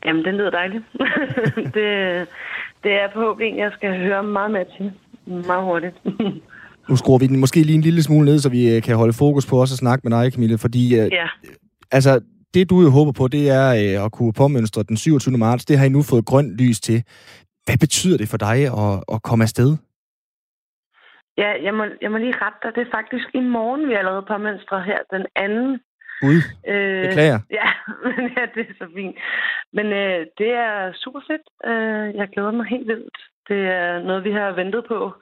Jamen, 0.05 0.25
den 0.25 0.35
lyder 0.35 0.49
dejligt. 0.49 0.83
det, 1.75 1.85
det 2.83 2.91
er 2.91 3.07
forhåbentlig, 3.13 3.57
jeg 3.57 3.71
skal 3.73 3.99
høre 3.99 4.23
meget 4.23 4.51
mere 4.51 4.65
til. 4.77 4.91
Meget 5.25 5.63
hurtigt. 5.63 5.95
nu 6.89 6.95
skruer 6.95 7.19
vi 7.19 7.27
den 7.27 7.39
måske 7.39 7.63
lige 7.63 7.75
en 7.75 7.81
lille 7.81 8.03
smule 8.03 8.25
ned, 8.25 8.39
så 8.39 8.49
vi 8.49 8.79
kan 8.79 8.95
holde 8.95 9.13
fokus 9.13 9.45
på 9.45 9.61
os 9.61 9.71
og 9.71 9.77
snakke 9.77 10.09
med 10.09 10.17
dig, 10.17 10.33
Camille, 10.33 10.57
fordi 10.57 10.95
ja. 10.95 11.27
altså, 11.91 12.21
det 12.53 12.69
du 12.69 12.75
jo 12.81 12.89
håber 12.89 13.11
på, 13.11 13.27
det 13.27 13.49
er 13.49 13.67
øh, 13.81 14.05
at 14.05 14.11
kunne 14.11 14.33
påmønstre 14.33 14.83
den 14.83 14.97
27. 14.97 15.37
marts. 15.37 15.65
Det 15.65 15.77
har 15.77 15.85
I 15.85 15.89
nu 15.89 16.01
fået 16.11 16.25
grønt 16.25 16.51
lys 16.61 16.79
til. 16.79 17.03
Hvad 17.65 17.77
betyder 17.79 18.17
det 18.17 18.29
for 18.29 18.37
dig 18.37 18.57
at, 18.83 19.03
at 19.13 19.23
komme 19.23 19.43
afsted? 19.43 19.71
Ja, 21.37 21.51
jeg 21.65 21.73
må, 21.73 21.83
jeg 22.01 22.11
må 22.11 22.17
lige 22.17 22.39
rette 22.43 22.59
dig. 22.63 22.71
Det 22.75 22.81
er 22.87 22.95
faktisk 22.97 23.27
i 23.33 23.39
morgen, 23.39 23.87
vi 23.89 23.93
allerede 23.93 24.25
påmønstre 24.27 24.83
her, 24.83 24.99
den 25.11 25.25
anden. 25.35 25.79
Gud, 26.21 26.39
øh, 26.67 27.07
beklager. 27.07 27.39
Ja, 27.59 27.67
men 28.05 28.21
ja, 28.37 28.43
det 28.55 28.63
er 28.69 28.73
så 28.81 28.87
fint. 28.95 29.15
Men 29.73 29.85
øh, 29.85 30.25
det 30.37 30.51
er 30.65 30.93
super 31.03 31.21
fedt. 31.29 31.45
Øh, 31.69 32.15
jeg 32.19 32.27
glæder 32.33 32.51
mig 32.51 32.65
helt 32.65 32.87
vildt. 32.87 33.17
Det 33.49 33.61
er 33.79 34.03
noget, 34.03 34.23
vi 34.23 34.31
har 34.31 34.51
ventet 34.51 34.85
på 34.87 35.13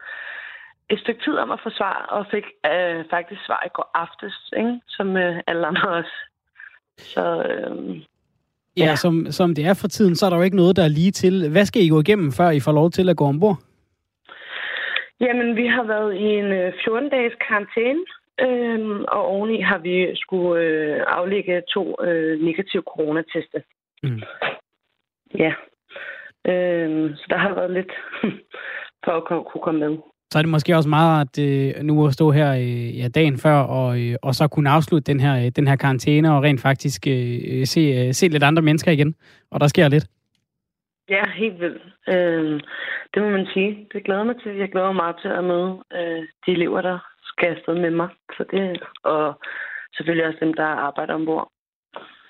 et 0.89 0.99
stykke 0.99 1.21
tid 1.23 1.35
om 1.43 1.51
at 1.51 1.59
få 1.63 1.69
svar, 1.69 1.97
og 2.15 2.25
fik 2.31 2.45
øh, 2.71 3.05
faktisk 3.09 3.41
svar 3.45 3.61
i 3.65 3.73
går 3.73 3.91
aftes, 3.93 4.53
ikke? 4.57 4.79
som 4.87 5.17
øh, 5.17 5.35
alle 5.47 5.67
andre 5.67 5.89
også. 5.89 6.15
Så 6.97 7.43
øh, 7.43 8.01
Ja, 8.77 8.86
ja. 8.86 8.95
Som, 8.95 9.31
som 9.31 9.55
det 9.55 9.65
er 9.65 9.73
for 9.81 9.88
tiden, 9.88 10.15
så 10.15 10.25
er 10.25 10.29
der 10.29 10.38
jo 10.38 10.43
ikke 10.43 10.55
noget, 10.55 10.75
der 10.75 10.83
er 10.83 10.88
lige 10.99 11.12
til. 11.12 11.49
Hvad 11.51 11.65
skal 11.65 11.81
I 11.81 11.89
gå 11.89 11.99
igennem, 11.99 12.31
før 12.31 12.49
I 12.49 12.60
får 12.60 12.71
lov 12.71 12.91
til 12.91 13.10
at 13.10 13.17
gå 13.17 13.25
ombord? 13.25 13.57
Jamen, 15.19 15.55
vi 15.55 15.67
har 15.67 15.83
været 15.83 16.13
i 16.15 16.27
en 16.41 16.51
14-dages 16.83 17.33
øh, 17.33 17.47
karantæne, 17.47 18.03
øh, 18.45 18.99
og 19.15 19.25
oveni 19.25 19.62
har 19.62 19.77
vi 19.77 20.15
skulle 20.15 20.63
øh, 20.63 21.03
aflægge 21.07 21.62
to 21.73 22.03
øh, 22.03 22.41
negative 22.41 22.83
coronateste. 22.93 23.63
Mm. 24.03 24.21
Ja. 25.39 25.53
Øh, 26.51 27.15
så 27.15 27.25
der 27.29 27.38
har 27.38 27.53
været 27.55 27.71
lidt 27.71 27.91
for 29.05 29.12
at 29.12 29.45
kunne 29.45 29.63
komme 29.63 29.79
med 29.79 29.97
så 30.31 30.37
er 30.37 30.41
det 30.41 30.51
måske 30.51 30.75
også 30.75 30.89
meget 30.89 31.21
at 31.21 31.33
øh, 31.47 31.83
nu 31.83 32.07
at 32.07 32.13
stå 32.13 32.31
her 32.31 32.53
øh, 32.53 32.99
ja, 32.99 33.07
dagen 33.07 33.37
før, 33.37 33.57
og, 33.79 34.01
øh, 34.01 34.15
og 34.21 34.35
så 34.35 34.47
kunne 34.47 34.69
afslutte 34.69 35.11
den 35.11 35.19
her, 35.19 35.45
øh, 35.45 35.51
den 35.55 35.67
her 35.67 35.75
karantæne, 35.75 36.33
og 36.33 36.43
rent 36.43 36.61
faktisk 36.61 37.07
øh, 37.07 37.37
øh 37.51 37.65
se, 37.65 37.81
øh, 37.81 38.13
se 38.13 38.27
lidt 38.27 38.43
andre 38.43 38.61
mennesker 38.61 38.91
igen. 38.91 39.15
Og 39.51 39.59
der 39.59 39.67
sker 39.67 39.87
lidt. 39.89 40.07
Ja, 41.09 41.23
helt 41.35 41.59
vildt. 41.59 41.83
Øh, 42.07 42.61
det 43.13 43.21
må 43.23 43.29
man 43.29 43.47
sige. 43.53 43.87
Det 43.93 44.03
glæder 44.03 44.23
mig 44.23 44.35
til. 44.43 44.55
Jeg 44.55 44.71
glæder 44.71 44.87
mig 44.87 44.95
meget 44.95 45.15
til 45.21 45.27
at 45.27 45.43
møde 45.43 45.69
øh, 45.97 46.21
de 46.45 46.51
elever, 46.51 46.81
der 46.81 46.97
skal 47.23 47.49
afsted 47.55 47.75
med 47.75 47.91
mig. 47.91 48.09
Så 48.37 48.43
det, 48.51 48.83
og 49.03 49.39
selvfølgelig 49.95 50.27
også 50.27 50.39
dem, 50.41 50.53
der 50.53 50.65
arbejder 50.87 51.13
ombord. 51.13 51.51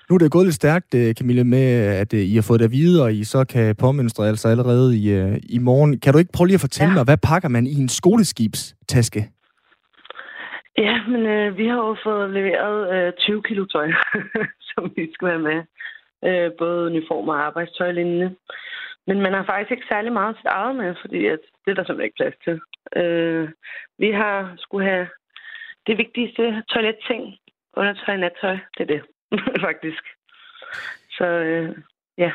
Nu 0.10 0.15
er 0.15 0.20
det 0.20 0.32
gået 0.32 0.46
lidt 0.46 0.56
stærkt, 0.56 0.93
øh, 1.00 1.13
Camille, 1.13 1.43
med 1.43 1.67
at 2.02 2.13
øh, 2.13 2.20
I 2.20 2.36
har 2.36 2.46
fået 2.48 2.60
det 2.60 2.65
at 2.65 2.72
vide, 2.72 3.04
og 3.04 3.13
I 3.13 3.24
så 3.24 3.46
kan 3.54 3.76
påmønstre 3.76 4.28
altså 4.28 4.48
allerede 4.48 4.98
i, 4.98 5.06
øh, 5.20 5.36
i 5.56 5.60
morgen. 5.60 6.00
Kan 6.00 6.13
du 6.13 6.20
ikke 6.20 6.36
prøve 6.36 6.48
lige 6.48 6.60
at 6.62 6.67
fortælle 6.67 6.91
ja. 6.91 6.98
mig, 6.98 7.04
hvad 7.04 7.17
pakker 7.30 7.50
man 7.50 7.65
i 7.67 7.76
en 7.84 7.89
skoleskibstaske? 7.89 9.22
Ja, 10.78 10.96
men 11.12 11.22
øh, 11.36 11.58
vi 11.58 11.65
har 11.67 11.80
jo 11.88 11.96
fået 12.04 12.30
leveret 12.30 12.80
øh, 12.96 13.13
20 13.13 13.43
kilo 13.43 13.65
tøj, 13.65 13.88
som 14.70 14.84
vi 14.96 15.04
skal 15.13 15.28
have 15.28 15.46
med. 15.50 15.60
Øh, 16.28 16.52
både 16.58 16.86
uniform 16.91 17.28
og 17.28 17.46
arbejdstøj 17.48 17.91
lignende. 17.91 18.36
Men 19.08 19.22
man 19.22 19.34
har 19.34 19.46
faktisk 19.46 19.72
ikke 19.72 19.89
særlig 19.89 20.12
meget 20.13 20.38
sit 20.38 20.46
eget 20.46 20.76
med, 20.76 20.96
fordi 21.02 21.26
at 21.26 21.39
det 21.65 21.72
er 21.72 21.76
der 21.76 21.84
simpelthen 21.84 22.10
ikke 22.10 22.20
plads 22.22 22.38
til. 22.46 22.56
Øh, 23.02 23.50
vi 23.98 24.10
har 24.12 24.54
skulle 24.58 24.86
have 24.89 25.08
det 25.88 25.98
vigtigste 25.98 26.63
toiletting, 26.72 27.24
undertøj, 27.74 28.17
nattøj, 28.17 28.58
det 28.78 28.84
er 28.84 28.91
det. 28.96 29.02
faktisk. 29.67 30.03
Så 31.17 31.25
øh, 31.25 31.75
ja. 32.17 32.31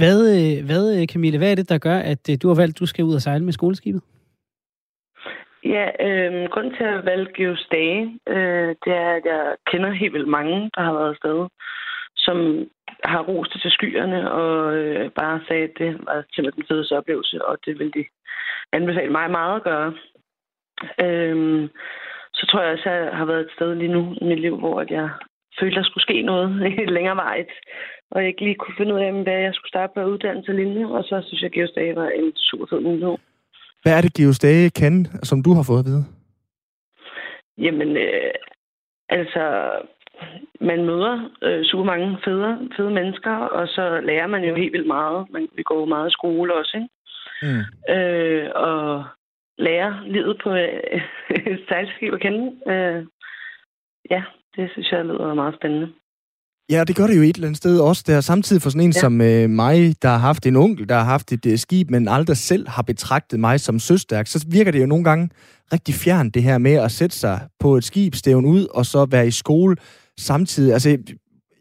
Hvad, 0.00 0.18
øh, 0.34 0.66
hvad, 0.66 0.84
øh, 1.00 1.06
Camille, 1.06 1.38
hvad 1.38 1.50
er 1.50 1.54
det, 1.54 1.68
der 1.68 1.78
gør, 1.78 1.98
at 1.98 2.30
øh, 2.30 2.36
du 2.42 2.48
har 2.48 2.54
valgt, 2.54 2.76
at 2.76 2.80
du 2.80 2.86
skal 2.86 3.04
ud 3.04 3.14
og 3.14 3.22
sejle 3.22 3.44
med 3.44 3.52
skoleskibet? 3.52 4.02
Ja, 5.64 5.86
øh, 6.06 6.50
grunden 6.50 6.74
til 6.76 6.84
at 6.84 7.04
valge 7.04 7.32
Geos 7.36 7.66
Dage, 7.72 8.18
øh, 8.28 8.74
det 8.84 8.92
er, 8.92 9.10
at 9.18 9.24
jeg 9.24 9.56
kender 9.70 9.90
helt 9.90 10.12
vildt 10.12 10.28
mange, 10.28 10.70
der 10.74 10.82
har 10.82 10.92
været 10.92 11.10
afsted, 11.10 11.48
som 12.16 12.36
har 13.04 13.22
rost 13.22 13.52
til 13.62 13.70
skyerne 13.70 14.32
og 14.32 14.74
øh, 14.76 15.10
bare 15.10 15.40
sagde, 15.48 15.64
at 15.64 15.74
det 15.78 16.00
var 16.06 16.24
simpelthen 16.32 16.62
den 16.62 16.68
fedeste 16.68 16.96
oplevelse, 16.98 17.44
og 17.44 17.58
det 17.66 17.78
vil 17.78 17.94
de 17.94 18.04
anbefale 18.72 19.12
mig 19.12 19.30
meget 19.30 19.56
at 19.56 19.62
gøre. 19.62 19.90
Øh, 21.04 21.68
så 22.34 22.46
tror 22.46 22.62
jeg 22.62 22.72
også, 22.72 22.88
at 22.90 23.04
jeg 23.04 23.16
har 23.16 23.24
været 23.24 23.40
et 23.40 23.54
sted 23.56 23.74
lige 23.74 23.92
nu 23.92 24.14
i 24.20 24.24
mit 24.24 24.40
liv, 24.40 24.58
hvor 24.58 24.84
jeg 24.90 25.10
følte, 25.60 25.76
der 25.76 25.84
skulle 25.84 26.02
ske 26.02 26.22
noget 26.22 26.50
længere 26.96 27.16
vejt, 27.16 27.50
og 28.10 28.20
jeg 28.20 28.28
ikke 28.28 28.44
lige 28.44 28.54
kunne 28.54 28.74
finde 28.78 28.94
ud 28.94 29.00
af, 29.00 29.12
hvad 29.12 29.38
jeg 29.46 29.54
skulle 29.54 29.68
starte 29.68 29.92
på 29.94 30.04
uddannelse 30.04 30.52
linje, 30.52 30.86
og 30.86 31.04
så 31.04 31.22
synes 31.26 31.42
jeg, 31.42 31.50
at 31.50 31.52
Geostage 31.52 31.96
var 31.96 32.08
en 32.08 32.32
super 32.36 32.66
fed 32.70 32.80
mulighed. 32.80 33.16
Hvad 33.82 33.92
er 33.96 34.00
det, 34.00 34.14
Geostage 34.14 34.70
kan, 34.70 35.06
som 35.22 35.42
du 35.42 35.52
har 35.54 35.64
fået 35.66 35.78
at 35.78 35.84
vide? 35.84 36.04
Jamen, 37.58 37.96
øh, 37.96 38.34
altså, 39.08 39.70
man 40.60 40.84
møder 40.84 41.30
øh, 41.42 41.64
super 41.64 41.84
mange 41.84 42.18
fede, 42.24 42.70
fede 42.76 42.90
mennesker, 42.90 43.36
og 43.36 43.68
så 43.68 44.00
lærer 44.00 44.26
man 44.26 44.44
jo 44.44 44.54
helt 44.54 44.72
vildt 44.72 44.86
meget. 44.86 45.26
Man, 45.30 45.48
vi 45.56 45.62
går 45.62 45.84
meget 45.84 46.08
i 46.08 46.12
skole 46.12 46.54
også, 46.54 46.76
ikke? 46.76 46.88
Mm. 47.42 47.94
Øh, 47.94 48.50
og 48.54 49.04
lærer 49.58 50.02
livet 50.06 50.40
på 50.42 50.50
øh, 50.50 51.02
et 51.52 51.64
sejlskib 51.68 52.12
at 52.14 52.20
kende. 52.20 52.72
Øh, 52.72 53.06
ja, 54.10 54.22
det 54.56 54.70
synes 54.72 54.92
jeg 54.92 55.04
lyder 55.04 55.34
meget 55.34 55.54
spændende. 55.54 55.88
Ja, 56.70 56.84
det 56.84 56.96
gør 56.96 57.06
det 57.06 57.16
jo 57.16 57.22
et 57.22 57.36
eller 57.36 57.46
andet 57.46 57.56
sted 57.56 57.80
også. 57.80 58.04
Der 58.06 58.20
samtidig 58.20 58.62
for 58.62 58.70
sådan 58.70 58.86
en 58.86 58.96
ja. 58.96 59.00
som 59.00 59.20
øh, 59.20 59.50
mig, 59.50 59.76
der 60.02 60.08
har 60.08 60.18
haft 60.18 60.46
en 60.46 60.56
onkel, 60.56 60.88
der 60.88 60.94
har 60.94 61.04
haft 61.04 61.32
et 61.32 61.46
øh, 61.46 61.58
skib, 61.58 61.90
men 61.90 62.08
aldrig 62.08 62.36
selv 62.36 62.68
har 62.68 62.82
betragtet 62.82 63.40
mig 63.40 63.60
som 63.60 63.78
søstærk, 63.78 64.26
så 64.26 64.46
virker 64.52 64.70
det 64.72 64.80
jo 64.80 64.86
nogle 64.86 65.04
gange 65.04 65.30
rigtig 65.72 65.94
fjern, 65.94 66.30
det 66.30 66.42
her 66.42 66.58
med 66.58 66.74
at 66.74 66.90
sætte 66.90 67.16
sig 67.16 67.40
på 67.60 67.76
et 67.76 67.84
skib, 67.84 68.14
stævne 68.14 68.48
ud, 68.48 68.66
og 68.74 68.86
så 68.86 69.06
være 69.10 69.26
i 69.26 69.30
skole 69.30 69.76
samtidig. 70.18 70.72
Altså, 70.72 70.88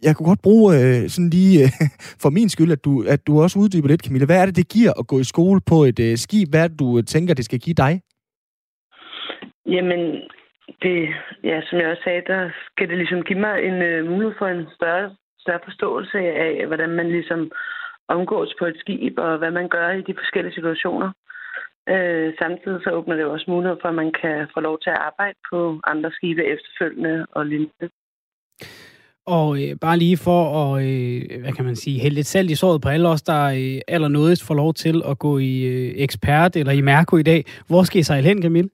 jeg 0.03 0.15
kunne 0.15 0.27
godt 0.27 0.41
bruge 0.41 0.67
øh, 0.75 1.09
sådan 1.09 1.29
lige 1.29 1.63
øh, 1.63 1.69
for 2.23 2.29
min 2.29 2.49
skyld, 2.49 2.71
at 2.71 2.85
du, 2.85 3.03
at 3.07 3.27
du 3.27 3.41
også 3.41 3.59
uddyber 3.59 3.87
lidt, 3.87 4.05
Camilla. 4.05 4.25
Hvad 4.25 4.41
er 4.41 4.45
det, 4.45 4.55
det 4.55 4.69
giver 4.69 4.93
at 4.99 5.07
gå 5.07 5.19
i 5.19 5.23
skole 5.23 5.61
på 5.69 5.83
et 5.83 5.99
øh, 5.99 6.17
skib? 6.17 6.49
Hvad 6.49 6.63
er 6.63 6.67
det, 6.67 6.79
du 6.79 7.01
tænker, 7.01 7.33
det 7.33 7.45
skal 7.45 7.59
give 7.59 7.73
dig? 7.73 8.01
Jamen, 9.65 10.01
det, 10.81 10.99
ja, 11.43 11.61
som 11.61 11.79
jeg 11.79 11.87
også 11.87 12.03
sagde, 12.03 12.23
der 12.27 12.49
skal 12.67 12.89
det 12.89 12.97
ligesom 12.97 13.21
give 13.23 13.39
mig 13.39 13.55
en 13.63 13.81
øh, 13.81 14.09
mulighed 14.11 14.35
for 14.37 14.47
en 14.47 14.67
større, 14.77 15.15
større 15.39 15.59
forståelse 15.63 16.17
af, 16.17 16.67
hvordan 16.67 16.89
man 16.89 17.07
ligesom 17.11 17.51
omgås 18.07 18.55
på 18.59 18.65
et 18.65 18.77
skib, 18.79 19.13
og 19.17 19.37
hvad 19.37 19.51
man 19.51 19.69
gør 19.69 19.89
i 19.91 20.01
de 20.01 20.15
forskellige 20.21 20.53
situationer. 20.53 21.11
Øh, 21.89 22.33
samtidig 22.41 22.79
så 22.83 22.89
åbner 22.91 23.15
det 23.15 23.25
også 23.25 23.45
mulighed 23.47 23.77
for, 23.81 23.89
at 23.89 23.95
man 23.95 24.11
kan 24.21 24.47
få 24.53 24.59
lov 24.59 24.79
til 24.79 24.89
at 24.89 25.01
arbejde 25.09 25.37
på 25.51 25.79
andre 25.83 26.11
skibe 26.11 26.43
efterfølgende 26.53 27.25
og 27.31 27.45
lignende. 27.45 27.89
Og 29.25 29.63
øh, 29.63 29.75
bare 29.81 29.97
lige 29.97 30.17
for 30.17 30.41
at, 30.61 30.85
øh, 30.85 31.41
hvad 31.41 31.53
kan 31.53 31.65
man 31.65 31.75
sige, 31.75 31.99
hælde 31.99 32.15
lidt 32.15 32.27
salt 32.27 32.51
i 32.51 32.55
såret 32.55 32.81
på 32.81 32.89
alle 32.89 33.09
os, 33.09 33.21
der 33.21 33.43
øh, 33.45 33.81
allernådigst 33.87 34.47
får 34.47 34.55
lov 34.55 34.73
til 34.73 35.01
at 35.05 35.19
gå 35.19 35.37
i 35.37 35.63
øh, 35.63 35.93
ekspert 35.95 36.55
eller 36.55 36.71
i 36.71 36.81
Mærko 36.81 37.17
i 37.17 37.23
dag. 37.23 37.45
Hvor 37.67 37.83
skal 37.83 37.99
I 37.99 38.03
sejle 38.03 38.27
hen, 38.27 38.41
Camille? 38.41 38.69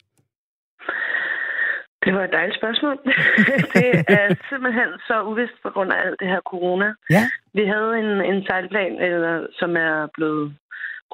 Det 2.07 2.15
var 2.15 2.23
et 2.23 2.37
dejligt 2.39 2.59
spørgsmål. 2.61 2.97
det 3.73 3.89
er 4.19 4.27
simpelthen 4.49 4.89
så 5.07 5.15
uvist 5.31 5.57
på 5.63 5.69
grund 5.75 5.89
af 5.93 5.99
alt 6.05 6.19
det 6.19 6.27
her 6.33 6.41
corona. 6.51 6.89
Ja. 7.15 7.23
Vi 7.57 7.63
havde 7.73 7.91
en, 8.01 8.11
en 8.31 8.39
sejlplan, 8.47 8.95
eller, 9.07 9.47
som 9.59 9.71
er 9.77 10.07
blevet 10.15 10.45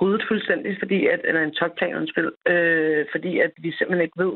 ryddet 0.02 0.24
fuldstændig, 0.28 0.72
fordi 0.82 1.00
at, 1.14 1.22
eller 1.24 1.42
en 1.42 1.56
topplan, 1.60 1.98
undskyld, 2.02 2.32
øh, 2.54 3.06
fordi 3.14 3.40
at 3.40 3.52
vi 3.64 3.70
simpelthen 3.72 4.06
ikke 4.06 4.24
ved, 4.26 4.36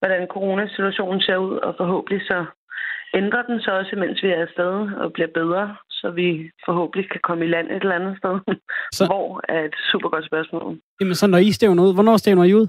hvordan 0.00 0.26
coronasituationen 0.34 1.20
ser 1.20 1.36
ud, 1.36 1.56
og 1.66 1.74
forhåbentlig 1.80 2.20
så 2.30 2.38
ændrer 3.14 3.42
den 3.42 3.60
så 3.60 3.70
også, 3.80 3.96
mens 3.96 4.22
vi 4.22 4.28
er 4.28 4.42
afsted 4.46 4.74
og 5.02 5.12
bliver 5.12 5.30
bedre, 5.34 5.76
så 5.90 6.10
vi 6.10 6.50
forhåbentlig 6.66 7.10
kan 7.10 7.20
komme 7.28 7.44
i 7.44 7.48
land 7.48 7.66
et 7.70 7.82
eller 7.82 8.00
andet 8.00 8.14
sted. 8.18 8.34
Så... 8.92 9.02
Hvor 9.10 9.40
er 9.48 9.60
et 9.68 9.76
super 9.90 10.08
godt 10.08 10.26
spørgsmål. 10.26 10.78
Jamen 11.00 11.14
så 11.14 11.26
når 11.26 11.38
I 11.38 11.52
stævner 11.52 11.82
ud, 11.86 11.94
hvornår 11.94 12.16
stævner 12.16 12.44
I 12.44 12.54
ud? 12.54 12.66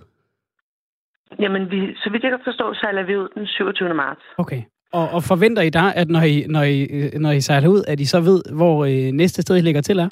Jamen, 1.40 1.72
vi, 1.72 1.96
så 1.96 2.10
vidt 2.10 2.24
jeg 2.24 2.32
kan 2.32 2.40
forstå, 2.44 2.74
sejler 2.74 3.04
vi 3.04 3.18
ud 3.18 3.30
den 3.36 3.48
27. 3.48 3.94
marts. 3.94 4.22
Okay. 4.38 4.62
Og, 4.94 5.10
og 5.10 5.22
forventer 5.24 5.62
I 5.62 5.70
da, 5.70 5.86
at 5.96 6.08
når 6.10 6.22
I, 6.22 6.46
når, 6.48 6.64
I, 6.64 6.78
når 7.24 7.32
I 7.32 7.42
sejler 7.42 7.70
ud, 7.70 7.84
at 7.88 8.00
I 8.00 8.06
så 8.06 8.20
ved, 8.22 8.42
hvor 8.58 8.86
øh, 8.86 9.12
næste 9.22 9.42
sted 9.42 9.58
I 9.58 9.62
ligger 9.62 9.82
til 9.82 10.00
er? 10.00 10.10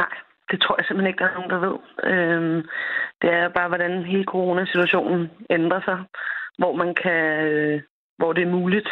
Nej, 0.00 0.12
det 0.50 0.60
tror 0.60 0.76
jeg 0.78 0.84
simpelthen 0.86 1.10
ikke, 1.10 1.22
der 1.24 1.30
er 1.30 1.38
nogen, 1.38 1.52
der 1.54 1.60
ved. 1.66 1.76
Øhm, 2.10 2.58
det 3.22 3.30
er 3.40 3.48
bare, 3.48 3.68
hvordan 3.68 4.04
hele 4.04 4.24
coronasituationen 4.24 5.30
ændrer 5.50 5.80
sig. 5.88 5.98
Hvor 6.58 6.72
man 6.82 6.94
kan, 7.02 7.20
øh, 7.46 7.82
hvor 8.18 8.32
det 8.32 8.42
er 8.42 8.56
muligt 8.58 8.88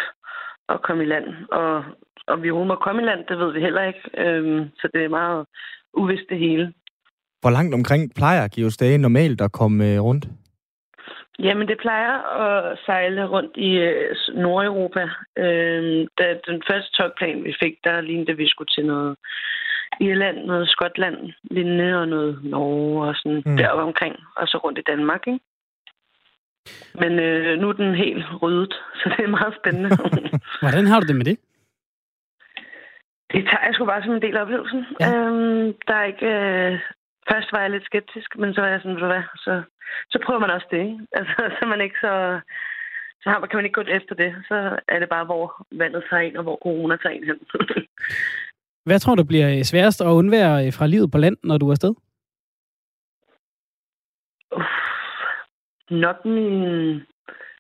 at 0.68 0.83
komme 0.83 1.03
i 1.03 1.07
land. 1.07 1.27
Og 1.53 1.85
om 2.27 2.42
vi 2.42 2.51
overhovedet 2.51 2.75
må 2.75 2.85
komme 2.85 3.03
i 3.03 3.05
land, 3.05 3.20
det 3.29 3.38
ved 3.38 3.53
vi 3.53 3.61
heller 3.61 3.83
ikke. 3.83 4.03
Øhm, 4.18 4.70
så 4.81 4.88
det 4.94 5.05
er 5.05 5.09
meget 5.09 5.47
uvist 5.94 6.27
det 6.31 6.38
hele. 6.38 6.73
Hvor 7.40 7.51
langt 7.51 7.75
omkring 7.75 8.03
plejer 8.16 8.49
Georg 8.55 8.73
Stage 8.73 8.99
normalt 8.99 9.40
at 9.40 9.53
komme 9.53 9.92
øh, 9.92 10.01
rundt? 10.01 10.25
Jamen, 11.38 11.68
det 11.68 11.79
plejer 11.79 12.14
at 12.47 12.79
sejle 12.87 13.27
rundt 13.27 13.57
i 13.57 13.70
øh, 13.70 14.16
Nordeuropa. 14.35 15.09
Øh, 15.37 16.07
da 16.18 16.27
den 16.47 16.62
første 16.70 16.92
togplan, 16.92 17.44
vi 17.44 17.55
fik, 17.62 17.75
der 17.85 18.01
lignede 18.01 18.33
at 18.33 18.38
vi 18.38 18.49
skulle 18.49 18.73
til 18.77 18.87
noget 18.87 19.16
Irland, 20.01 20.38
noget 20.44 20.68
Skotland 20.68 21.33
lignende, 21.51 22.01
og 22.01 22.09
noget 22.09 22.44
Norge 22.44 23.09
og 23.09 23.14
sådan 23.16 23.42
mm. 23.47 23.57
deroppe 23.57 23.83
omkring, 23.83 24.16
og 24.37 24.49
så 24.49 24.59
rundt 24.59 24.79
i 24.79 24.83
Danmark, 24.83 25.27
ikke? 25.27 25.40
Men 26.94 27.12
øh, 27.18 27.59
nu 27.61 27.68
er 27.68 27.73
den 27.73 27.94
helt 27.94 28.25
ryddet, 28.42 28.73
så 29.01 29.14
det 29.16 29.25
er 29.25 29.29
meget 29.38 29.55
spændende. 29.61 29.90
Hvordan 30.62 30.87
har 30.87 31.01
du 31.01 31.07
det 31.07 31.16
med 31.16 31.25
det? 31.25 31.38
Det 33.33 33.44
tager 33.44 33.64
jeg 33.66 33.75
sgu 33.75 33.85
bare 33.85 34.03
som 34.03 34.14
en 34.14 34.23
del 34.23 34.37
af 34.37 34.42
oplevelsen. 34.42 34.87
Ja. 35.01 35.14
Øhm, 35.14 35.75
der 35.88 35.94
er 35.94 36.05
ikke... 36.05 36.27
Øh, 36.27 36.79
først 37.30 37.52
var 37.52 37.60
jeg 37.60 37.70
lidt 37.70 37.84
skeptisk, 37.84 38.38
men 38.38 38.54
så 38.54 38.60
var 38.60 38.68
jeg 38.68 38.80
sådan, 38.80 38.98
hvad, 38.98 39.22
så, 39.37 39.62
så 40.10 40.18
prøver 40.24 40.40
man 40.40 40.50
også 40.50 40.66
det, 40.70 40.78
ikke? 40.78 41.06
Altså, 41.18 41.56
så 41.58 41.66
man 41.66 41.80
ikke 41.80 41.98
så... 42.00 42.40
Så 43.22 43.30
har, 43.30 43.40
kan 43.40 43.56
man 43.56 43.64
ikke 43.64 43.80
gå 43.80 43.87
efter 43.98 44.14
det. 44.14 44.34
Så 44.48 44.78
er 44.88 44.98
det 44.98 45.08
bare, 45.08 45.24
hvor 45.24 45.66
vandet 45.72 46.04
tager 46.10 46.22
ind, 46.22 46.37
og 46.37 46.42
hvor 46.42 46.58
corona 46.62 46.96
tager 46.96 47.14
ind 47.14 47.24
hen. 47.24 47.38
Hvad 48.87 48.98
tror 49.00 49.14
du 49.14 49.24
bliver 49.24 49.64
sværest 49.64 50.00
at 50.00 50.06
undvære 50.06 50.72
fra 50.72 50.87
livet 50.87 51.10
på 51.10 51.18
land, 51.18 51.37
når 51.42 51.58
du 51.58 51.66
er 51.66 51.70
afsted? 51.70 51.94
Uff, 54.56 54.74
nok 55.90 56.24
min, 56.24 56.60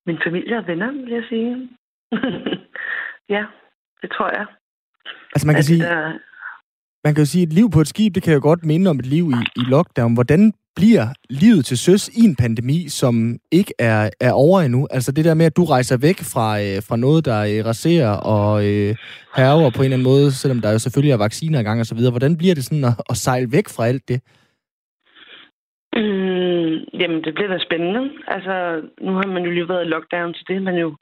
min 0.06 0.18
familie 0.24 0.56
og 0.56 0.66
venner, 0.66 0.92
vil 0.92 1.12
jeg 1.12 1.24
sige. 1.28 1.68
ja, 3.34 3.46
det 4.02 4.10
tror 4.10 4.28
jeg. 4.38 4.46
Altså 5.34 5.46
man 5.46 5.54
kan, 5.54 5.64
sige, 5.64 5.82
der 5.82 6.18
man 7.04 7.14
kan 7.14 7.22
jo 7.22 7.26
sige, 7.26 7.42
at 7.42 7.48
et 7.48 7.52
liv 7.52 7.70
på 7.70 7.80
et 7.80 7.88
skib, 7.88 8.14
det 8.14 8.22
kan 8.22 8.34
jo 8.34 8.40
godt 8.42 8.64
minde 8.64 8.90
om 8.90 8.98
et 8.98 9.06
liv 9.06 9.24
i, 9.38 9.60
i 9.60 9.62
lockdown. 9.74 10.14
Hvordan 10.14 10.52
bliver 10.76 11.06
livet 11.30 11.64
til 11.64 11.78
søs 11.78 12.08
i 12.08 12.22
en 12.28 12.36
pandemi, 12.36 12.88
som 12.88 13.14
ikke 13.52 13.72
er, 13.78 14.10
er 14.20 14.32
over 14.32 14.60
endnu? 14.60 14.88
Altså 14.90 15.12
det 15.12 15.24
der 15.24 15.34
med, 15.34 15.46
at 15.46 15.56
du 15.56 15.64
rejser 15.64 15.96
væk 16.08 16.18
fra, 16.32 16.48
øh, 16.64 16.78
fra 16.88 16.96
noget, 16.96 17.24
der 17.24 17.40
øh, 17.50 17.66
raserer 17.70 18.14
og 18.34 18.50
øh, 18.68 18.90
herver 19.36 19.70
på 19.70 19.80
en 19.80 19.84
eller 19.84 19.96
anden 19.96 20.10
måde, 20.12 20.28
selvom 20.32 20.60
der 20.60 20.72
jo 20.72 20.78
selvfølgelig 20.78 21.12
er 21.12 21.24
vacciner 21.26 21.60
i 21.60 21.66
gang 21.68 21.80
og 21.80 21.86
så 21.86 21.94
videre. 21.94 22.14
Hvordan 22.14 22.36
bliver 22.36 22.54
det 22.54 22.64
sådan 22.64 22.84
at, 22.90 22.96
at 23.10 23.16
sejle 23.16 23.48
væk 23.56 23.68
fra 23.76 23.86
alt 23.90 24.08
det? 24.08 24.18
Mm, 25.96 26.74
jamen, 27.00 27.20
det 27.24 27.34
bliver 27.34 27.50
da 27.52 27.58
spændende. 27.58 28.02
Altså, 28.34 28.54
nu 29.06 29.12
har 29.18 29.26
man 29.26 29.44
jo 29.44 29.50
lige 29.50 29.68
været 29.68 29.86
i 29.86 29.92
lockdown, 29.94 30.34
så 30.34 30.44
det 30.48 30.56
har 30.56 30.62
man 30.70 30.78
jo 30.84 30.96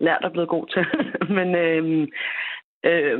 lært 0.00 0.24
og 0.24 0.32
blevet 0.32 0.48
god 0.48 0.66
til. 0.74 0.84
Men 1.38 1.48
øh, 1.64 2.08
øh, 2.90 3.18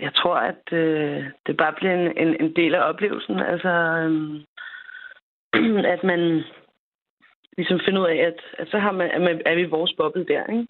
jeg 0.00 0.12
tror, 0.14 0.36
at 0.36 0.64
øh, 0.72 1.24
det 1.46 1.56
bare 1.56 1.74
bliver 1.78 1.94
en, 1.94 2.06
en, 2.22 2.36
en 2.42 2.56
del 2.56 2.74
af 2.74 2.88
oplevelsen. 2.88 3.38
Altså, 3.52 3.72
øh, 4.02 4.12
at 5.94 6.02
man 6.04 6.20
ligesom 7.56 7.80
finder 7.84 8.00
ud 8.02 8.06
af, 8.06 8.18
at, 8.30 8.40
at 8.58 8.68
så 8.70 8.78
har 8.78 8.92
man, 8.92 9.10
at 9.10 9.20
man, 9.20 9.42
er 9.46 9.54
vi 9.54 9.64
vores 9.64 9.92
boble 9.98 10.26
der, 10.32 10.46
ikke? 10.46 10.66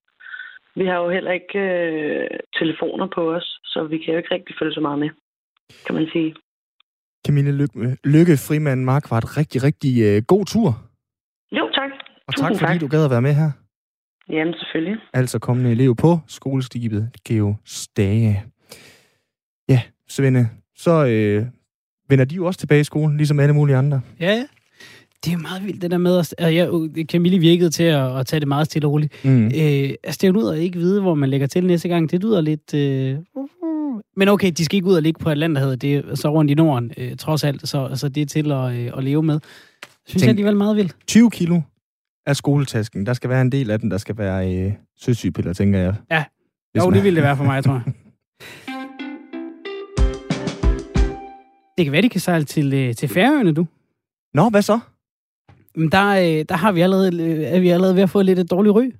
Vi 0.74 0.86
har 0.86 0.98
jo 1.02 1.10
heller 1.10 1.32
ikke 1.32 1.58
øh, 1.58 2.28
telefoner 2.58 3.06
på 3.14 3.34
os, 3.34 3.60
så 3.64 3.84
vi 3.84 3.98
kan 3.98 4.12
jo 4.12 4.18
ikke 4.18 4.34
rigtig 4.34 4.54
følge 4.58 4.74
så 4.74 4.80
meget 4.80 4.98
med, 4.98 5.10
kan 5.86 5.94
man 5.94 6.08
sige. 6.12 6.34
Camille 7.26 7.52
Lykke, 7.52 7.96
Lykke 8.04 8.36
Frimand 8.48 8.80
Markvart, 8.84 9.36
rigtig, 9.38 9.62
rigtig 9.62 9.94
øh, 10.08 10.22
god 10.32 10.44
tur. 10.46 10.70
Jo, 11.52 11.70
tak. 11.74 11.90
Og 12.26 12.34
Tusind 12.34 12.56
tak, 12.56 12.60
fordi 12.60 12.78
tak. 12.78 12.80
du 12.80 12.88
gad 12.88 13.04
at 13.04 13.10
være 13.10 13.22
med 13.22 13.34
her. 13.34 13.50
Jamen, 14.28 14.54
selvfølgelig. 14.54 14.96
Altså 15.12 15.38
kommende 15.38 15.70
elev 15.70 15.96
på 15.96 16.10
skoleskibet 16.28 17.10
Geo 17.28 17.54
Stage. 17.64 18.44
Svende, 20.10 20.48
så 20.76 21.06
øh, 21.06 21.46
vender 22.08 22.24
de 22.24 22.34
jo 22.34 22.46
også 22.46 22.60
tilbage 22.60 22.80
i 22.80 22.84
skolen, 22.84 23.16
ligesom 23.16 23.40
alle 23.40 23.54
mulige 23.54 23.76
andre. 23.76 24.00
Ja, 24.20 24.32
ja. 24.32 24.44
Det 25.24 25.32
er 25.32 25.36
meget 25.36 25.64
vildt, 25.64 25.82
det 25.82 25.90
der 25.90 25.98
med, 25.98 26.18
at 26.38 26.54
ja, 26.54 26.68
Camille 27.04 27.38
virkede 27.38 27.70
til 27.70 27.82
at, 27.82 28.18
at 28.18 28.26
tage 28.26 28.40
det 28.40 28.48
meget 28.48 28.66
stille 28.66 28.88
og 28.88 28.92
roligt. 28.92 29.24
Mm. 29.24 29.44
Øh, 29.46 29.90
altså, 30.04 30.18
det 30.22 30.36
ud 30.36 30.54
at 30.54 30.58
ikke 30.58 30.78
vide, 30.78 31.00
hvor 31.00 31.14
man 31.14 31.28
lægger 31.28 31.46
til 31.46 31.66
næste 31.66 31.88
gang. 31.88 32.10
Det 32.10 32.22
lyder 32.22 32.40
lidt... 32.40 32.74
Øh, 32.74 33.18
men 34.16 34.28
okay, 34.28 34.52
de 34.56 34.64
skal 34.64 34.76
ikke 34.76 34.88
ud 34.88 34.94
og 34.94 35.02
ligge 35.02 35.18
på 35.18 35.30
Atlanterhavet. 35.30 35.82
Det 35.82 35.94
er 35.94 36.14
så 36.14 36.30
rundt 36.30 36.50
i 36.50 36.54
Norden, 36.54 36.92
øh, 36.96 37.16
trods 37.16 37.44
alt. 37.44 37.68
Så 37.68 37.86
altså, 37.86 38.08
det 38.08 38.20
er 38.20 38.26
til 38.26 38.52
at, 38.52 38.72
øh, 38.72 38.90
at 38.96 39.04
leve 39.04 39.22
med. 39.22 39.40
Synes 40.06 40.22
Tænk, 40.22 40.22
jeg 40.22 40.28
alligevel 40.28 40.56
meget 40.56 40.76
vildt. 40.76 40.96
20 41.06 41.30
kilo 41.30 41.60
af 42.26 42.36
skoletasken. 42.36 43.06
Der 43.06 43.12
skal 43.12 43.30
være 43.30 43.40
en 43.40 43.52
del 43.52 43.70
af 43.70 43.80
den, 43.80 43.90
der 43.90 43.98
skal 43.98 44.18
være 44.18 44.54
øh, 44.54 44.72
søsygepiller, 45.00 45.52
tænker 45.52 45.78
jeg. 45.78 45.94
Ja, 46.10 46.24
jo, 46.78 46.90
det 46.90 47.04
ville 47.04 47.16
det 47.16 47.24
være 47.24 47.36
for 47.36 47.44
mig, 47.44 47.64
tror 47.64 47.82
jeg. 47.86 47.92
det 51.80 51.86
kan 51.86 51.92
være, 51.92 52.02
de 52.02 52.08
kan 52.08 52.20
sejle 52.20 52.44
til, 52.44 52.72
øh, 52.74 52.94
til 52.94 53.08
Færøerne, 53.08 53.52
du. 53.52 53.66
Nå, 54.34 54.48
hvad 54.48 54.62
så? 54.62 54.78
Men 55.76 55.92
der, 55.92 56.08
øh, 56.08 56.44
der 56.48 56.54
har 56.54 56.72
vi 56.72 56.80
allerede, 56.80 57.22
øh, 57.22 57.40
er 57.40 57.60
vi 57.60 57.68
allerede 57.68 57.96
ved 57.96 58.02
at 58.02 58.10
få 58.10 58.22
lidt 58.22 58.38
et 58.38 58.50
dårligt 58.50 58.74
ry. 58.74 58.92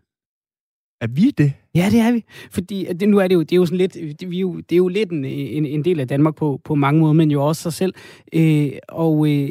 Er 1.01 1.07
vi 1.07 1.31
det? 1.31 1.53
Ja, 1.75 1.89
det 1.91 2.01
er 2.01 2.13
vi. 2.13 2.25
Fordi 2.51 2.87
det, 3.01 3.09
nu 3.09 3.19
er 3.19 3.29
det 3.29 3.35
jo, 3.35 3.41
det 3.41 3.53
er 3.53 3.57
jo 3.57 3.67
sådan 3.67 3.79
lidt, 3.79 3.95
det, 4.21 4.31
vi 4.31 4.37
er 4.37 4.41
jo, 4.41 4.57
det 4.57 4.73
er 4.73 4.77
jo 4.77 4.89
lidt 4.89 5.11
en, 5.11 5.25
en, 5.25 5.67
en 5.67 5.85
del 5.85 6.01
af 6.01 6.09
Danmark 6.09 6.37
på, 6.37 6.61
på 6.65 6.75
mange 6.75 7.01
måder, 7.01 7.13
men 7.13 7.31
jo 7.31 7.47
også 7.47 7.63
sig 7.63 7.73
selv. 7.73 7.95
Øh, 8.33 8.71
og 8.89 9.29
øh, 9.29 9.49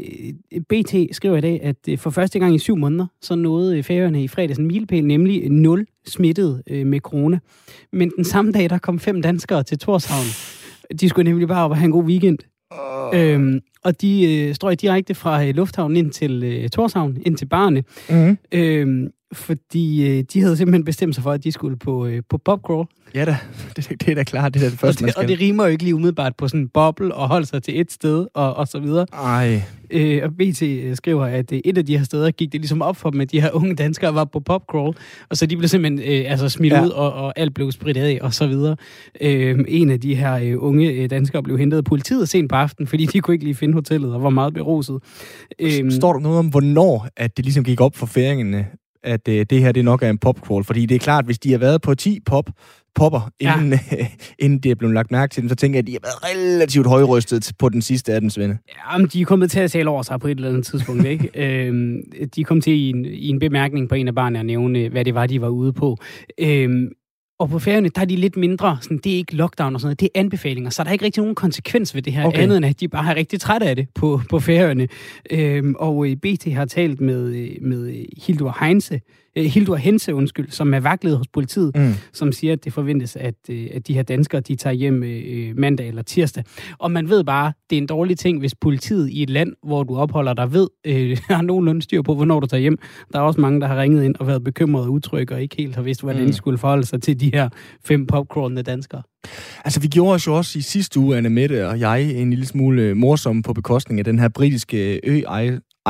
BT 0.70 0.96
skriver 1.12 1.38
i 1.38 1.42
dag, 1.42 1.60
at 1.64 1.76
øh, 1.90 1.98
for 1.98 2.10
første 2.10 2.40
gang 2.40 2.56
i 2.56 2.60
syv 2.60 2.76
måneder, 2.76 3.08
så 3.22 3.36
nåede 3.36 3.84
færøerne 3.84 4.24
i 4.24 4.28
fredags 4.28 4.60
en 4.60 4.68
milepæl, 4.68 5.06
nemlig 5.06 5.50
0 5.50 5.86
smittet 6.08 6.64
øh, 6.70 6.88
med 6.88 7.00
corona. 7.00 7.40
Men 7.94 8.12
den 8.16 8.24
samme 8.24 8.52
dag, 8.52 8.70
der 8.70 8.78
kom 8.78 9.00
fem 9.00 9.22
danskere 9.22 9.64
til 9.64 9.80
Torshavn. 9.80 10.26
De 11.00 11.10
skulle 11.10 11.30
nemlig 11.30 11.48
bare 11.48 11.66
op 11.66 11.72
og 11.72 11.78
have 11.78 11.86
en 11.86 11.92
god 11.92 12.04
weekend. 12.04 12.40
Oh. 12.72 13.20
Øhm, 13.20 13.62
og 13.84 14.02
de 14.02 14.34
øh, 14.34 14.56
strøg 14.56 14.82
direkte 14.82 15.16
fra 15.16 15.46
øh, 15.46 15.56
lufthavnen 15.56 15.98
ind 15.98 16.12
til 16.12 16.44
øh, 16.44 16.70
Torshavn, 16.70 17.18
ind 17.26 17.38
til 17.38 17.46
barne. 17.46 17.84
Mm-hmm. 18.10 18.38
Øhm, 18.52 19.12
fordi 19.32 20.08
øh, 20.08 20.24
de 20.34 20.42
havde 20.42 20.58
simpelthen 20.58 20.86
bestemt 20.86 21.16
sig 21.16 21.24
for, 21.24 21.32
at 21.32 21.44
de 21.44 21.52
skulle 21.52 21.78
på, 21.78 22.06
øh, 22.06 22.22
på 22.30 22.38
popcrawl. 22.38 22.88
Ja 23.16 23.26
da, 23.26 23.38
det, 23.76 23.90
det 23.90 24.08
er 24.08 24.16
da 24.16 24.24
klart, 24.24 24.54
det 24.54 24.64
er 24.64 24.70
det 24.70 24.80
første, 24.80 24.86
og 24.86 24.94
det, 24.94 25.02
man 25.02 25.12
skal. 25.12 25.24
Og 25.24 25.28
det 25.28 25.40
rimer 25.40 25.64
jo 25.64 25.70
ikke 25.70 25.84
lige 25.84 25.96
umiddelbart 25.96 26.36
på 26.36 26.48
sådan 26.48 26.62
en 26.62 26.70
boble 26.70 27.16
og 27.16 27.28
holde 27.28 27.46
sig 27.46 27.64
til 27.64 27.82
et 27.82 27.92
sted 27.92 28.28
og, 28.34 28.54
og 28.54 28.68
så 28.68 28.80
videre. 28.80 29.06
Ej. 29.14 29.62
Øh, 29.92 30.22
og 30.24 30.32
BT 30.34 30.62
øh, 30.62 30.96
skriver, 30.96 31.26
at 31.26 31.52
øh, 31.52 31.60
et 31.66 31.78
af 31.78 31.86
de 31.86 31.98
her 31.98 32.04
steder 32.04 32.32
gik 32.32 32.52
det 32.52 32.62
ligesom 32.62 32.82
op 32.82 32.98
for 32.98 33.10
dem, 33.10 33.22
at 33.22 33.32
de 33.32 33.42
her 33.42 33.52
unge 33.52 33.76
danskere 33.76 34.16
var 34.16 34.26
på 34.26 34.40
popcrawl, 34.40 34.96
og 35.30 35.38
så 35.38 35.46
de 35.46 35.58
blev 35.58 35.68
simpelthen 35.68 36.24
øh, 36.24 36.32
altså 36.32 36.50
smidt 36.50 36.74
ja. 36.74 36.84
ud, 36.84 36.90
og, 36.90 37.14
og 37.14 37.40
alt 37.40 37.54
blev 37.54 37.72
spredt 37.72 37.98
af 37.98 38.20
og 38.22 38.34
så 38.34 38.48
videre. 38.48 38.76
Øh, 39.22 39.66
en 39.68 39.90
af 39.90 40.00
de 40.00 40.16
her 40.16 40.34
øh, 40.34 40.56
unge 40.58 40.92
øh, 40.92 41.10
danskere 41.10 41.44
blev 41.44 41.58
hentet 41.58 41.78
af 41.78 41.84
politiet 41.84 42.30
sent 42.30 42.50
på 42.50 42.56
aftenen, 42.56 42.88
fordi 42.88 43.06
de 43.06 43.20
kunne 43.20 43.36
ikke 43.36 43.46
lige 43.46 43.56
finde 43.56 43.74
hotellet 43.74 44.14
og 44.14 44.24
var 44.24 44.30
meget 44.30 44.54
beruset. 44.54 45.00
Øh, 45.60 45.92
Står 45.92 46.14
der 46.14 46.20
noget 46.20 46.40
om, 46.40 46.48
hvornår 46.48 47.08
at 47.18 47.38
det 47.38 47.46
ligesom 47.46 47.64
gik 47.64 47.82
op 47.82 47.96
for 47.96 48.06
færingene, 48.06 48.66
at 49.04 49.28
øh, 49.28 49.46
det 49.50 49.62
her 49.62 49.72
det 49.72 49.86
nok 49.86 50.04
er 50.04 50.10
en 50.10 50.18
popcrawl. 50.18 50.64
Fordi 50.64 50.86
det 50.86 50.96
er 50.96 51.00
klart, 51.00 51.26
hvis 51.26 51.40
de 51.40 51.52
har 51.52 51.58
været 51.58 51.82
på 51.82 51.96
10 51.96 52.20
pop, 52.26 52.50
popper, 52.96 53.32
inden, 53.40 53.72
ja. 53.72 53.98
øh, 54.00 54.06
inden 54.40 54.60
det 54.60 54.72
er 54.72 54.76
blevet 54.76 54.94
lagt 54.94 55.12
mærke 55.12 55.34
til 55.34 55.42
dem, 55.42 55.50
så 55.50 55.56
tænker 55.56 55.78
jeg, 55.78 55.84
at 55.84 55.88
de 55.88 55.92
har 55.92 56.00
været 56.04 56.36
relativt 56.36 56.88
højrystet 56.88 57.52
på 57.60 57.70
den 57.70 57.82
sidste 57.82 58.14
af 58.14 58.22
den, 58.22 58.30
Svende. 58.30 58.58
Ja, 58.68 58.98
men 58.98 59.08
de 59.08 59.22
er 59.22 59.26
kommet 59.26 59.52
til 59.52 59.60
at 59.60 59.72
tale 59.72 59.90
over 59.90 60.02
sig 60.02 60.20
på 60.20 60.28
et 60.28 60.36
eller 60.36 60.50
andet 60.50 60.66
tidspunkt, 60.66 61.06
ikke? 61.06 61.30
øhm, 61.68 62.02
de 62.36 62.44
kom 62.44 62.62
til 62.62 62.74
i 62.74 62.90
en, 62.90 63.06
i 63.06 63.28
en 63.28 63.40
bemærkning 63.40 63.90
på 63.90 63.96
en 63.96 64.08
af 64.08 64.16
barnene 64.16 64.40
at 64.40 64.46
nævne, 64.46 64.90
hvad 64.90 65.06
det 65.06 65.16
var, 65.16 65.28
de 65.28 65.42
var 65.42 65.50
ude 65.50 65.74
på. 65.74 65.98
Øhm, 66.40 66.90
og 67.40 67.50
på 67.50 67.60
færgerne, 67.60 67.90
der 67.90 68.02
er 68.02 68.06
de 68.06 68.16
lidt 68.16 68.38
mindre, 68.38 68.78
sådan, 68.82 68.98
det 68.98 69.14
er 69.14 69.18
ikke 69.18 69.36
lockdown 69.36 69.76
og 69.76 69.82
sådan 69.82 69.88
noget, 69.88 70.00
det 70.00 70.10
er 70.16 70.20
anbefalinger, 70.20 70.70
så 70.70 70.84
der 70.84 70.90
er 70.90 70.94
ikke 70.94 71.06
rigtig 71.06 71.22
nogen 71.22 71.36
konsekvens 71.36 71.96
ved 71.96 72.02
det 72.02 72.14
her, 72.14 72.26
okay. 72.26 72.42
andet 72.42 72.58
end 72.58 72.66
at 72.66 72.80
de 72.80 72.88
bare 72.88 73.12
er 73.12 73.16
rigtig 73.16 73.42
trætte 73.42 73.68
af 73.68 73.76
det 73.76 73.88
på, 73.96 74.22
på 74.30 74.40
færgerne. 74.40 74.88
Øhm, 75.32 75.76
og 75.80 76.08
øh, 76.08 76.16
BT 76.16 76.54
har 76.54 76.66
talt 76.66 77.02
med, 77.02 77.34
øh, 77.36 77.50
med 77.62 78.06
Hildur 78.26 78.58
Heinze, 78.60 79.02
Hildur 79.36 79.76
Hense, 79.76 80.16
undskyld, 80.16 80.50
som 80.52 80.74
er 80.74 80.80
vagtleder 80.80 81.18
hos 81.18 81.28
politiet, 81.28 81.72
mm. 81.76 81.94
som 82.14 82.32
siger, 82.32 82.54
at 82.54 82.66
det 82.66 82.74
forventes, 82.74 83.16
at, 83.16 83.36
øh, 83.50 83.68
at 83.74 83.88
de 83.88 83.94
her 83.94 84.04
danskere, 84.04 84.42
de 84.42 84.56
tager 84.56 84.74
hjem 84.74 85.04
øh, 85.04 85.58
mandag 85.58 85.88
eller 85.88 86.02
tirsdag. 86.02 86.44
Og 86.78 86.92
man 86.92 87.10
ved 87.10 87.24
bare, 87.24 87.54
det 87.70 87.78
er 87.78 87.82
en 87.82 87.88
dårlig 87.88 88.18
ting, 88.18 88.40
hvis 88.40 88.56
politiet 88.56 89.10
i 89.10 89.24
et 89.24 89.30
land, 89.30 89.54
hvor 89.64 89.84
du 89.84 89.98
opholder 89.98 90.34
dig, 90.34 90.54
ved, 90.54 90.68
øh, 90.86 91.18
har 91.30 91.42
nogenlunde 91.42 91.82
styr 91.82 92.02
på, 92.02 92.16
hvornår 92.16 92.40
du 92.40 92.48
tager 92.48 92.62
hjem. 92.62 92.78
Der 93.14 93.20
er 93.20 93.24
også 93.24 93.42
mange, 93.42 93.62
der 93.62 93.68
har 93.68 93.82
ringet 93.82 94.04
ind 94.04 94.16
og 94.20 94.28
været 94.28 94.44
bekymrede 94.44 94.86
og 94.86 94.92
utrygge, 94.92 95.36
og 95.36 95.42
ikke 95.42 95.56
helt 95.58 95.76
har 95.76 95.82
vidst, 95.82 96.02
hvordan 96.02 96.22
mm. 96.22 96.28
de 96.28 96.34
skulle 96.34 96.58
forholde 96.58 96.86
sig 96.86 97.02
til 97.02 97.20
de 97.20 97.32
her 97.34 97.50
fem 97.86 98.08
popcornende 98.08 98.64
danskere. 98.64 99.02
Altså, 99.66 99.80
vi 99.80 99.88
gjorde 99.88 100.14
os 100.14 100.28
jo 100.28 100.38
også 100.38 100.60
i 100.60 100.62
sidste 100.62 101.00
uge, 101.00 101.18
Anne 101.18 101.30
Mette 101.30 101.68
og 101.68 101.80
jeg, 101.80 102.12
en 102.12 102.30
lille 102.30 102.46
smule 102.46 102.96
morsom 102.96 103.42
på 103.42 103.54
bekostning 103.54 104.00
af 104.00 104.06
den 104.06 104.20
her 104.20 104.30
britiske 104.30 105.00
ø 105.04 105.22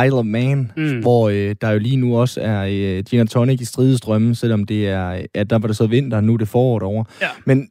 Isle 0.06 0.16
of 0.16 0.26
Man, 0.26 0.72
mm. 0.78 1.00
hvor 1.00 1.30
øh, 1.30 1.56
der 1.62 1.72
jo 1.72 1.80
lige 1.80 1.98
nu 1.98 2.18
også 2.18 2.42
er 2.42 2.66
øh, 2.70 3.04
gin 3.04 3.20
and 3.20 3.28
tonic 3.28 3.62
i 3.62 3.66
stridestrømmen, 3.66 4.36
selvom 4.36 4.64
det 4.64 4.90
er, 4.90 5.26
ja, 5.36 5.44
der 5.44 5.58
var 5.60 5.68
det 5.68 5.78
så 5.78 5.88
vinter, 5.88 6.22
nu 6.22 6.34
er 6.34 6.38
det 6.38 6.48
forår 6.48 6.80
over. 6.80 7.04
Ja. 7.22 7.28
Men 7.46 7.70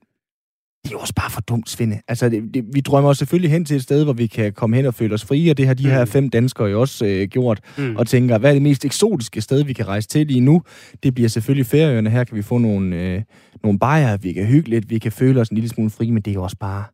det 0.85 0.91
er 0.91 0.93
jo 0.93 0.99
også 0.99 1.15
bare 1.15 1.31
for 1.31 1.41
dumt, 1.41 1.71
Svinde. 1.71 2.01
Altså, 2.09 2.29
det, 2.29 2.55
det, 2.55 2.65
vi 2.73 2.81
drømmer 2.81 3.13
selvfølgelig 3.13 3.51
hen 3.51 3.65
til 3.65 3.77
et 3.77 3.83
sted, 3.83 4.05
hvor 4.05 4.13
vi 4.13 4.27
kan 4.27 4.53
komme 4.53 4.77
hen 4.77 4.87
og 4.87 4.95
føle 4.95 5.15
os 5.15 5.25
frie, 5.25 5.51
og 5.51 5.59
det 5.59 5.67
har 5.67 5.75
de 5.75 5.83
mm. 5.83 5.91
her 5.91 6.05
fem 6.05 6.29
danskere 6.29 6.69
jo 6.69 6.81
også 6.81 7.07
øh, 7.07 7.29
gjort, 7.29 7.61
mm. 7.79 7.97
og 7.97 8.07
tænker, 8.07 8.39
hvad 8.39 8.51
er 8.51 8.55
det 8.55 8.63
mest 8.63 8.85
eksotiske 8.85 9.41
sted, 9.41 9.65
vi 9.65 9.73
kan 9.73 9.89
rejse 9.89 10.09
til 10.09 10.27
lige 10.27 10.41
nu? 10.41 10.63
Det 11.03 11.15
bliver 11.15 11.29
selvfølgelig 11.29 11.67
færøerne. 11.67 12.11
Her 12.11 12.25
kan 12.25 12.37
vi 12.37 12.43
få 12.43 12.59
nogle, 12.59 12.97
øh, 12.97 13.23
nogle 13.63 13.79
bajer, 13.79 14.17
vi 14.17 14.33
kan 14.33 14.47
hygge 14.47 14.71
lidt, 14.71 14.91
vi 14.91 14.99
kan 14.99 15.13
føle 15.13 15.41
os 15.41 15.49
en 15.49 15.55
lille 15.55 15.69
smule 15.69 15.91
frie, 15.91 16.13
men 16.13 16.23
det 16.23 16.31
er 16.31 16.35
jo 16.35 16.43
også 16.43 16.57
bare 16.61 16.85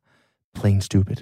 plain 0.54 0.80
stupid. 0.80 1.16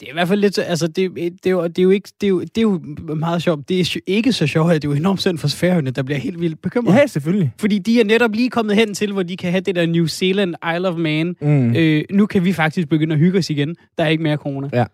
Det 0.00 0.06
er 0.06 0.10
i 0.10 0.12
hvert 0.12 0.28
fald 0.28 0.40
lidt, 0.40 0.58
altså 0.58 0.86
det, 0.86 1.10
det, 1.16 1.46
er, 1.46 1.50
jo, 1.50 1.66
det, 1.66 1.78
er, 1.78 1.82
jo 1.82 1.90
ikke, 1.90 2.08
det, 2.20 2.26
er, 2.26 2.28
jo, 2.28 2.40
det 2.40 2.58
er 2.58 2.62
jo 2.62 2.80
meget 3.14 3.42
sjovt. 3.42 3.68
Det 3.68 3.80
er 3.80 3.98
ikke 4.06 4.32
så 4.32 4.46
sjovt, 4.46 4.72
at 4.72 4.82
det 4.82 4.88
er 4.88 4.92
jo 4.92 4.96
enormt 4.98 5.20
synd 5.20 5.38
for 5.38 5.48
færøerne, 5.48 5.90
der 5.90 6.02
bliver 6.02 6.18
helt 6.18 6.40
vildt 6.40 6.62
bekymret. 6.62 6.94
Ja, 6.94 7.06
selvfølgelig. 7.06 7.52
Fordi 7.58 7.78
de 7.78 8.00
er 8.00 8.04
netop 8.04 8.34
lige 8.34 8.50
kommet 8.50 8.76
hen 8.76 8.94
til, 8.94 9.12
hvor 9.12 9.22
de 9.22 9.36
kan 9.36 9.50
have 9.50 9.60
det 9.60 9.74
der 9.74 9.86
New 9.86 10.06
Zealand 10.06 10.54
Isle 10.74 10.88
of 10.88 10.96
Man. 10.96 11.36
Mm. 11.40 11.76
Øh, 11.76 12.04
nu 12.10 12.26
kan 12.26 12.44
vi 12.44 12.52
faktisk 12.52 12.88
begynde 12.88 13.12
at 13.12 13.18
hygge 13.18 13.38
os 13.38 13.50
igen. 13.50 13.76
Der 13.98 14.04
er 14.04 14.08
ikke 14.08 14.22
mere 14.22 14.36
corona. 14.36 14.68
Ja. 14.72 14.84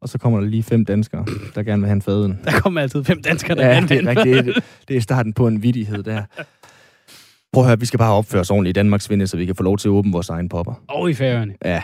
Og 0.00 0.08
så 0.08 0.18
kommer 0.18 0.40
der 0.40 0.46
lige 0.46 0.62
fem 0.62 0.84
danskere, 0.84 1.26
der 1.54 1.62
gerne 1.62 1.82
vil 1.82 1.86
have 1.86 1.96
en 1.96 2.02
faden. 2.02 2.38
Der 2.44 2.60
kommer 2.60 2.80
altid 2.80 3.04
fem 3.04 3.22
danskere, 3.22 3.56
der 3.56 3.66
ja, 3.66 3.72
gerne 3.72 3.88
vil 3.88 4.08
have 4.08 4.38
en 4.38 4.46
det, 4.46 4.64
det 4.88 4.96
er 4.96 5.00
starten 5.00 5.32
på 5.32 5.46
en 5.46 5.62
vidighed 5.62 6.02
der. 6.02 6.22
Prøv 7.52 7.62
at 7.62 7.68
høre, 7.68 7.80
vi 7.80 7.86
skal 7.86 7.98
bare 7.98 8.12
opføre 8.12 8.40
os 8.40 8.50
ordentligt 8.50 8.76
i 8.76 8.78
Danmarks 8.78 9.10
vinde, 9.10 9.26
så 9.26 9.36
vi 9.36 9.46
kan 9.46 9.54
få 9.54 9.62
lov 9.62 9.78
til 9.78 9.88
at 9.88 9.92
åbne 9.92 10.12
vores 10.12 10.28
egen 10.28 10.48
popper. 10.48 10.82
Og 10.88 11.10
i 11.10 11.14
færøerne. 11.14 11.54
Ja, 11.64 11.82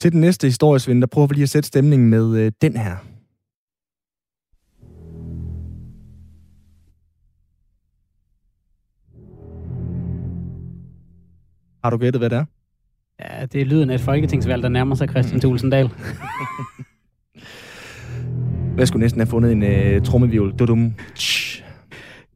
Til 0.00 0.12
den 0.12 0.20
næste 0.20 0.46
historiesvinde, 0.46 1.00
der 1.00 1.06
prøver 1.06 1.26
vi 1.26 1.34
lige 1.34 1.42
at 1.42 1.48
sætte 1.48 1.66
stemningen 1.66 2.10
med 2.10 2.36
øh, 2.36 2.52
den 2.62 2.76
her. 2.76 2.96
Har 11.84 11.90
du 11.90 11.96
gættet, 11.96 12.20
hvad 12.20 12.30
det 12.30 12.38
er? 12.38 12.44
Ja, 13.20 13.46
det 13.46 13.60
er 13.60 13.64
lyden 13.64 13.90
af 13.90 13.94
et 13.94 14.00
folketingsvalg, 14.00 14.62
der 14.62 14.68
nærmer 14.68 14.94
sig 14.94 15.08
Christian 15.08 15.40
Tulsendal. 15.40 15.90
Hvad 18.74 18.86
skulle 18.86 19.00
næsten 19.00 19.20
have 19.20 19.26
fundet 19.26 19.52
en 19.52 19.62
uh, 19.96 20.02
trommevivl? 20.02 20.52
Dudum. 20.58 20.94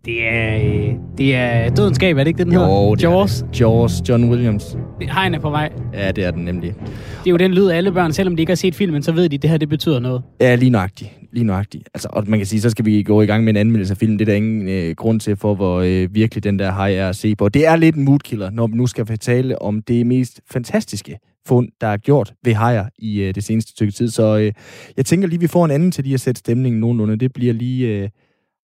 Det 0.04 0.28
er, 0.28 0.56
øh, 0.56 0.94
det 1.18 1.34
er 1.34 1.70
dødenskab, 1.70 2.16
er 2.16 2.24
det 2.24 2.28
ikke 2.28 2.38
det, 2.38 2.46
den 2.46 2.54
jo, 2.54 2.60
hedder? 2.60 2.94
Det 2.94 3.02
Jaws. 3.02 3.44
Jaws, 3.60 3.92
John 4.08 4.30
Williams. 4.30 4.76
Hegn 5.00 5.34
er 5.34 5.40
på 5.40 5.50
vej. 5.50 5.72
Ja, 5.92 6.12
det 6.12 6.24
er 6.24 6.30
den 6.30 6.44
nemlig. 6.44 6.74
Det 6.74 7.26
er 7.26 7.30
jo 7.30 7.36
den 7.36 7.54
lyd, 7.54 7.68
alle 7.68 7.92
børn, 7.92 8.12
selvom 8.12 8.36
de 8.36 8.42
ikke 8.42 8.50
har 8.50 8.56
set 8.56 8.74
filmen, 8.74 9.02
så 9.02 9.12
ved 9.12 9.28
de, 9.28 9.34
at 9.34 9.42
det 9.42 9.50
her 9.50 9.56
det 9.56 9.68
betyder 9.68 9.98
noget. 10.00 10.22
Ja, 10.40 10.54
lige 10.54 10.70
nøjagtigt. 10.70 11.10
Lige 11.32 11.44
nøjagtigt. 11.44 11.88
Altså, 11.94 12.08
og 12.12 12.24
man 12.26 12.38
kan 12.38 12.46
sige, 12.46 12.60
så 12.60 12.70
skal 12.70 12.84
vi 12.84 13.02
gå 13.02 13.22
i 13.22 13.26
gang 13.26 13.44
med 13.44 13.52
en 13.52 13.56
anmeldelse 13.56 13.92
af 13.92 13.96
filmen. 13.98 14.18
Det 14.18 14.28
er 14.28 14.32
der 14.32 14.36
ingen 14.36 14.68
øh, 14.68 14.94
grund 14.96 15.20
til, 15.20 15.36
for 15.36 15.54
hvor 15.54 15.80
øh, 15.80 16.14
virkelig 16.14 16.44
den 16.44 16.58
der 16.58 16.72
hej 16.72 16.94
er 16.94 17.08
at 17.08 17.16
se 17.16 17.36
på. 17.36 17.48
Det 17.48 17.66
er 17.66 17.76
lidt 17.76 17.96
en 17.96 18.04
moodkiller, 18.04 18.50
når 18.50 18.66
vi 18.66 18.76
nu 18.76 18.86
skal 18.86 19.06
fortælle 19.06 19.62
om 19.62 19.82
det 19.82 20.06
mest 20.06 20.40
fantastiske 20.50 21.18
fund, 21.46 21.68
der 21.80 21.86
er 21.86 21.96
gjort 21.96 22.32
ved 22.44 22.54
hajer 22.54 22.84
i 22.98 23.20
øh, 23.20 23.34
det 23.34 23.44
seneste 23.44 23.70
stykke 23.70 23.92
tid. 23.92 24.08
Så 24.08 24.38
øh, 24.38 24.52
jeg 24.96 25.06
tænker 25.06 25.28
lige, 25.28 25.40
vi 25.40 25.46
får 25.46 25.64
en 25.64 25.70
anden 25.70 25.92
til 25.92 26.04
lige 26.04 26.14
at 26.14 26.20
sætte 26.20 26.38
stemningen 26.38 26.80
nogenlunde. 26.80 27.16
Det 27.16 27.32
bliver 27.32 27.52
lige 27.52 27.88
øh, 27.88 28.08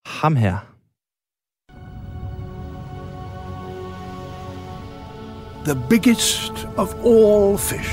ham 0.07 0.36
her. 0.36 0.70
The 5.64 5.74
biggest 5.74 6.52
of 6.76 6.94
all 7.04 7.58
fish, 7.58 7.92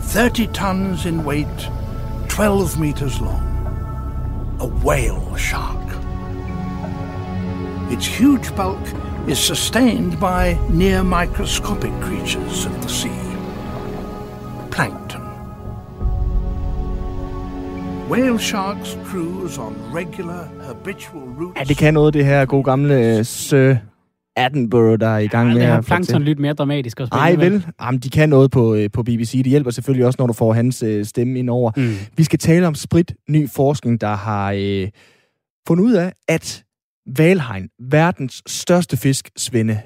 30 0.00 0.46
tons 0.48 1.06
in 1.06 1.24
weight, 1.24 1.68
12 2.28 2.78
meters 2.78 3.20
long, 3.20 3.42
a 4.60 4.66
whale 4.84 5.34
shark. 5.36 5.76
Its 7.90 8.06
huge 8.06 8.54
bulk 8.56 8.86
is 9.26 9.38
sustained 9.38 10.20
by 10.20 10.58
near 10.70 11.02
microscopic 11.02 11.92
creatures 12.00 12.66
of 12.66 12.82
the 12.82 12.88
sea, 12.88 13.20
plankton. 14.70 15.22
Whale 18.08 18.38
sharks 18.38 18.96
cruise 19.04 19.58
on 19.58 19.74
regular, 19.92 20.48
habitual 20.66 21.22
routes. 21.22 21.58
Ja, 21.58 21.64
det 21.64 21.76
kan 21.76 21.94
noget, 21.94 22.14
det 22.14 22.24
her 22.24 22.44
gode 22.46 22.64
gamle 22.64 23.18
øh, 23.18 23.24
Sir 23.24 23.76
Attenborough, 24.36 25.00
der 25.00 25.06
er 25.06 25.18
i 25.18 25.26
gang 25.26 25.48
ja, 25.48 25.54
med 25.54 25.62
at... 25.62 25.84
Plankton 25.84 26.22
lidt 26.22 26.38
mere 26.38 26.52
dramatisk 26.52 27.00
at 27.00 27.06
spille. 27.06 27.20
Ej, 27.20 27.34
vel? 27.34 27.66
Jamen, 27.82 28.00
de 28.00 28.10
kan 28.10 28.28
noget 28.28 28.50
på, 28.50 28.74
øh, 28.74 28.90
på 28.92 29.02
BBC. 29.02 29.32
Det 29.32 29.46
hjælper 29.46 29.70
selvfølgelig 29.70 30.06
også, 30.06 30.16
når 30.18 30.26
du 30.26 30.32
får 30.32 30.52
hans 30.52 30.82
øh, 30.82 31.04
stemme 31.04 31.38
ind 31.38 31.50
over. 31.50 31.72
Mm. 31.76 31.94
Vi 32.16 32.24
skal 32.24 32.38
tale 32.38 32.66
om 32.66 32.74
sprit 32.74 33.14
ny 33.28 33.50
forskning, 33.50 34.00
der 34.00 34.14
har 34.14 34.52
øh, 34.56 34.88
fundet 35.68 35.84
ud 35.84 35.92
af, 35.92 36.12
at 36.28 36.64
valhegn, 37.06 37.68
verdens 37.80 38.42
største 38.46 38.96
fisk, 38.96 39.30
svinde, 39.36 39.80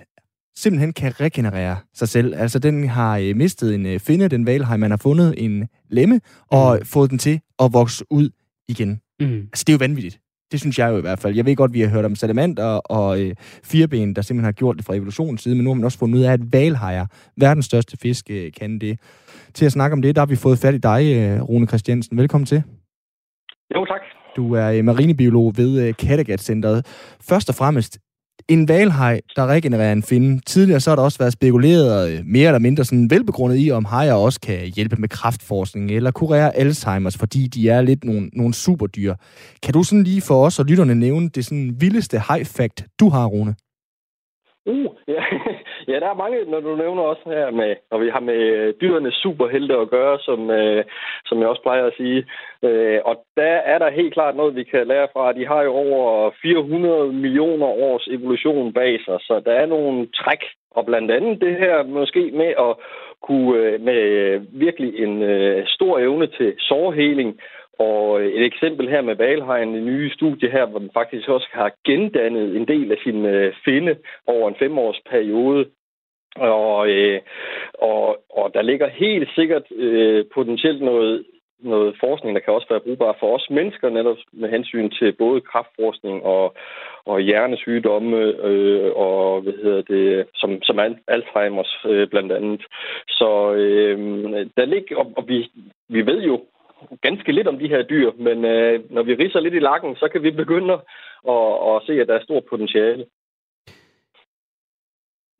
simpelthen 0.56 0.92
kan 0.92 1.20
regenerere 1.20 1.76
sig 1.94 2.08
selv. 2.08 2.34
Altså, 2.36 2.58
den 2.58 2.88
har 2.88 3.18
øh, 3.18 3.36
mistet 3.36 3.74
en 3.74 3.86
øh, 3.86 4.00
finde, 4.00 4.28
den 4.28 4.46
valhegn. 4.46 4.80
Man 4.80 4.90
har 4.90 4.96
fundet 4.96 5.34
en 5.38 5.68
lemme 5.90 6.20
og 6.50 6.78
mm. 6.78 6.86
fået 6.86 7.10
den 7.10 7.18
til 7.18 7.40
at 7.58 7.72
vokse 7.72 8.04
ud 8.10 8.30
igen. 8.68 9.00
Mm. 9.20 9.26
Altså, 9.26 9.64
det 9.66 9.68
er 9.68 9.72
jo 9.72 9.78
vanvittigt. 9.78 10.20
Det 10.52 10.60
synes 10.60 10.78
jeg 10.78 10.90
jo 10.90 10.98
i 10.98 11.00
hvert 11.00 11.18
fald. 11.18 11.36
Jeg 11.36 11.46
ved 11.46 11.56
godt, 11.56 11.72
vi 11.72 11.80
har 11.80 11.88
hørt 11.88 12.04
om 12.04 12.14
salamander 12.14 12.64
og 12.64 13.20
øh, 13.20 13.34
fireben, 13.64 14.16
der 14.16 14.22
simpelthen 14.22 14.44
har 14.44 14.52
gjort 14.52 14.76
det 14.76 14.84
fra 14.84 14.94
evolutionens 14.94 15.42
side, 15.42 15.54
men 15.54 15.64
nu 15.64 15.70
har 15.70 15.74
man 15.74 15.84
også 15.84 15.98
fundet 15.98 16.18
ud 16.18 16.24
af, 16.24 16.32
at 16.32 16.52
valhajer, 16.52 17.06
verdens 17.36 17.64
største 17.64 17.96
fisk, 18.02 18.30
øh, 18.30 18.52
kan 18.60 18.78
det. 18.78 19.00
Til 19.54 19.66
at 19.66 19.72
snakke 19.72 19.94
om 19.94 20.02
det, 20.02 20.14
der 20.14 20.20
har 20.20 20.26
vi 20.26 20.36
fået 20.36 20.58
fat 20.58 20.74
i 20.74 20.78
dig, 20.78 21.02
øh, 21.16 21.42
Rune 21.42 21.66
Christiansen. 21.66 22.18
Velkommen 22.18 22.46
til. 22.46 22.62
Jo, 23.74 23.84
tak. 23.84 24.00
Du 24.36 24.54
er 24.54 24.66
øh, 24.70 24.84
marinebiolog 24.84 25.56
ved 25.56 25.88
øh, 25.88 25.94
Kattegat-centret. 25.94 26.86
Først 27.20 27.48
og 27.48 27.54
fremmest, 27.54 27.98
en 28.48 28.68
valhaj, 28.68 29.20
der 29.36 29.46
regenererer 29.46 29.92
en 29.92 30.02
finde. 30.02 30.40
Tidligere 30.46 30.80
så 30.80 30.90
har 30.90 30.96
der 30.96 31.02
også 31.02 31.18
været 31.18 31.32
spekuleret 31.32 32.10
øh, 32.10 32.18
mere 32.24 32.46
eller 32.46 32.58
mindre 32.58 32.84
sådan 32.84 33.10
velbegrundet 33.10 33.66
i, 33.66 33.70
om 33.70 33.84
hajer 33.84 34.14
også 34.14 34.40
kan 34.40 34.72
hjælpe 34.76 34.96
med 34.96 35.08
kraftforskning 35.08 35.90
eller 35.90 36.10
kurere 36.10 36.56
Alzheimer's, 36.56 37.18
fordi 37.18 37.46
de 37.46 37.68
er 37.68 37.80
lidt 37.82 38.04
nogle, 38.04 38.30
nogle 38.32 38.54
superdyr. 38.54 39.14
Kan 39.62 39.74
du 39.74 39.82
sådan 39.82 40.04
lige 40.04 40.22
for 40.28 40.46
os 40.46 40.58
og 40.58 40.64
lytterne 40.64 40.94
nævne 40.94 41.28
det 41.28 41.44
sådan 41.44 41.76
vildeste 41.80 42.18
haj-fact, 42.18 42.84
du 43.00 43.08
har, 43.08 43.26
Rune? 43.26 43.54
Uh, 44.66 44.86
ja. 45.08 45.22
ja, 45.90 46.00
der 46.00 46.10
er 46.10 46.22
mange, 46.24 46.44
når 46.44 46.60
du 46.60 46.76
nævner 46.76 47.02
også 47.02 47.22
her 47.26 47.50
med, 47.50 47.76
når 47.90 47.98
vi 47.98 48.08
har 48.08 48.20
med 48.20 48.40
øh, 48.58 48.74
dyrenes 48.80 49.14
superhelte 49.14 49.74
at 49.76 49.90
gøre, 49.90 50.18
som, 50.18 50.50
øh, 50.50 50.84
som 51.26 51.40
jeg 51.40 51.48
også 51.48 51.62
plejer 51.62 51.84
at 51.86 51.96
sige. 51.96 52.26
Øh, 52.64 53.00
og 53.04 53.24
der 53.36 53.54
er 53.72 53.78
der 53.78 53.90
helt 53.90 54.14
klart 54.14 54.36
noget, 54.36 54.56
vi 54.56 54.64
kan 54.64 54.86
lære 54.86 55.08
fra. 55.12 55.32
De 55.32 55.46
har 55.46 55.62
jo 55.62 55.72
over 55.72 56.30
400 56.42 57.12
millioner 57.12 57.66
års 57.66 58.06
evolution 58.06 58.72
bag 58.72 59.00
sig, 59.04 59.18
så 59.20 59.42
der 59.46 59.52
er 59.52 59.66
nogle 59.66 60.06
træk. 60.06 60.42
Og 60.70 60.86
blandt 60.86 61.10
andet 61.10 61.40
det 61.40 61.56
her 61.56 61.82
måske 61.82 62.30
med 62.30 62.52
at 62.66 62.72
kunne 63.22 63.58
øh, 63.58 63.80
med 63.80 64.02
øh, 64.02 64.42
virkelig 64.52 64.98
en 65.04 65.22
øh, 65.22 65.66
stor 65.66 65.98
evne 65.98 66.26
til 66.26 66.54
sårheling, 66.58 67.40
og 67.78 68.22
et 68.22 68.44
eksempel 68.44 68.88
her 68.88 69.02
med 69.02 69.14
Valheim, 69.14 69.72
det 69.72 69.82
nye 69.82 70.10
studie 70.10 70.50
her, 70.50 70.66
hvor 70.66 70.78
den 70.78 70.90
faktisk 70.94 71.28
også 71.28 71.48
har 71.52 71.72
gendannet 71.86 72.56
en 72.56 72.68
del 72.68 72.92
af 72.92 72.98
sin 73.04 73.26
finde 73.64 73.96
over 74.26 74.48
en 74.48 74.54
femårsperiode. 74.58 75.66
Og, 76.40 76.88
øh, 76.88 77.20
og, 77.74 78.18
og 78.30 78.54
der 78.54 78.62
ligger 78.62 78.88
helt 78.88 79.28
sikkert 79.34 79.62
øh, 79.76 80.24
potentielt 80.34 80.82
noget, 80.82 81.24
noget 81.58 81.96
forskning, 82.00 82.34
der 82.34 82.40
kan 82.40 82.54
også 82.54 82.66
være 82.70 82.80
brugbar 82.80 83.16
for 83.20 83.36
os 83.36 83.46
mennesker, 83.50 83.88
netop 83.88 84.16
med 84.32 84.48
hensyn 84.48 84.90
til 84.90 85.12
både 85.12 85.40
kraftforskning 85.40 86.22
og, 86.22 86.54
og 87.04 87.20
hjernesygdomme, 87.20 88.16
øh, 88.50 88.92
og 88.96 89.40
hvad 89.40 89.52
hedder 89.52 89.82
det, 89.82 90.26
som, 90.34 90.62
som 90.62 90.78
Alzheimer's 91.10 91.88
øh, 91.88 92.08
blandt 92.08 92.32
andet. 92.32 92.62
Så 93.08 93.52
øh, 93.52 93.98
der 94.56 94.64
ligger, 94.64 94.96
og, 94.96 95.12
og 95.16 95.24
vi, 95.28 95.50
vi 95.88 96.06
ved 96.06 96.22
jo 96.22 96.40
ganske 97.02 97.32
lidt 97.32 97.48
om 97.48 97.58
de 97.58 97.68
her 97.68 97.82
dyr, 97.82 98.10
men 98.18 98.44
øh, 98.44 98.80
når 98.90 99.02
vi 99.02 99.14
riser 99.14 99.40
lidt 99.40 99.54
i 99.54 99.58
lakken, 99.58 99.96
så 99.96 100.08
kan 100.08 100.22
vi 100.22 100.30
begynde 100.30 100.72
at, 101.28 101.52
at 101.70 101.82
se, 101.86 102.00
at 102.00 102.08
der 102.08 102.14
er 102.14 102.22
stort 102.22 102.44
potentiale. 102.50 103.04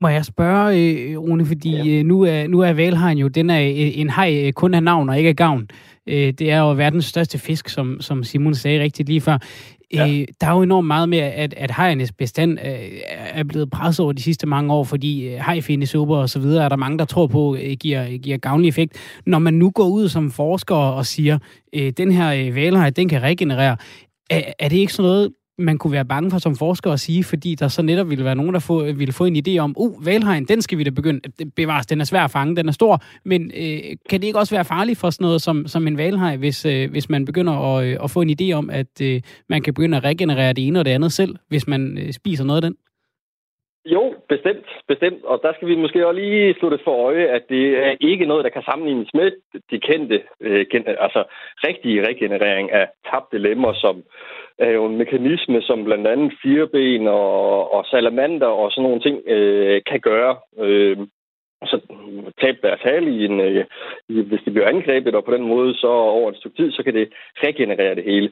Må 0.03 0.09
jeg 0.09 0.25
spørge, 0.25 0.79
øh, 0.79 1.19
Rune, 1.19 1.47
fordi 1.47 1.77
ja. 1.77 1.99
Øh, 1.99 2.05
nu 2.05 2.23
er, 2.23 2.49
nu 2.49 2.61
er 2.61 2.73
valhajen 2.73 3.19
jo, 3.19 3.29
den 3.29 3.51
er 3.51 3.59
en 3.95 4.11
haj 4.11 4.51
kun 4.51 4.75
af 4.75 4.83
navn 4.83 5.09
og 5.09 5.19
ikke 5.19 5.29
af 5.29 5.37
gavn. 5.37 5.69
Det 6.07 6.51
er 6.51 6.59
jo 6.59 6.73
verdens 6.73 7.05
største 7.05 7.39
fisk, 7.39 7.69
som, 7.69 8.01
som 8.01 8.25
Simon 8.25 8.55
sagde 8.55 8.83
rigtigt 8.83 9.09
lige 9.09 9.21
før. 9.21 9.39
Ja. 9.95 10.09
Øh, 10.09 10.25
der 10.41 10.47
er 10.47 10.51
jo 10.53 10.63
enormt 10.63 10.87
meget 10.87 11.09
med, 11.09 11.19
at, 11.19 11.55
at 11.57 11.71
hajernes 11.71 12.13
bestand 12.13 12.59
øh, 12.65 13.01
er 13.13 13.45
blevet 13.45 13.71
presset 13.71 14.05
over 14.05 14.13
de 14.13 14.23
sidste 14.23 14.47
mange 14.47 14.73
år, 14.73 14.85
fordi 14.85 15.29
øh, 15.29 15.41
hajfindesuppe 15.41 16.15
og 16.15 16.31
så 16.31 16.39
videre 16.39 16.65
er 16.65 16.69
der 16.69 16.77
mange, 16.77 16.99
der 16.99 17.05
tror 17.05 17.27
på, 17.27 17.57
øh, 17.57 17.73
giver, 17.81 18.19
giver 18.19 18.39
gavnlig 18.39 18.69
effekt. 18.69 18.97
Når 19.27 19.39
man 19.39 19.55
nu 19.55 19.71
går 19.71 19.89
ud 19.89 20.09
som 20.09 20.31
forsker 20.31 20.75
og 20.75 21.07
siger, 21.07 21.39
øh, 21.75 21.93
den 21.97 22.13
her 22.13 22.33
øh, 22.33 22.55
valhaj, 22.55 22.91
den 22.91 23.09
kan 23.09 23.23
regenerere, 23.23 23.77
er, 24.31 24.43
er 24.59 24.69
det 24.69 24.77
ikke 24.77 24.93
sådan 24.93 25.09
noget, 25.09 25.31
man 25.61 25.79
kunne 25.79 25.93
være 25.93 26.05
bange 26.05 26.31
for 26.31 26.39
som 26.39 26.57
forsker 26.57 26.91
at 26.93 27.01
sige, 27.01 27.25
fordi 27.25 27.55
der 27.55 27.69
så 27.69 27.83
netop 27.83 28.11
ville 28.11 28.25
være 28.25 28.35
nogen, 28.35 28.55
der 28.55 28.61
få, 28.61 28.85
ville 28.85 29.13
få 29.13 29.25
en 29.25 29.37
idé 29.37 29.59
om, 29.59 29.75
uh, 29.77 30.07
valhegn, 30.07 30.45
den 30.45 30.63
skal 30.63 30.79
vi 30.79 30.85
da 30.85 30.91
begynde, 30.91 31.21
at 31.25 31.33
bevares, 31.57 31.87
den 31.87 32.01
er 32.01 32.05
svær 32.05 32.25
at 32.25 32.31
fange, 32.31 32.57
den 32.57 32.69
er 32.69 32.73
stor, 32.73 32.99
men 33.25 33.53
øh, 33.63 33.97
kan 34.11 34.21
det 34.21 34.25
ikke 34.27 34.39
også 34.39 34.55
være 34.55 34.65
farligt 34.65 34.99
for 34.99 35.11
sådan 35.11 35.25
noget 35.25 35.43
som, 35.43 35.67
som 35.67 35.87
en 35.87 35.97
valhej, 35.97 36.37
hvis, 36.37 36.67
øh, 36.67 36.91
hvis 36.91 37.09
man 37.09 37.25
begynder 37.25 37.53
at, 37.53 37.87
øh, 37.87 37.97
at 38.05 38.11
få 38.11 38.21
en 38.21 38.37
idé 38.41 38.53
om, 38.53 38.71
at 38.71 38.95
øh, 39.03 39.21
man 39.49 39.63
kan 39.63 39.75
begynde 39.75 39.97
at 39.97 40.05
regenerere 40.05 40.53
det 40.53 40.67
ene 40.67 40.79
og 40.79 40.85
det 40.85 40.91
andet 40.91 41.13
selv, 41.13 41.37
hvis 41.49 41.69
man 41.69 41.99
øh, 41.99 42.13
spiser 42.13 42.45
noget 42.45 42.65
af 42.65 42.69
den? 42.69 42.77
Jo, 43.85 44.15
bestemt, 44.29 44.67
bestemt. 44.89 45.25
Og 45.25 45.41
der 45.43 45.53
skal 45.53 45.69
vi 45.69 45.77
måske 45.77 46.07
også 46.07 46.21
lige 46.21 46.55
slutte 46.55 46.79
for 46.85 46.95
øje, 47.07 47.27
at 47.27 47.43
det 47.49 47.65
er 47.87 47.97
ikke 48.01 48.27
noget, 48.27 48.45
der 48.45 48.51
kan 48.51 48.63
sammenlignes 48.63 49.15
med 49.15 49.31
de 49.71 49.81
kendte, 49.81 50.23
øh, 50.41 50.67
altså 50.99 51.25
rigtige 51.69 52.07
regenerering 52.09 52.73
af 52.73 52.89
tabte 53.11 53.39
lemmer, 53.39 53.73
som 53.73 54.03
er 54.61 54.71
jo 54.71 54.87
en 54.87 54.97
mekanisme, 54.97 55.63
som 55.63 55.85
blandt 55.85 56.07
andet 56.07 56.33
fireben 56.43 57.07
og, 57.07 57.73
og 57.75 57.85
salamander 57.87 58.47
og 58.47 58.71
sådan 58.71 58.83
nogle 58.83 59.01
ting 59.01 59.17
øh, 59.27 59.83
kan 59.87 60.01
gøre. 60.01 60.37
Øh, 60.59 60.97
så 61.65 61.81
tabe 62.41 62.59
deres 62.63 62.81
hal, 62.81 63.09
i 63.09 63.25
en, 63.25 63.41
øh, 63.41 63.65
hvis 64.29 64.41
de 64.45 64.51
bliver 64.51 64.69
angrebet, 64.69 65.15
og 65.15 65.25
på 65.25 65.33
den 65.35 65.43
måde 65.43 65.75
så 65.75 65.87
over 65.89 66.31
et 66.31 66.37
stykke 66.37 66.57
tid, 66.57 66.73
så 66.73 66.83
kan 66.83 66.95
det 66.95 67.13
regenerere 67.37 67.95
det 67.95 68.05
hele. 68.05 68.31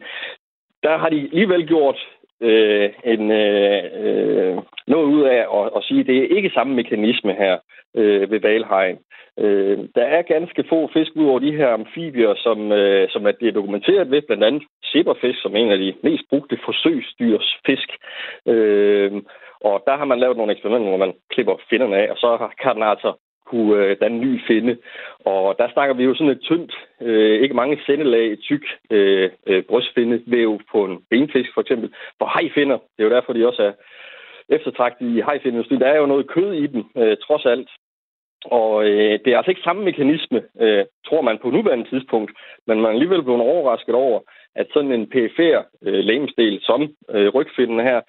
Der 0.83 0.99
har 0.99 1.09
de 1.09 1.21
alligevel 1.21 1.67
gjort 1.67 1.99
øh, 2.41 2.91
en, 3.05 3.31
øh, 3.31 3.85
øh, 4.05 4.57
noget 4.87 5.05
ud 5.05 5.23
af 5.23 5.47
at, 5.59 5.71
at 5.77 5.85
sige, 5.85 6.01
at 6.01 6.07
det 6.07 6.19
er 6.19 6.37
ikke 6.37 6.51
samme 6.55 6.75
mekanisme 6.75 7.33
her 7.33 7.59
øh, 7.97 8.31
ved 8.31 8.41
valhegn. 8.41 8.99
Øh, 9.39 9.79
der 9.95 10.03
er 10.03 10.23
ganske 10.23 10.65
få 10.69 10.91
fisk 10.93 11.13
ud 11.15 11.27
over 11.27 11.39
de 11.39 11.57
her 11.57 11.69
amfibier, 11.69 12.35
som, 12.37 12.73
øh, 12.73 13.09
som 13.11 13.27
er 13.27 13.33
det 13.33 13.55
dokumenteret 13.55 14.11
ved, 14.11 14.23
blandt 14.23 14.45
andet 14.45 14.63
zebrafisk, 14.93 15.43
som 15.43 15.55
er 15.55 15.59
en 15.59 15.71
af 15.71 15.79
de 15.79 15.95
mest 16.03 16.25
brugte 16.31 16.59
forsøgsdyrsfisk. 16.65 17.91
Øh, 18.47 19.13
og 19.61 19.83
der 19.87 19.97
har 19.97 20.05
man 20.05 20.19
lavet 20.19 20.37
nogle 20.37 20.53
eksperimenter, 20.53 20.89
hvor 20.89 21.07
man 21.07 21.15
klipper 21.31 21.55
finderne 21.71 21.97
af, 21.97 22.11
og 22.11 22.17
så 22.17 22.49
kan 22.63 22.75
den 22.75 22.83
altså 22.83 23.13
kunne 23.51 23.85
øh, 23.85 23.97
danne 24.01 24.17
en 24.17 24.25
ny 24.27 24.41
finde. 24.47 24.77
Og 25.25 25.55
der 25.59 25.69
snakker 25.73 25.95
vi 25.95 26.05
jo 26.05 26.15
sådan 26.15 26.37
et 26.37 26.41
tyndt, 26.49 26.73
øh, 27.03 27.41
ikke 27.43 27.55
mange 27.55 27.81
sendelag, 27.87 28.39
tyk 28.39 28.65
øh, 28.91 29.31
øh, 29.47 29.63
brystfindevæv 29.63 30.61
på 30.73 30.85
en 30.85 30.99
benfisk 31.11 31.51
for 31.55 31.61
eksempel. 31.61 31.89
For 32.19 32.27
hejfinder, 32.37 32.79
det 32.79 33.01
er 33.01 33.09
jo 33.09 33.17
derfor, 33.17 33.33
de 33.33 33.49
også 33.49 33.63
er 33.63 33.73
eftertragtet 34.57 35.07
i 35.17 35.21
hejfindindustrien. 35.21 35.81
Der 35.81 35.87
er 35.87 35.99
jo 35.99 36.07
noget 36.07 36.29
kød 36.29 36.53
i 36.53 36.67
dem, 36.67 36.85
øh, 36.97 37.17
trods 37.27 37.47
alt. 37.47 37.69
Og 38.45 38.85
øh, 38.85 39.19
det 39.25 39.29
er 39.33 39.37
altså 39.37 39.51
ikke 39.51 39.69
samme 39.69 39.85
mekanisme, 39.85 40.43
øh, 40.61 40.85
tror 41.07 41.23
man 41.23 41.39
på 41.43 41.51
nuværende 41.51 41.89
tidspunkt, 41.89 42.31
men 42.67 42.77
man 42.81 42.87
er 42.87 42.95
alligevel 42.95 43.23
blevet 43.23 43.41
overrasket 43.41 43.95
over, 43.95 44.21
at 44.55 44.67
sådan 44.73 44.93
en 44.93 45.07
PFR 45.07 45.61
øh, 45.87 46.05
lægemsdel 46.05 46.59
som 46.63 46.81
øh, 47.11 47.29
rygfinden 47.29 47.81
her, 47.81 48.01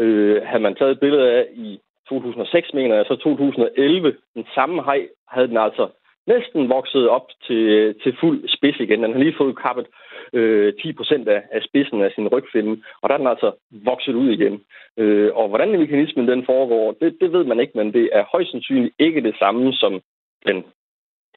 øh, 0.00 0.42
havde 0.42 0.62
man 0.62 0.74
taget 0.74 0.90
et 0.90 1.00
billede 1.00 1.32
af 1.32 1.46
i 1.54 1.78
2006, 2.10 2.74
mener 2.74 2.96
jeg, 2.96 3.04
så 3.06 3.16
2011, 3.16 4.16
den 4.34 4.46
samme 4.54 4.82
hej, 4.82 5.00
havde 5.28 5.48
den 5.48 5.56
altså 5.56 5.88
næsten 6.26 6.68
vokset 6.68 7.08
op 7.08 7.26
til, 7.46 7.94
til 8.02 8.16
fuld 8.20 8.38
spids 8.48 8.80
igen. 8.80 9.02
Den 9.02 9.12
har 9.12 9.18
lige 9.18 9.40
fået 9.40 9.58
kappet 9.58 9.86
øh, 10.32 10.74
10 10.82 10.92
procent 10.92 11.28
af, 11.28 11.42
af 11.52 11.62
spidsen 11.68 12.02
af 12.02 12.10
sin 12.14 12.28
rygfinde, 12.28 12.82
og 13.00 13.08
der 13.08 13.14
er 13.14 13.18
den 13.18 13.26
altså 13.34 13.50
vokset 13.70 14.14
ud 14.14 14.28
igen. 14.30 14.60
Øh, 14.96 15.30
og 15.34 15.48
hvordan 15.48 15.78
mekanismen 15.78 16.28
den 16.28 16.44
foregår, 16.46 16.96
det, 17.00 17.16
det 17.20 17.32
ved 17.32 17.44
man 17.44 17.60
ikke, 17.60 17.72
men 17.76 17.92
det 17.92 18.10
er 18.12 18.24
højst 18.32 18.50
sandsynligt 18.50 18.94
ikke 18.98 19.20
det 19.28 19.36
samme 19.38 19.72
som 19.72 20.00
den 20.46 20.64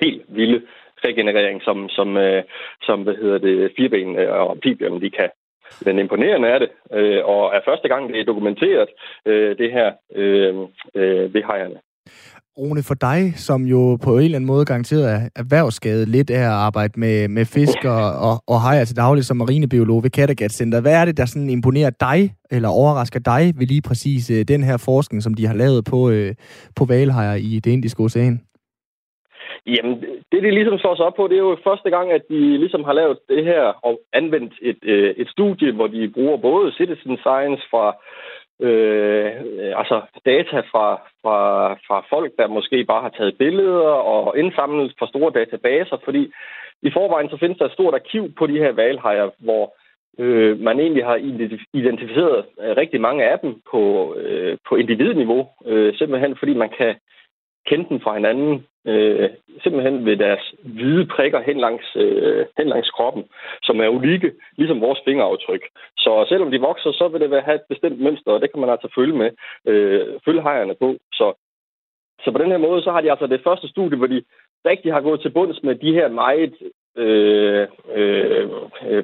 helt 0.01 0.23
vilde 0.27 0.61
regenerering, 1.05 1.61
som, 1.61 1.89
som, 1.89 2.17
øh, 2.17 2.43
som 2.81 3.03
hvad 3.03 3.15
hedder 3.15 3.37
det, 3.37 3.71
fireben 3.77 4.19
øh, 4.19 4.31
og 4.33 4.51
amfibierne, 4.51 5.01
de 5.01 5.09
kan. 5.09 5.29
Men 5.85 5.99
imponerende 5.99 6.47
er 6.47 6.59
det, 6.59 6.69
øh, 6.93 7.25
og 7.25 7.41
er 7.55 7.61
første 7.69 7.87
gang, 7.87 8.09
det 8.13 8.19
er 8.19 8.25
dokumenteret, 8.31 8.89
øh, 9.25 9.57
det 9.57 9.71
her 9.71 9.91
øh, 10.15 10.55
øh, 10.95 11.33
ved 11.33 11.43
hejerne. 11.49 11.79
Rune, 12.57 12.83
for 12.83 12.93
dig, 12.93 13.33
som 13.35 13.63
jo 13.63 13.97
på 14.03 14.17
en 14.17 14.23
eller 14.23 14.35
anden 14.35 14.47
måde 14.47 14.65
garanteret 14.65 15.11
er 15.13 15.29
erhvervsskadet 15.35 16.07
lidt 16.07 16.29
af 16.29 16.39
at 16.39 16.57
arbejde 16.67 16.99
med, 16.99 17.27
med 17.27 17.45
fisk 17.45 17.85
og, 17.85 18.05
og, 18.27 18.43
og 18.47 18.61
hejer 18.61 18.85
til 18.85 18.95
daglig 18.95 19.25
som 19.25 19.37
marinebiolog 19.37 20.03
ved 20.03 20.09
Kattegat 20.09 20.51
Center. 20.51 20.81
Hvad 20.81 20.93
er 20.93 21.05
det, 21.05 21.17
der 21.17 21.25
sådan 21.25 21.49
imponerer 21.49 21.89
dig, 21.89 22.33
eller 22.51 22.69
overrasker 22.69 23.19
dig 23.19 23.53
ved 23.57 23.67
lige 23.67 23.81
præcis 23.81 24.29
øh, 24.29 24.45
den 24.47 24.63
her 24.63 24.77
forskning, 24.77 25.23
som 25.23 25.33
de 25.33 25.47
har 25.47 25.53
lavet 25.53 25.85
på, 25.85 26.09
øh, 26.09 26.35
på 26.75 26.85
valhejer 26.85 27.35
i 27.35 27.59
det 27.59 27.71
indiske 27.71 28.03
ocean? 28.03 28.41
Jamen, 29.67 30.01
det 30.31 30.43
de 30.43 30.51
ligesom 30.51 30.77
slår 30.77 30.95
sig 30.95 31.05
op 31.05 31.15
på, 31.15 31.27
det 31.27 31.35
er 31.35 31.47
jo 31.49 31.57
første 31.63 31.89
gang, 31.89 32.11
at 32.11 32.21
de 32.29 32.57
ligesom 32.57 32.83
har 32.83 32.93
lavet 32.93 33.17
det 33.29 33.43
her 33.45 33.63
og 33.63 33.99
anvendt 34.13 34.53
et, 34.61 34.77
øh, 34.83 35.15
et 35.17 35.29
studie, 35.29 35.71
hvor 35.71 35.87
de 35.87 36.11
bruger 36.13 36.37
både 36.37 36.71
citizen 36.71 37.17
science 37.17 37.63
fra 37.71 37.95
øh, 38.61 39.31
altså 39.79 40.01
data 40.25 40.59
fra, 40.71 41.01
fra, 41.21 41.37
fra 41.87 42.05
folk, 42.09 42.31
der 42.39 42.47
måske 42.47 42.83
bare 42.83 43.01
har 43.01 43.13
taget 43.17 43.37
billeder 43.37 43.93
og 44.13 44.37
indsamlet 44.37 44.93
fra 44.99 45.07
store 45.07 45.31
databaser, 45.31 45.97
fordi 46.03 46.31
i 46.81 46.91
forvejen 46.91 47.29
så 47.29 47.37
findes 47.37 47.57
der 47.57 47.65
et 47.65 47.71
stort 47.71 47.93
arkiv 47.93 48.33
på 48.37 48.47
de 48.47 48.57
her 48.57 48.71
valhejer, 48.71 49.29
hvor 49.37 49.75
øh, 50.19 50.59
man 50.59 50.79
egentlig 50.79 51.05
har 51.05 51.15
identificeret 51.73 52.45
øh, 52.61 52.77
rigtig 52.77 53.01
mange 53.01 53.23
af 53.31 53.39
dem 53.39 53.61
på, 53.71 54.15
øh, 54.15 54.57
på 54.69 54.75
individniveau, 54.75 55.47
øh, 55.65 55.95
simpelthen 55.95 56.35
fordi 56.39 56.53
man 56.53 56.69
kan 56.77 56.95
kende 57.69 57.89
dem 57.89 57.99
fra 57.99 58.13
hinanden, 58.13 58.65
øh, 58.85 59.29
simpelthen 59.63 60.05
ved 60.05 60.17
deres 60.17 60.53
hvide 60.63 61.05
prikker 61.05 61.41
hen 61.41 61.57
langs, 61.57 61.95
øh, 61.95 62.45
hen 62.57 62.67
langs 62.67 62.89
kroppen, 62.89 63.23
som 63.63 63.79
er 63.79 63.87
unikke, 63.87 64.31
ligesom 64.57 64.81
vores 64.81 64.99
fingeraftryk. 65.05 65.63
Så 65.97 66.25
selvom 66.29 66.51
de 66.51 66.59
vokser, 66.59 66.91
så 66.91 67.07
vil 67.07 67.21
det 67.21 67.31
være, 67.31 67.41
have 67.41 67.55
et 67.55 67.69
bestemt 67.69 67.99
mønster, 67.99 68.31
og 68.31 68.41
det 68.41 68.51
kan 68.51 68.61
man 68.61 68.69
altså 68.69 68.87
følge 68.95 69.17
med, 69.17 69.31
øh, 69.67 70.07
følge 70.25 70.41
hejerne 70.41 70.75
på. 70.81 70.97
Så, 71.13 71.33
så 72.23 72.31
på 72.31 72.37
den 72.37 72.51
her 72.51 72.57
måde, 72.57 72.83
så 72.83 72.91
har 72.91 73.01
de 73.01 73.11
altså 73.11 73.27
det 73.27 73.41
første 73.43 73.67
studie, 73.67 73.97
hvor 73.97 74.07
de 74.07 74.23
rigtig 74.65 74.93
har 74.93 75.01
gået 75.01 75.21
til 75.21 75.29
bunds 75.29 75.63
med 75.63 75.75
de 75.75 75.93
her 75.93 76.07
meget 76.07 76.53
øh, 76.97 77.67
øh, 77.95 78.49
øh, 78.87 79.03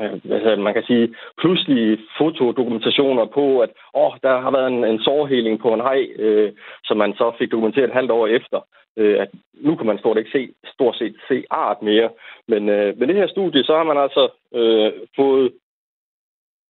øh, 0.00 0.58
man 0.58 0.74
kan 0.74 0.84
sige, 0.86 1.14
pludselige 1.40 1.98
fotodokumentationer 2.18 3.24
på, 3.24 3.60
at 3.60 3.70
åh, 3.94 4.12
der 4.22 4.40
har 4.40 4.50
været 4.50 4.72
en, 4.72 4.84
en 4.84 5.00
sårheling 5.00 5.60
på 5.60 5.74
en 5.74 5.80
hej, 5.80 6.06
øh, 6.18 6.52
som 6.84 6.96
man 6.96 7.12
så 7.14 7.32
fik 7.38 7.50
dokumenteret 7.50 7.84
et 7.84 7.98
halvt 7.98 8.10
år 8.10 8.26
efter. 8.26 8.60
Øh, 8.96 9.20
at 9.20 9.30
nu 9.54 9.76
kan 9.76 9.86
man 9.86 9.98
stort, 9.98 10.18
ikke 10.18 10.30
se, 10.30 10.54
stort 10.74 10.96
set 10.96 11.16
se 11.28 11.44
art 11.50 11.82
mere. 11.82 12.10
Men 12.48 12.68
øh, 12.68 12.98
med 12.98 13.06
det 13.06 13.16
her 13.16 13.26
studie, 13.26 13.64
så 13.64 13.76
har 13.76 13.84
man 13.84 13.98
altså 13.98 14.28
øh, 14.54 14.92
fået 15.16 15.52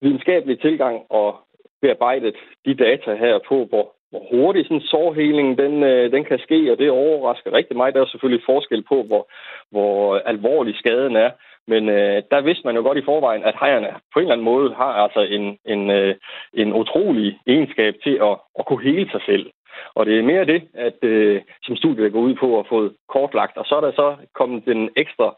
videnskabelig 0.03 0.61
tilgang 0.61 1.03
og 1.11 1.37
bearbejdet 1.83 2.35
de 2.67 2.75
data 2.75 3.15
her 3.15 3.39
på, 3.49 3.65
hvor 3.65 3.98
hvor 4.11 4.23
hurtigt 4.31 4.67
sådan 4.67 4.77
en 4.77 4.91
sårheling 4.93 5.59
den, 5.59 5.83
øh, 5.83 6.13
den 6.13 6.25
kan 6.25 6.39
ske, 6.39 6.73
og 6.73 6.79
det 6.79 6.91
overrasker 6.91 7.53
rigtig 7.53 7.77
mig. 7.77 7.95
Der 7.95 8.01
er 8.01 8.07
selvfølgelig 8.07 8.45
forskel 8.47 8.83
på, 8.89 9.03
hvor, 9.03 9.31
hvor 9.71 10.19
alvorlig 10.33 10.75
skaden 10.77 11.17
er. 11.17 11.31
Men 11.73 11.89
øh, 11.89 12.23
der 12.31 12.41
vidste 12.41 12.67
man 12.67 12.77
jo 12.77 12.83
godt 12.83 12.99
i 12.99 13.09
forvejen, 13.11 13.45
at 13.45 13.55
hejerne 13.61 13.89
på 14.13 14.19
en 14.19 14.25
eller 14.25 14.33
anden 14.33 14.51
måde 14.53 14.75
har 14.75 14.93
altså 15.05 15.21
en, 15.21 15.59
en, 15.73 15.91
øh, 15.91 16.15
en 16.55 16.73
utrolig 16.73 17.39
egenskab 17.47 17.95
til 18.05 18.15
at, 18.29 18.35
at 18.59 18.67
kunne 18.67 18.83
hele 18.83 19.11
sig 19.11 19.23
selv. 19.27 19.51
Og 19.95 20.07
det 20.07 20.15
er 20.19 20.31
mere 20.33 20.45
det, 20.53 20.61
at 20.75 20.99
øh, 21.03 21.41
som 21.63 21.77
studiet 21.77 22.13
går 22.13 22.21
ud 22.29 22.35
på 22.43 22.49
at 22.61 22.67
få 22.73 22.79
kortlagt. 23.15 23.57
Og 23.57 23.65
så 23.69 23.75
er 23.77 23.81
der 23.81 23.93
så 23.93 24.09
kommet 24.39 24.61
den 24.71 24.81
ekstra 24.97 25.29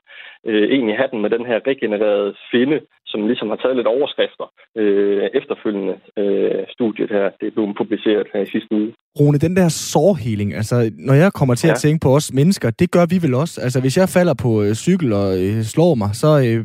øh, 0.46 0.66
en 0.74 0.88
i 0.88 0.98
hatten 1.00 1.20
med 1.22 1.30
den 1.30 1.44
her 1.46 1.58
regenererede 1.66 2.34
finde, 2.52 2.80
som 3.06 3.26
ligesom 3.26 3.48
har 3.48 3.56
taget 3.56 3.76
lidt 3.76 3.86
overskrifter 3.86 4.46
øh, 4.76 5.28
efterfølgende 5.34 5.96
øh, 6.20 6.64
studiet 6.68 7.10
her. 7.10 7.26
Det 7.40 7.46
er 7.46 7.54
blevet 7.56 7.76
publiceret 7.76 8.26
her 8.32 8.40
i 8.40 8.50
sidste 8.54 8.72
uge. 8.74 8.92
Rune, 9.20 9.38
den 9.38 9.56
der 9.56 9.68
sårhealing, 9.68 10.54
altså 10.54 10.76
når 10.98 11.14
jeg 11.14 11.32
kommer 11.32 11.54
til 11.54 11.68
ja. 11.68 11.72
at 11.72 11.78
tænke 11.78 12.00
på 12.02 12.10
os 12.18 12.32
mennesker, 12.32 12.70
det 12.70 12.90
gør 12.90 13.06
vi 13.12 13.18
vel 13.24 13.34
også. 13.34 13.60
Altså 13.64 13.80
hvis 13.80 13.96
jeg 13.96 14.08
falder 14.08 14.34
på 14.44 14.62
øh, 14.62 14.74
cykel 14.74 15.12
og 15.12 15.28
øh, 15.44 15.62
slår 15.62 15.94
mig, 15.94 16.10
så 16.22 16.30
øh, 16.46 16.60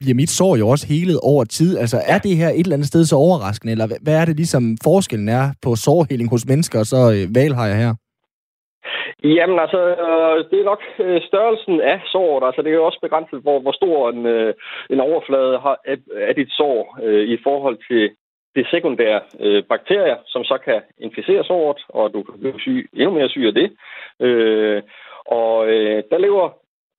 bliver 0.00 0.16
mit 0.20 0.30
sår 0.38 0.56
jo 0.56 0.68
også 0.68 0.86
helet 0.94 1.18
over 1.22 1.44
tid. 1.44 1.78
Altså, 1.78 1.98
er 2.14 2.18
det 2.18 2.36
her 2.36 2.48
et 2.48 2.64
eller 2.64 2.76
andet 2.76 2.92
sted 2.92 3.04
så 3.04 3.16
overraskende, 3.16 3.72
eller 3.72 3.86
hvad 4.04 4.16
er 4.20 4.24
det 4.24 4.36
ligesom 4.36 4.64
forskellen 4.84 5.28
er 5.28 5.44
på 5.64 5.70
sårheling 5.86 6.30
hos 6.30 6.44
mennesker 6.50 6.78
og 6.78 6.86
så 6.86 7.00
øh, 7.14 7.24
valhejer 7.38 7.76
her? 7.84 7.92
Jamen 9.24 9.58
altså, 9.64 9.80
øh, 10.06 10.36
det 10.50 10.58
er 10.60 10.70
nok 10.72 10.82
øh, 10.98 11.20
størrelsen 11.28 11.80
af 11.80 12.00
såret. 12.12 12.46
Altså, 12.46 12.62
det 12.62 12.70
er 12.70 12.80
jo 12.80 12.86
også 12.86 13.00
begrænset, 13.02 13.40
hvor, 13.42 13.60
hvor 13.60 13.72
stor 13.72 14.10
en, 14.10 14.26
øh, 14.26 14.54
en 14.90 15.00
overflade 15.00 15.58
har, 15.58 15.76
er, 15.84 15.96
er 16.28 16.32
dit 16.32 16.50
sår 16.50 16.98
øh, 17.02 17.24
i 17.28 17.38
forhold 17.46 17.78
til 17.88 18.10
det 18.56 18.66
sekundære 18.70 19.20
øh, 19.40 19.62
bakterier, 19.72 20.16
som 20.26 20.44
så 20.44 20.58
kan 20.64 20.80
inficere 20.98 21.44
såret, 21.44 21.80
og 21.88 22.12
du 22.14 22.22
kan 22.22 22.40
blive 22.40 22.60
syg, 22.60 22.88
endnu 22.92 23.10
mere 23.14 23.28
syg 23.28 23.44
af 23.46 23.54
det. 23.54 23.68
Øh, 24.26 24.82
og 25.26 25.68
øh, 25.68 26.02
der 26.10 26.18
lever 26.18 26.46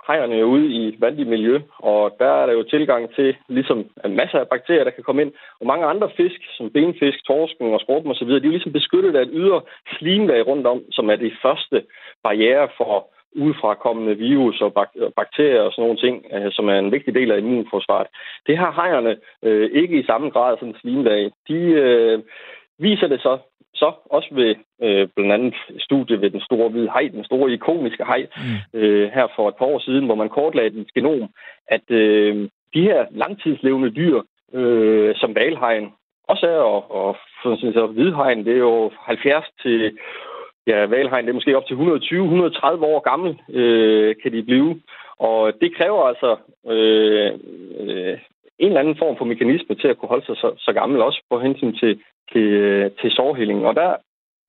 hejerne 0.10 0.36
jo 0.36 0.46
ude 0.46 0.68
i 0.80 0.96
vandig 1.00 1.28
miljø, 1.28 1.56
og 1.92 2.16
der 2.20 2.32
er 2.40 2.46
der 2.46 2.54
jo 2.54 2.64
tilgang 2.64 3.04
til 3.16 3.36
ligesom 3.48 3.80
masser 4.22 4.40
af 4.40 4.48
bakterier, 4.54 4.84
der 4.84 4.96
kan 4.98 5.04
komme 5.04 5.22
ind. 5.22 5.32
Og 5.60 5.66
mange 5.68 5.86
andre 5.86 6.10
fisk, 6.18 6.42
som 6.58 6.70
benfisk, 6.70 7.20
torsken 7.26 7.74
og 7.74 7.80
skorpen 7.80 8.12
osv., 8.12 8.28
de 8.28 8.36
er 8.36 8.50
jo 8.50 8.58
ligesom 8.58 8.72
beskyttet 8.72 9.16
af 9.16 9.22
et 9.22 9.34
ydre 9.34 9.62
slimlag 9.98 10.48
rundt 10.48 10.68
om, 10.68 10.80
som 10.92 11.10
er 11.10 11.16
det 11.16 11.34
første 11.42 11.78
barriere 12.24 12.68
for 12.78 12.94
udefrakommende 13.36 14.16
virus 14.18 14.62
og 14.62 14.74
bakterier 15.16 15.62
og 15.62 15.72
sådan 15.72 15.84
nogle 15.84 16.04
ting, 16.06 16.26
øh, 16.34 16.52
som 16.52 16.70
er 16.70 16.80
en 16.80 16.92
vigtig 16.92 17.16
del 17.16 17.32
af 17.32 17.38
immunforsvaret. 17.38 18.08
Det 18.48 18.58
har 18.58 18.72
hejerne 18.72 19.18
øh, 19.44 19.70
ikke 19.82 20.00
i 20.00 20.06
samme 20.06 20.30
grad 20.30 20.58
som 20.60 20.76
slimlag. 20.82 21.32
De 21.48 21.60
øh, 21.84 22.20
viser 22.80 23.08
det 23.08 23.22
så 23.22 23.38
så 23.76 23.92
også 24.06 24.30
ved 24.32 24.56
øh, 24.82 25.08
blandt 25.16 25.32
andet 25.34 25.56
studie 25.80 26.22
ved 26.22 26.30
den 26.30 26.42
store 26.42 26.70
hvide 26.70 26.92
hej, 26.94 27.10
den 27.14 27.24
store 27.24 27.52
ikoniske 27.52 28.06
hej, 28.06 28.28
mm. 28.38 28.80
øh, 28.80 29.12
her 29.12 29.28
for 29.36 29.50
et 29.50 29.56
par 29.56 29.66
år 29.66 29.80
siden, 29.80 30.06
hvor 30.06 30.16
man 30.16 30.30
kortlagde 30.30 30.76
dens 30.76 30.92
genom, 30.92 31.30
at 31.68 31.92
øh, 31.92 32.50
de 32.74 32.82
her 32.82 33.06
langtidslevende 33.12 33.90
dyr, 33.90 34.22
øh, 34.54 35.16
som 35.16 35.36
valhegn 35.36 35.94
også 36.28 36.48
er, 36.48 36.62
og, 36.74 36.92
og 36.92 37.18
for 37.44 37.56
sådan 37.56 37.74
så 37.74 37.86
hvidhegn, 37.86 38.46
det 38.46 38.54
er 38.54 38.58
jo 38.58 38.92
70 39.00 39.46
til 39.62 39.98
ja, 40.68 40.86
valhegn, 40.86 41.26
det 41.26 41.30
er 41.30 41.40
måske 41.40 41.58
op 41.58 41.68
til 41.68 41.76
120-130 41.76 41.80
år 42.92 43.00
gammel, 43.10 43.40
øh, 43.50 44.16
kan 44.24 44.32
de 44.32 44.44
blive. 44.44 44.82
Og 45.18 45.54
det 45.62 45.76
kræver 45.76 46.04
altså 46.04 46.38
øh, 46.68 47.32
øh, 47.80 48.18
en 48.60 48.68
eller 48.68 48.80
anden 48.80 48.98
form 48.98 49.18
for 49.18 49.26
mekanisme 49.26 49.76
til 49.76 49.88
at 49.88 49.98
kunne 49.98 50.10
holde 50.10 50.26
sig 50.26 50.36
så, 50.38 50.54
så 50.58 50.74
gammel, 50.74 51.02
også 51.02 51.22
på 51.30 51.40
hensyn 51.40 51.74
til, 51.76 52.02
til, 52.32 52.42
øh, 52.42 52.92
til 53.02 53.12
sårheling. 53.12 53.66
Og 53.66 53.76
der 53.76 53.96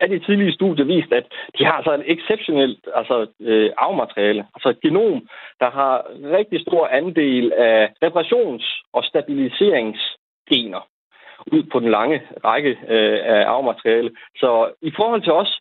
er 0.00 0.06
de 0.06 0.18
tidlige 0.18 0.52
studier 0.52 0.84
vist, 0.84 1.12
at 1.12 1.26
de 1.58 1.64
har 1.64 1.82
så 1.82 1.94
et 1.94 2.04
exceptionelt 2.06 2.88
altså, 2.94 3.26
øh, 3.40 3.70
arvmateriale, 3.78 4.46
altså 4.54 4.68
et 4.68 4.80
genom, 4.80 5.28
der 5.60 5.70
har 5.70 6.06
rigtig 6.38 6.60
stor 6.60 6.86
andel 6.86 7.52
af 7.52 7.92
reparations- 8.04 8.82
og 8.92 9.04
stabiliseringsgener 9.04 10.86
ud 11.52 11.62
på 11.72 11.80
den 11.80 11.90
lange 11.90 12.22
række 12.44 12.70
øh, 12.88 13.18
af 13.24 13.44
arvmateriale. 13.46 14.10
Så 14.36 14.70
i 14.82 14.92
forhold 14.96 15.22
til 15.22 15.32
os, 15.32 15.59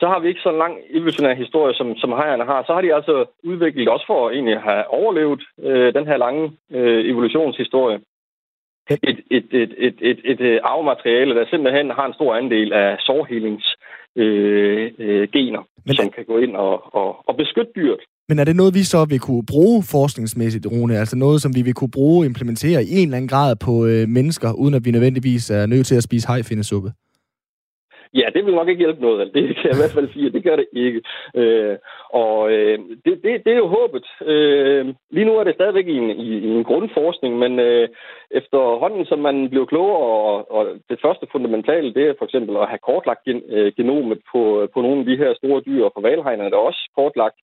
så 0.00 0.06
har 0.06 0.18
vi 0.20 0.28
ikke 0.28 0.40
så 0.40 0.52
lang 0.62 0.74
evolutionær 0.90 1.34
historie, 1.34 1.74
som, 1.74 1.96
som 1.96 2.10
hejerne 2.10 2.44
har. 2.44 2.64
Så 2.66 2.72
har 2.74 2.80
de 2.80 2.94
altså 2.94 3.24
udviklet, 3.44 3.88
også 3.88 4.06
for 4.06 4.28
at 4.28 4.34
egentlig 4.34 4.60
have 4.60 4.84
overlevet 5.00 5.42
øh, 5.62 5.94
den 5.94 6.06
her 6.06 6.16
lange 6.16 6.52
øh, 6.70 7.10
evolutionshistorie, 7.12 7.98
et, 8.90 9.20
et, 9.30 9.44
et, 9.50 9.74
et, 9.78 9.94
et, 10.00 10.18
et, 10.24 10.40
øh, 10.40 10.60
arvemateriale, 10.62 11.34
der 11.34 11.44
simpelthen 11.50 11.90
har 11.90 12.06
en 12.06 12.14
stor 12.14 12.34
andel 12.34 12.72
af 12.72 12.96
sårhelingsgener, 13.00 15.62
øh, 15.62 15.66
øh, 15.66 15.86
Men, 15.86 15.94
som 15.94 16.10
kan 16.10 16.24
gå 16.24 16.38
ind 16.38 16.56
og, 16.56 16.94
og, 16.94 17.28
og 17.28 17.36
beskytte 17.36 17.72
dyret. 17.76 18.00
Men 18.28 18.38
er 18.38 18.44
det 18.44 18.56
noget, 18.56 18.74
vi 18.74 18.82
så 18.82 19.04
vil 19.04 19.20
kunne 19.20 19.46
bruge 19.46 19.82
forskningsmæssigt, 19.90 20.66
Rune? 20.72 20.98
Altså 20.98 21.16
noget, 21.16 21.42
som 21.42 21.56
vi 21.56 21.62
vil 21.62 21.74
kunne 21.74 21.90
bruge 21.90 22.22
og 22.22 22.26
implementere 22.26 22.84
i 22.84 22.98
en 22.98 23.08
eller 23.08 23.16
anden 23.16 23.28
grad 23.28 23.56
på 23.66 23.86
øh, 23.86 24.08
mennesker, 24.08 24.52
uden 24.52 24.74
at 24.74 24.84
vi 24.84 24.90
nødvendigvis 24.90 25.50
er 25.50 25.66
nødt 25.66 25.86
til 25.86 25.96
at 25.96 26.02
spise 26.02 26.28
hejfindesuppe? 26.28 26.92
Ja, 28.14 28.26
det 28.34 28.46
vil 28.46 28.54
nok 28.54 28.68
ikke 28.68 28.84
hjælpe 28.84 29.02
noget. 29.02 29.34
Det 29.34 29.56
kan 29.56 29.64
jeg 29.64 29.74
i 29.76 29.80
hvert 29.80 29.96
fald 29.96 30.12
sige, 30.12 30.30
det 30.30 30.44
gør 30.44 30.56
det 30.56 30.66
ikke. 30.72 31.02
Øh, 31.34 31.76
og 32.10 32.52
øh, 32.52 32.78
det, 33.04 33.14
det, 33.24 33.44
det 33.44 33.52
er 33.52 33.56
jo 33.64 33.68
håbet. 33.78 34.06
Øh, 34.32 34.94
lige 35.10 35.24
nu 35.24 35.32
er 35.38 35.44
det 35.44 35.54
stadigvæk 35.54 35.86
i 35.86 35.96
en, 35.96 36.10
i, 36.10 36.38
i 36.38 36.48
en 36.48 36.64
grundforskning, 36.64 37.38
men 37.38 37.58
øh, 37.58 37.88
efterhånden, 38.30 39.06
som 39.06 39.18
man 39.18 39.50
bliver 39.50 39.66
klogere, 39.66 39.98
og, 39.98 40.50
og 40.50 40.66
det 40.90 40.98
første 41.04 41.26
fundamentale, 41.32 41.94
det 41.94 42.04
er 42.08 42.14
for 42.18 42.24
eksempel 42.24 42.56
at 42.56 42.68
have 42.68 42.78
kortlagt 42.78 43.24
gen, 43.24 43.42
øh, 43.48 43.72
genomet 43.76 44.18
på, 44.32 44.68
på 44.74 44.82
nogle 44.82 45.00
af 45.00 45.06
de 45.06 45.16
her 45.16 45.34
store 45.34 45.60
dyr, 45.60 45.84
og 45.84 45.92
på 45.94 46.00
valhegnerne 46.00 46.44
er 46.44 46.50
der 46.50 46.68
også 46.68 46.90
kortlagt. 46.96 47.36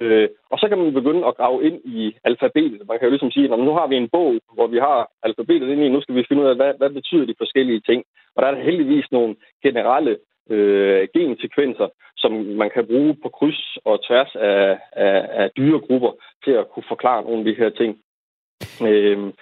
Øh, 0.00 0.28
og 0.50 0.58
så 0.58 0.68
kan 0.68 0.78
man 0.78 0.92
begynde 0.92 1.26
at 1.26 1.36
grave 1.36 1.64
ind 1.64 1.80
i 1.84 2.16
alfabetet. 2.24 2.88
Man 2.88 2.98
kan 2.98 3.06
jo 3.06 3.10
ligesom 3.10 3.30
sige, 3.30 3.52
at 3.52 3.58
nu 3.58 3.72
har 3.72 3.86
vi 3.86 3.96
en 3.96 4.08
bog, 4.08 4.40
hvor 4.54 4.66
vi 4.66 4.78
har 4.78 5.10
alfabetet 5.22 5.68
ind 5.68 5.82
i, 5.82 5.88
nu 5.88 6.00
skal 6.00 6.14
vi 6.14 6.24
finde 6.28 6.42
ud 6.42 6.48
af, 6.48 6.56
hvad, 6.56 6.74
hvad 6.78 6.90
betyder 6.90 7.26
de 7.26 7.34
forskellige 7.38 7.80
ting. 7.80 8.04
Og 8.34 8.42
der 8.42 8.48
er 8.48 8.54
der 8.54 8.62
heldigvis 8.62 9.12
nogle 9.12 9.36
generelle 9.62 10.18
øh, 10.50 11.08
gensekvenser, 11.14 11.88
som 12.16 12.32
man 12.32 12.70
kan 12.70 12.86
bruge 12.86 13.16
på 13.22 13.28
kryds 13.28 13.78
og 13.84 14.04
tværs 14.06 14.36
af, 14.36 14.78
af, 14.92 15.28
af 15.42 15.50
dyregrupper 15.56 16.12
til 16.44 16.50
at 16.50 16.68
kunne 16.68 16.88
forklare 16.88 17.22
nogle 17.22 17.38
af 17.38 17.44
de 17.44 17.54
her 17.54 17.70
ting. 17.70 17.98
Øh, 18.88 19.32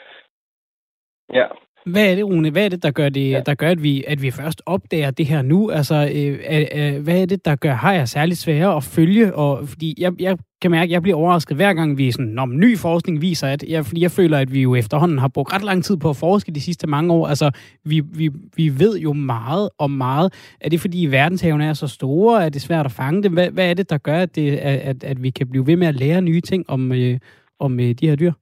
ja. 1.33 1.47
Hvad 1.87 2.11
er 2.11 2.14
det, 2.14 2.24
Rune? 2.24 2.51
Hvad 2.51 2.64
er 2.64 2.68
det, 2.68 2.82
der 2.82 2.91
gør, 2.91 3.09
det, 3.09 3.30
ja. 3.30 3.41
der 3.47 3.55
gør 3.55 3.70
at, 3.70 3.82
vi, 3.82 4.05
at 4.07 4.22
vi 4.22 4.30
først 4.30 4.62
opdager 4.66 5.11
det 5.11 5.26
her 5.26 5.43
nu? 5.43 5.70
Altså, 5.70 6.11
øh, 6.14 6.39
øh, 6.51 7.03
hvad 7.03 7.22
er 7.22 7.26
det, 7.26 7.45
der 7.45 7.57
gør 7.57 7.74
Hajer 7.74 8.05
særligt 8.05 8.41
svære 8.41 8.76
at 8.76 8.85
følge? 8.85 9.35
Og, 9.35 9.68
fordi 9.68 9.95
jeg, 9.99 10.12
jeg 10.20 10.37
kan 10.62 10.70
mærke, 10.70 10.85
at 10.85 10.91
jeg 10.91 11.03
bliver 11.03 11.16
overrasket 11.16 11.57
hver 11.57 11.74
gang, 11.74 11.99
vi 11.99 12.11
sådan, 12.12 12.26
når 12.26 12.47
ny 12.47 12.78
forskning 12.78 13.20
viser, 13.20 13.49
at 13.49 13.64
jeg, 13.68 13.87
fordi 13.87 14.01
jeg 14.03 14.11
føler, 14.11 14.39
at 14.39 14.53
vi 14.53 14.62
jo 14.62 14.74
efterhånden 14.74 15.18
har 15.18 15.28
brugt 15.28 15.53
ret 15.53 15.62
lang 15.62 15.85
tid 15.85 15.97
på 15.97 16.11
at 16.11 16.16
forske 16.16 16.53
de 16.53 16.61
sidste 16.61 16.87
mange 16.87 17.12
år. 17.12 17.26
Altså, 17.26 17.51
vi, 17.85 18.01
vi, 18.01 18.30
vi 18.57 18.78
ved 18.78 18.99
jo 18.99 19.12
meget 19.12 19.68
om 19.78 19.91
meget. 19.91 20.32
Er 20.61 20.68
det, 20.68 20.80
fordi 20.80 21.07
verdenshavene 21.07 21.64
er 21.64 21.72
så 21.72 21.87
store? 21.87 22.45
Er 22.45 22.49
det 22.49 22.62
svært 22.62 22.87
at 22.87 22.93
fange 22.93 23.22
dem? 23.22 23.32
Hvad, 23.32 23.51
hvad 23.51 23.70
er 23.70 23.74
det, 23.74 23.91
der 23.91 23.99
gør, 23.99 24.18
at, 24.18 24.37
det, 24.37 24.57
at, 24.57 25.05
at 25.05 25.22
vi 25.22 25.30
kan 25.30 25.47
blive 25.47 25.66
ved 25.66 25.76
med 25.76 25.87
at 25.87 25.95
lære 25.95 26.22
nye 26.22 26.41
ting 26.41 26.70
om, 26.70 26.93
øh, 26.93 27.18
om 27.61 27.80
øh, 27.80 27.93
de 27.93 28.09
her 28.09 28.16
dyr? 28.16 28.32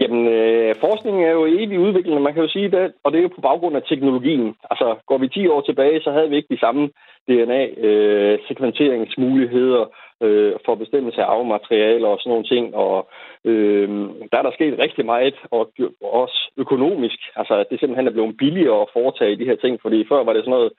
Jamen, 0.00 0.28
øh, 0.28 0.74
forskningen 0.80 1.24
er 1.24 1.30
jo 1.30 1.46
evig 1.46 1.78
udvikling, 1.78 2.22
man 2.22 2.34
kan 2.34 2.42
jo 2.42 2.48
sige 2.48 2.70
det, 2.70 2.92
og 3.04 3.12
det 3.12 3.18
er 3.18 3.22
jo 3.22 3.28
på 3.34 3.40
baggrund 3.40 3.76
af 3.76 3.82
teknologien. 3.82 4.54
Altså, 4.70 4.96
går 5.06 5.18
vi 5.18 5.28
10 5.28 5.48
år 5.48 5.60
tilbage, 5.60 6.00
så 6.00 6.10
havde 6.10 6.30
vi 6.30 6.36
ikke 6.36 6.54
de 6.54 6.60
samme 6.60 6.90
DNA-sekventeringsmuligheder 7.28 9.80
øh, 9.80 9.86
øh, 10.22 10.52
for 10.64 10.74
bestemmelse 10.74 11.22
af 11.22 11.26
arvematerialer 11.26 12.08
og 12.08 12.18
sådan 12.18 12.30
nogle 12.30 12.44
ting, 12.44 12.74
og 12.74 13.08
øh, 13.44 13.88
der 14.30 14.36
er 14.38 14.42
der 14.42 14.52
sket 14.54 14.78
rigtig 14.78 15.04
meget, 15.04 15.34
og 15.50 15.72
også 16.02 16.50
økonomisk. 16.56 17.18
Altså, 17.36 17.64
det 17.70 17.80
simpelthen 17.80 18.06
er 18.06 18.16
blevet 18.16 18.36
billigere 18.36 18.82
at 18.82 18.92
foretage 18.92 19.36
de 19.36 19.48
her 19.50 19.56
ting, 19.56 19.80
fordi 19.82 20.04
før 20.08 20.24
var 20.24 20.32
det 20.32 20.42
sådan 20.42 20.56
noget, 20.58 20.72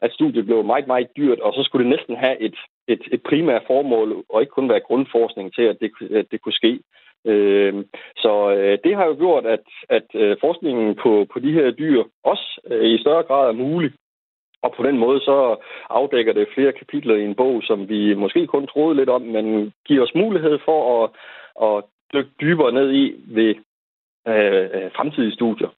at 0.00 0.12
studiet 0.12 0.46
blev 0.46 0.64
meget, 0.64 0.86
meget 0.86 1.16
dyrt, 1.16 1.40
og 1.40 1.52
så 1.54 1.62
skulle 1.62 1.84
det 1.84 1.96
næsten 1.96 2.16
have 2.16 2.40
et, 2.40 2.56
et, 2.88 3.02
et 3.12 3.22
primært 3.22 3.62
formål, 3.66 4.24
og 4.28 4.40
ikke 4.40 4.56
kun 4.58 4.68
være 4.68 4.86
grundforskning 4.88 5.54
til, 5.54 5.62
at 5.62 5.76
det, 5.80 5.90
at 6.20 6.26
det 6.30 6.40
kunne 6.40 6.60
ske. 6.62 6.80
Øh, 7.24 7.84
så 8.16 8.52
øh, 8.56 8.78
det 8.84 8.96
har 8.96 9.06
jo 9.06 9.14
gjort, 9.18 9.46
at, 9.46 9.66
at 9.88 10.06
øh, 10.14 10.36
forskningen 10.40 10.96
på, 11.02 11.26
på 11.32 11.38
de 11.38 11.52
her 11.52 11.70
dyr 11.70 12.04
også 12.24 12.60
øh, 12.70 12.90
i 12.90 12.98
større 12.98 13.22
grad 13.22 13.48
er 13.48 13.52
mulig. 13.52 13.92
Og 14.62 14.74
på 14.76 14.82
den 14.82 14.98
måde 14.98 15.20
så 15.20 15.56
afdækker 15.90 16.32
det 16.32 16.48
flere 16.54 16.72
kapitler 16.72 17.14
i 17.14 17.24
en 17.24 17.34
bog, 17.34 17.62
som 17.62 17.88
vi 17.88 18.14
måske 18.14 18.46
kun 18.46 18.66
troede 18.66 18.96
lidt 18.96 19.08
om, 19.08 19.22
men 19.22 19.72
giver 19.86 20.02
os 20.02 20.14
mulighed 20.14 20.58
for 20.64 21.04
at, 21.04 21.10
at 21.68 21.84
dykke 22.14 22.30
dybere 22.40 22.72
ned 22.72 22.92
i 22.92 23.14
ved 23.26 23.54
øh, 24.28 24.64
øh 24.74 24.90
fremtidige 24.96 25.34
studier. 25.34 25.68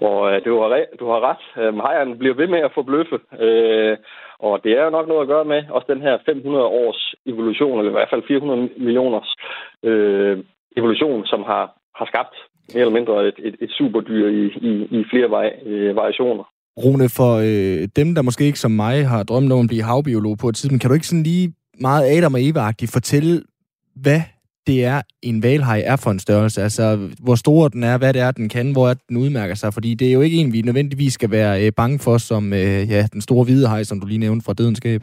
Og 0.00 0.32
øh, 0.32 0.44
du, 0.44 0.60
har, 0.60 0.84
du 1.00 1.06
har 1.06 1.20
ret. 1.30 1.44
Øh, 1.62 1.74
hejren 1.74 2.18
bliver 2.18 2.34
ved 2.34 2.46
med 2.46 2.58
at 2.58 2.74
forbløffe. 2.74 3.18
Øh, 3.40 3.96
og 4.38 4.64
det 4.64 4.72
er 4.72 4.84
jo 4.84 4.90
nok 4.90 5.08
noget 5.08 5.22
at 5.22 5.28
gøre 5.28 5.44
med 5.44 5.62
også 5.70 5.92
den 5.92 6.02
her 6.02 6.18
500 6.26 6.64
års 6.64 7.14
evolution, 7.26 7.78
eller 7.78 7.90
i 7.90 7.98
hvert 7.98 8.10
fald 8.10 8.22
400 8.28 8.68
millioners 8.76 9.36
øh, 9.82 10.38
evolution, 10.78 11.26
som 11.32 11.40
har, 11.50 11.64
har 11.98 12.06
skabt 12.12 12.34
mere 12.72 12.80
eller 12.84 12.98
mindre 12.98 13.14
et, 13.28 13.38
et, 13.48 13.56
et 13.64 13.70
superdyr 13.78 14.26
i, 14.40 14.44
i, 14.70 14.72
i 14.98 15.04
flere 15.10 15.30
vari, 15.30 15.50
øh, 15.70 15.96
variationer. 15.96 16.44
Rune, 16.84 17.08
for 17.18 17.32
øh, 17.48 17.88
dem, 17.96 18.14
der 18.14 18.22
måske 18.22 18.44
ikke 18.44 18.58
som 18.58 18.70
mig 18.70 19.08
har 19.08 19.22
drømt 19.22 19.52
om 19.52 19.60
at 19.60 19.68
blive 19.68 19.82
havbiolog 19.82 20.38
på 20.38 20.48
et 20.48 20.56
tidspunkt, 20.56 20.80
kan 20.80 20.90
du 20.90 20.94
ikke 20.94 21.06
sådan 21.06 21.22
lige 21.22 21.52
meget 21.80 22.16
Adam 22.16 22.34
og 22.34 22.42
eva 22.42 22.72
fortælle, 22.96 23.42
hvad 23.96 24.20
det 24.66 24.84
er, 24.84 25.02
en 25.22 25.42
valhaj 25.42 25.82
er 25.86 25.96
for 25.96 26.10
en 26.10 26.18
størrelse? 26.18 26.62
Altså, 26.62 27.08
hvor 27.22 27.34
stor 27.34 27.68
den 27.68 27.82
er, 27.82 27.98
hvad 27.98 28.12
det 28.14 28.22
er, 28.22 28.30
den 28.30 28.48
kan, 28.48 28.72
hvor 28.72 28.94
den 29.08 29.16
udmærker 29.16 29.54
sig? 29.54 29.74
Fordi 29.74 29.94
det 29.94 30.08
er 30.08 30.12
jo 30.12 30.20
ikke 30.20 30.36
en, 30.36 30.52
vi 30.52 30.62
nødvendigvis 30.62 31.12
skal 31.12 31.30
være 31.30 31.66
øh, 31.66 31.72
bange 31.72 31.98
for, 31.98 32.18
som 32.18 32.52
øh, 32.52 32.90
ja, 32.90 33.06
den 33.12 33.20
store 33.20 33.44
hvide 33.44 33.68
haj, 33.68 33.82
som 33.82 34.00
du 34.00 34.06
lige 34.06 34.18
nævnte 34.18 34.44
fra 34.44 34.52
dødenskab. 34.52 35.02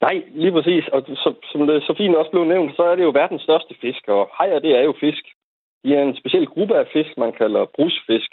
Nej, 0.00 0.22
lige 0.30 0.52
præcis. 0.52 0.88
Og 0.88 1.02
som, 1.14 1.36
som 1.52 1.66
det 1.66 1.82
så 1.82 1.94
fint 1.96 2.16
også 2.16 2.30
blev 2.30 2.44
nævnt, 2.44 2.76
så 2.76 2.82
er 2.82 2.96
det 2.96 3.04
jo 3.04 3.10
verdens 3.10 3.42
største 3.42 3.74
fisk, 3.80 4.08
og 4.08 4.30
hajer, 4.32 4.58
det 4.58 4.78
er 4.78 4.82
jo 4.82 4.94
fisk. 5.00 5.24
De 5.84 5.94
er 5.94 6.02
en 6.02 6.16
speciel 6.16 6.46
gruppe 6.46 6.74
af 6.78 6.86
fisk, 6.92 7.18
man 7.18 7.32
kalder 7.32 7.64
brusfisk. 7.76 8.30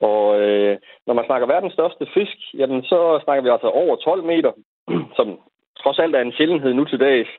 Og 0.00 0.40
øh, 0.40 0.78
når 1.06 1.14
man 1.14 1.26
snakker 1.26 1.46
verdens 1.46 1.72
største 1.72 2.06
fisk, 2.14 2.38
jamen 2.54 2.82
så 2.82 3.20
snakker 3.24 3.42
vi 3.42 3.48
altså 3.48 3.68
over 3.68 3.96
12 3.96 4.24
meter, 4.24 4.52
som 5.18 5.38
trods 5.82 5.98
alt 5.98 6.14
er 6.14 6.20
en 6.20 6.32
sjældenhed 6.32 6.74
nu 6.74 6.84
til 6.84 7.00
dags. 7.00 7.30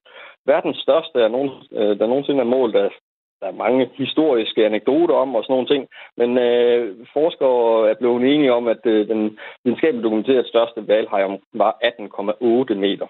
Verdens 0.46 0.78
største, 0.78 1.20
er 1.20 1.28
nogen, 1.28 1.52
øh, 1.72 2.00
der 2.00 2.08
nogensinde 2.08 2.40
er 2.40 2.54
målt 2.56 2.76
af 2.76 2.92
der 3.42 3.48
er 3.48 3.64
mange 3.66 3.90
historiske 3.94 4.66
anekdoter 4.66 5.16
om 5.16 5.36
og 5.36 5.44
sådan 5.44 5.54
nogle 5.54 5.68
ting, 5.68 5.88
men 6.18 6.38
øh, 6.38 6.96
forskere 7.14 7.90
er 7.90 7.94
blevet 7.94 8.36
enige 8.36 8.54
om, 8.54 8.68
at 8.68 8.86
øh, 8.86 9.08
den 9.08 9.40
videnskabeligt 9.64 10.04
dokumenterede 10.04 10.48
største 10.48 10.88
valhaj 10.88 11.24
var 11.54 11.78
18,8 11.84 12.74
meter. 12.74 13.08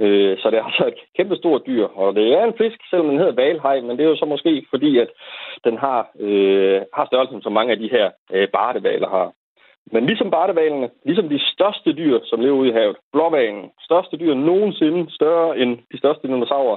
Øh, 0.00 0.38
så 0.38 0.50
det 0.50 0.58
er 0.58 0.64
altså 0.64 0.86
et 0.86 1.00
kæmpe 1.16 1.36
stort 1.36 1.62
dyr, 1.66 1.84
og 1.84 2.14
det 2.14 2.32
er 2.32 2.44
en 2.44 2.58
fisk, 2.58 2.78
selvom 2.90 3.08
den 3.08 3.18
hedder 3.18 3.32
valhej, 3.42 3.80
men 3.80 3.96
det 3.96 4.04
er 4.04 4.08
jo 4.08 4.16
så 4.16 4.24
måske 4.24 4.66
fordi, 4.70 4.98
at 4.98 5.10
den 5.64 5.78
har, 5.78 6.08
øh, 6.20 6.80
har 6.94 7.06
størrelsen, 7.06 7.42
som 7.42 7.52
mange 7.52 7.72
af 7.72 7.78
de 7.78 7.90
her 7.90 8.10
øh, 8.32 8.48
bartevaler 8.48 9.08
har. 9.08 9.32
Men 9.92 10.06
ligesom 10.06 10.30
bartevalerne, 10.30 10.90
ligesom 11.04 11.28
de 11.28 11.40
største 11.54 11.92
dyr, 11.92 12.18
som 12.24 12.40
lever 12.40 12.56
ude 12.56 12.68
i 12.68 12.72
havet, 12.72 12.96
blåvalen, 13.12 13.70
største 13.80 14.16
dyr 14.16 14.34
nogensinde, 14.34 15.14
større 15.14 15.58
end 15.58 15.78
de 15.92 15.98
største 15.98 16.28
dinosaurer, 16.28 16.76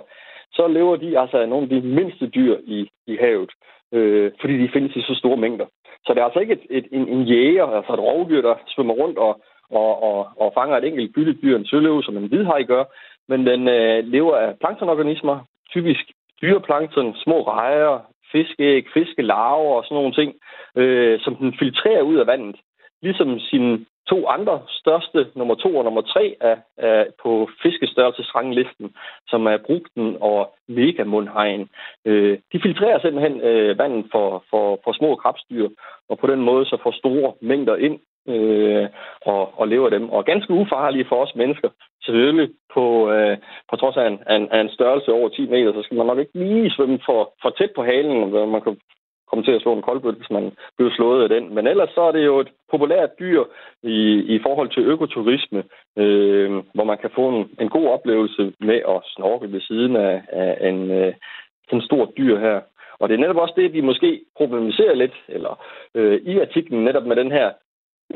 så 0.54 0.68
lever 0.68 0.96
de 0.96 1.20
altså 1.20 1.38
af 1.38 1.50
nogle 1.50 1.64
af 1.64 1.70
de 1.70 1.82
mindste 1.82 2.28
dyr 2.28 2.58
i, 2.64 2.90
i 3.08 3.16
havet, 3.16 3.52
øh, 3.94 4.32
fordi 4.42 4.58
de 4.58 4.70
findes 4.74 4.96
i 4.96 5.02
så 5.02 5.16
store 5.16 5.38
mængder. 5.38 5.66
Så 6.06 6.14
det 6.14 6.20
er 6.20 6.26
altså 6.26 6.40
ikke 6.40 6.54
et, 6.54 6.66
et, 6.70 6.88
en, 6.92 7.08
en 7.08 7.24
jæger, 7.24 7.66
altså 7.66 7.94
et 7.94 8.00
rovdyr, 8.00 8.42
der 8.42 8.56
svømmer 8.68 8.94
rundt 8.94 9.18
og, 9.18 9.42
og, 9.72 10.04
og, 10.04 10.30
og 10.38 10.52
fanger 10.54 10.78
et 10.78 10.86
enkelt 10.86 11.14
byttedyr, 11.16 11.58
en 11.58 11.66
søløve, 11.66 12.04
som 12.04 12.18
en 12.18 12.28
hvidhaj 12.28 12.64
gør, 12.64 12.84
men 13.28 13.48
den 13.48 13.68
øh, 13.68 14.04
lever 14.06 14.36
af 14.36 14.60
planktonorganismer, 14.60 15.40
typisk 15.74 16.12
dyreplankton, 16.42 17.16
små 17.16 17.42
rejer, 17.42 18.00
fiskeæg, 18.32 18.86
fiskelarver 18.94 19.76
og 19.76 19.84
sådan 19.84 19.96
nogle 19.96 20.14
ting, 20.14 20.34
øh, 20.76 21.20
som 21.20 21.36
den 21.36 21.54
filtrerer 21.60 22.02
ud 22.02 22.18
af 22.18 22.28
vandet. 22.28 22.56
Ligesom 23.02 23.40
sine 23.40 23.86
to 24.10 24.28
andre 24.28 24.62
største, 24.68 25.28
nummer 25.36 25.56
to 25.56 25.78
og 25.78 25.84
nummer 25.84 26.02
tre, 26.02 26.36
er, 26.42 26.56
er 26.78 27.06
på 27.24 27.50
fiskestørrelsesranglisten, 27.64 28.96
som 29.28 29.46
er 29.46 29.58
brugten 29.58 30.18
og 30.22 30.56
megamundhajen. 30.68 31.70
Øh, 32.06 32.38
de 32.54 32.62
filtrerer 32.62 33.00
simpelthen 33.00 33.42
øh, 33.42 33.78
vandet 33.78 34.06
for, 34.12 34.44
for, 34.50 34.80
for 34.84 34.92
små 34.94 35.16
krabstyr, 35.16 35.70
og 36.10 36.20
på 36.20 36.28
den 36.28 36.42
måde 36.42 36.66
så 36.66 36.78
får 36.84 36.92
store 36.92 37.34
mængder 37.42 37.76
ind 37.76 38.00
øh, 38.28 38.90
og, 39.26 39.60
og 39.60 39.68
lever 39.68 39.90
dem. 39.90 40.10
Og 40.10 40.26
ganske 40.26 40.54
ufarlige 40.54 41.06
for 41.10 41.16
os 41.16 41.36
mennesker. 41.36 41.70
Selvfølgelig 42.06 42.50
på, 42.74 43.12
øh, 43.12 43.38
på 43.70 43.76
trods 43.76 43.98
af 43.98 44.08
en, 44.08 44.20
en, 44.36 44.56
en 44.60 44.70
størrelse 44.70 45.12
over 45.12 45.30
10 45.30 45.48
meter, 45.48 45.74
så 45.74 45.82
skal 45.84 45.98
man 45.98 46.08
nok 46.08 46.20
ikke 46.20 46.40
lige 46.40 46.72
svømme 46.72 47.00
for, 47.06 47.34
for 47.42 47.50
tæt 47.50 47.72
på 47.76 47.84
halen, 47.84 48.32
man 48.52 48.62
kan 48.62 48.78
komme 49.32 49.46
til 49.46 49.58
at 49.58 49.62
slå 49.62 49.72
en 49.74 49.88
koldbøtte, 49.88 50.20
hvis 50.20 50.36
man 50.38 50.52
bliver 50.78 50.92
slået 50.96 51.24
af 51.24 51.30
den. 51.30 51.56
Men 51.56 51.68
ellers 51.68 51.90
så 51.96 52.02
er 52.02 52.12
det 52.12 52.26
jo 52.26 52.40
et 52.40 52.52
populært 52.72 53.20
dyr 53.20 53.44
i, 53.84 53.98
i 54.36 54.40
forhold 54.46 54.70
til 54.70 54.84
økoturisme, 54.94 55.64
øh, 55.98 56.52
hvor 56.76 56.84
man 56.84 56.98
kan 56.98 57.12
få 57.16 57.24
en, 57.30 57.50
en 57.60 57.70
god 57.70 57.88
oplevelse 57.96 58.54
med 58.60 58.80
at 58.94 59.00
snorke 59.16 59.52
ved 59.52 59.62
siden 59.62 59.96
af, 59.96 60.22
af 60.30 60.70
en, 60.70 60.92
øh, 60.92 61.14
en 61.74 61.82
stor 61.82 62.06
dyr 62.18 62.40
her. 62.40 62.62
Og 63.00 63.10
det 63.10 63.16
er 63.16 63.20
netop 63.20 63.42
også 63.44 63.54
det, 63.58 63.74
vi 63.74 63.82
måske 63.82 64.22
problematiserer 64.38 64.96
lidt, 64.96 65.16
eller 65.28 65.64
øh, 65.96 66.22
i 66.22 66.40
artiklen 66.40 66.84
netop 66.84 67.06
med 67.06 67.16
den 67.16 67.32
her 67.32 67.52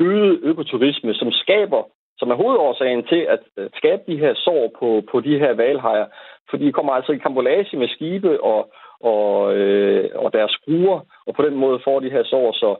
øget 0.00 0.40
økoturisme, 0.42 1.14
som 1.14 1.32
skaber, 1.32 1.82
som 2.18 2.30
er 2.30 2.34
hovedårsagen 2.34 3.04
til 3.04 3.26
at, 3.34 3.40
øh, 3.56 3.70
skabe 3.76 4.02
de 4.06 4.18
her 4.18 4.34
sår 4.34 4.72
på, 4.78 5.02
på 5.10 5.20
de 5.20 5.38
her 5.38 5.52
valhajer. 5.52 6.06
For 6.50 6.56
de 6.56 6.72
kommer 6.72 6.92
altså 6.92 7.12
i 7.12 7.18
kambolage 7.18 7.76
med 7.76 7.88
skibe 7.88 8.42
og, 8.42 8.72
og, 9.00 9.56
øh, 9.56 10.10
og 10.14 10.32
deres 10.32 10.50
skruer, 10.50 11.00
og 11.26 11.34
på 11.34 11.42
den 11.42 11.54
måde 11.54 11.80
får 11.84 12.00
de 12.00 12.10
her 12.10 12.24
sår. 12.24 12.52
Så 12.52 12.76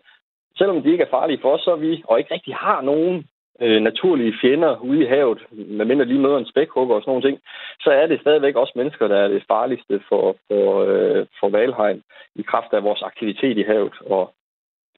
selvom 0.58 0.82
de 0.82 0.92
ikke 0.92 1.04
er 1.04 1.10
farlige 1.10 1.40
for 1.42 1.50
os, 1.54 1.60
så 1.60 1.72
er 1.72 1.76
vi, 1.76 2.02
og 2.04 2.18
ikke 2.18 2.34
rigtig 2.34 2.54
har 2.54 2.80
nogen 2.80 3.24
øh, 3.60 3.82
naturlige 3.82 4.34
fjender 4.40 4.80
ude 4.80 5.02
i 5.02 5.06
havet, 5.06 5.38
medmindre 5.50 6.04
lige 6.04 6.20
møder 6.20 6.38
en 6.38 6.50
spækhugger 6.52 6.94
og 6.94 7.02
sådan 7.02 7.10
nogle 7.10 7.28
ting, 7.28 7.38
så 7.80 7.90
er 7.90 8.06
det 8.06 8.20
stadigvæk 8.20 8.56
også 8.56 8.72
mennesker, 8.76 9.08
der 9.08 9.16
er 9.16 9.28
det 9.28 9.44
farligste 9.48 10.00
for, 10.08 10.36
for, 10.48 10.84
øh, 10.84 11.26
for 11.40 11.48
valhegn 11.48 12.02
i 12.34 12.42
kraft 12.42 12.72
af 12.72 12.82
vores 12.82 13.02
aktivitet 13.02 13.58
i 13.58 13.62
havet. 13.62 13.94
Og 14.06 14.32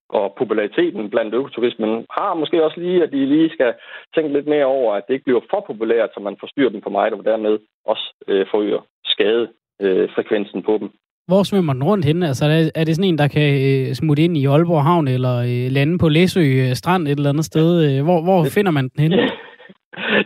og 0.08 0.34
populariteten 0.38 1.10
blandt 1.10 1.34
økoturismen 1.34 2.06
har 2.18 2.34
måske 2.34 2.64
også 2.64 2.80
lige, 2.80 3.02
at 3.02 3.12
de 3.12 3.26
lige 3.26 3.50
skal 3.50 3.74
tænke 4.14 4.32
lidt 4.32 4.46
mere 4.46 4.64
over, 4.64 4.94
at 4.94 5.04
det 5.06 5.14
ikke 5.14 5.24
bliver 5.24 5.40
for 5.50 5.64
populært, 5.66 6.10
så 6.14 6.20
man 6.20 6.36
forstyrrer 6.40 6.70
dem 6.70 6.82
for 6.82 6.90
meget, 6.90 7.12
og 7.12 7.24
dermed 7.24 7.58
også 7.84 8.06
øh, 8.28 8.46
forøger 8.50 8.80
skadefrekvensen 9.04 10.58
øh, 10.58 10.64
på 10.64 10.78
dem. 10.80 10.90
Hvor 11.28 11.42
svømmer 11.42 11.72
den 11.72 11.84
rundt 11.84 12.04
henne? 12.04 12.26
Altså, 12.26 12.44
er, 12.74 12.84
det 12.84 12.94
sådan 12.96 13.08
en, 13.08 13.18
der 13.18 13.28
kan 13.28 13.48
øh, 13.68 13.94
smutte 13.94 14.22
ind 14.22 14.36
i 14.36 14.46
Aalborg 14.46 14.82
Havn, 14.82 15.08
eller 15.08 15.36
øh, 15.50 15.66
lande 15.76 15.98
på 15.98 16.08
Læsø 16.08 16.40
øh, 16.40 16.74
Strand 16.74 17.08
et 17.08 17.18
eller 17.18 17.30
andet 17.30 17.44
sted? 17.44 17.68
Øh, 17.86 18.04
hvor 18.04 18.18
hvor 18.26 18.40
finder 18.56 18.72
man 18.72 18.88
den 18.88 19.00
henne? 19.02 19.18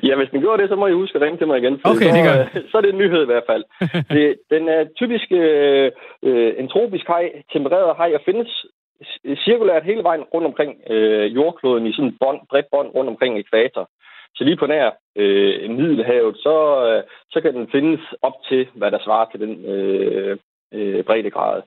Ja, 0.09 0.15
hvis 0.17 0.31
den 0.33 0.41
gjorde 0.41 0.63
det, 0.63 0.69
så 0.69 0.77
må 0.77 0.87
I 0.87 1.01
huske 1.03 1.17
at 1.17 1.23
ringe 1.23 1.39
til 1.39 1.47
mig 1.47 1.59
igen. 1.59 1.75
Okay, 1.85 2.09
så, 2.11 2.17
det 2.17 2.25
gør. 2.29 2.37
Så 2.71 2.75
er 2.77 2.83
det 2.83 2.93
en 2.93 3.03
nyhed 3.03 3.23
i 3.23 3.31
hvert 3.33 3.49
fald. 3.51 3.65
det, 4.17 4.27
den 4.55 4.69
er 4.69 4.83
typisk 5.01 5.29
øh, 5.33 5.91
en 6.61 6.69
tropisk 6.69 7.07
haj, 7.07 7.25
tempereret 7.53 7.97
haj, 7.97 8.11
og 8.15 8.23
findes 8.25 8.51
cirkulært 9.45 9.85
hele 9.85 10.03
vejen 10.03 10.23
rundt 10.23 10.47
omkring 10.47 10.81
øh, 10.91 11.35
jordkloden 11.35 11.87
i 11.87 11.93
sådan 11.93 12.09
et 12.09 12.19
bånd, 12.21 12.41
bredt 12.51 12.67
bånd 12.71 12.89
rundt 12.95 13.11
omkring 13.11 13.39
ekvator. 13.39 13.91
Så 14.35 14.45
lige 14.45 14.57
på 14.57 14.67
nær 14.67 14.91
øh, 15.17 15.71
Middelhavet, 15.71 16.37
så, 16.37 16.87
øh, 16.87 17.03
så 17.31 17.41
kan 17.41 17.55
den 17.55 17.69
findes 17.73 18.01
op 18.23 18.33
til, 18.49 18.69
hvad 18.75 18.91
der 18.91 18.99
svarer 19.05 19.31
til 19.31 19.41
den 19.41 19.65
øh, 19.65 20.39
øh, 20.73 21.05
breddegrad. 21.05 21.63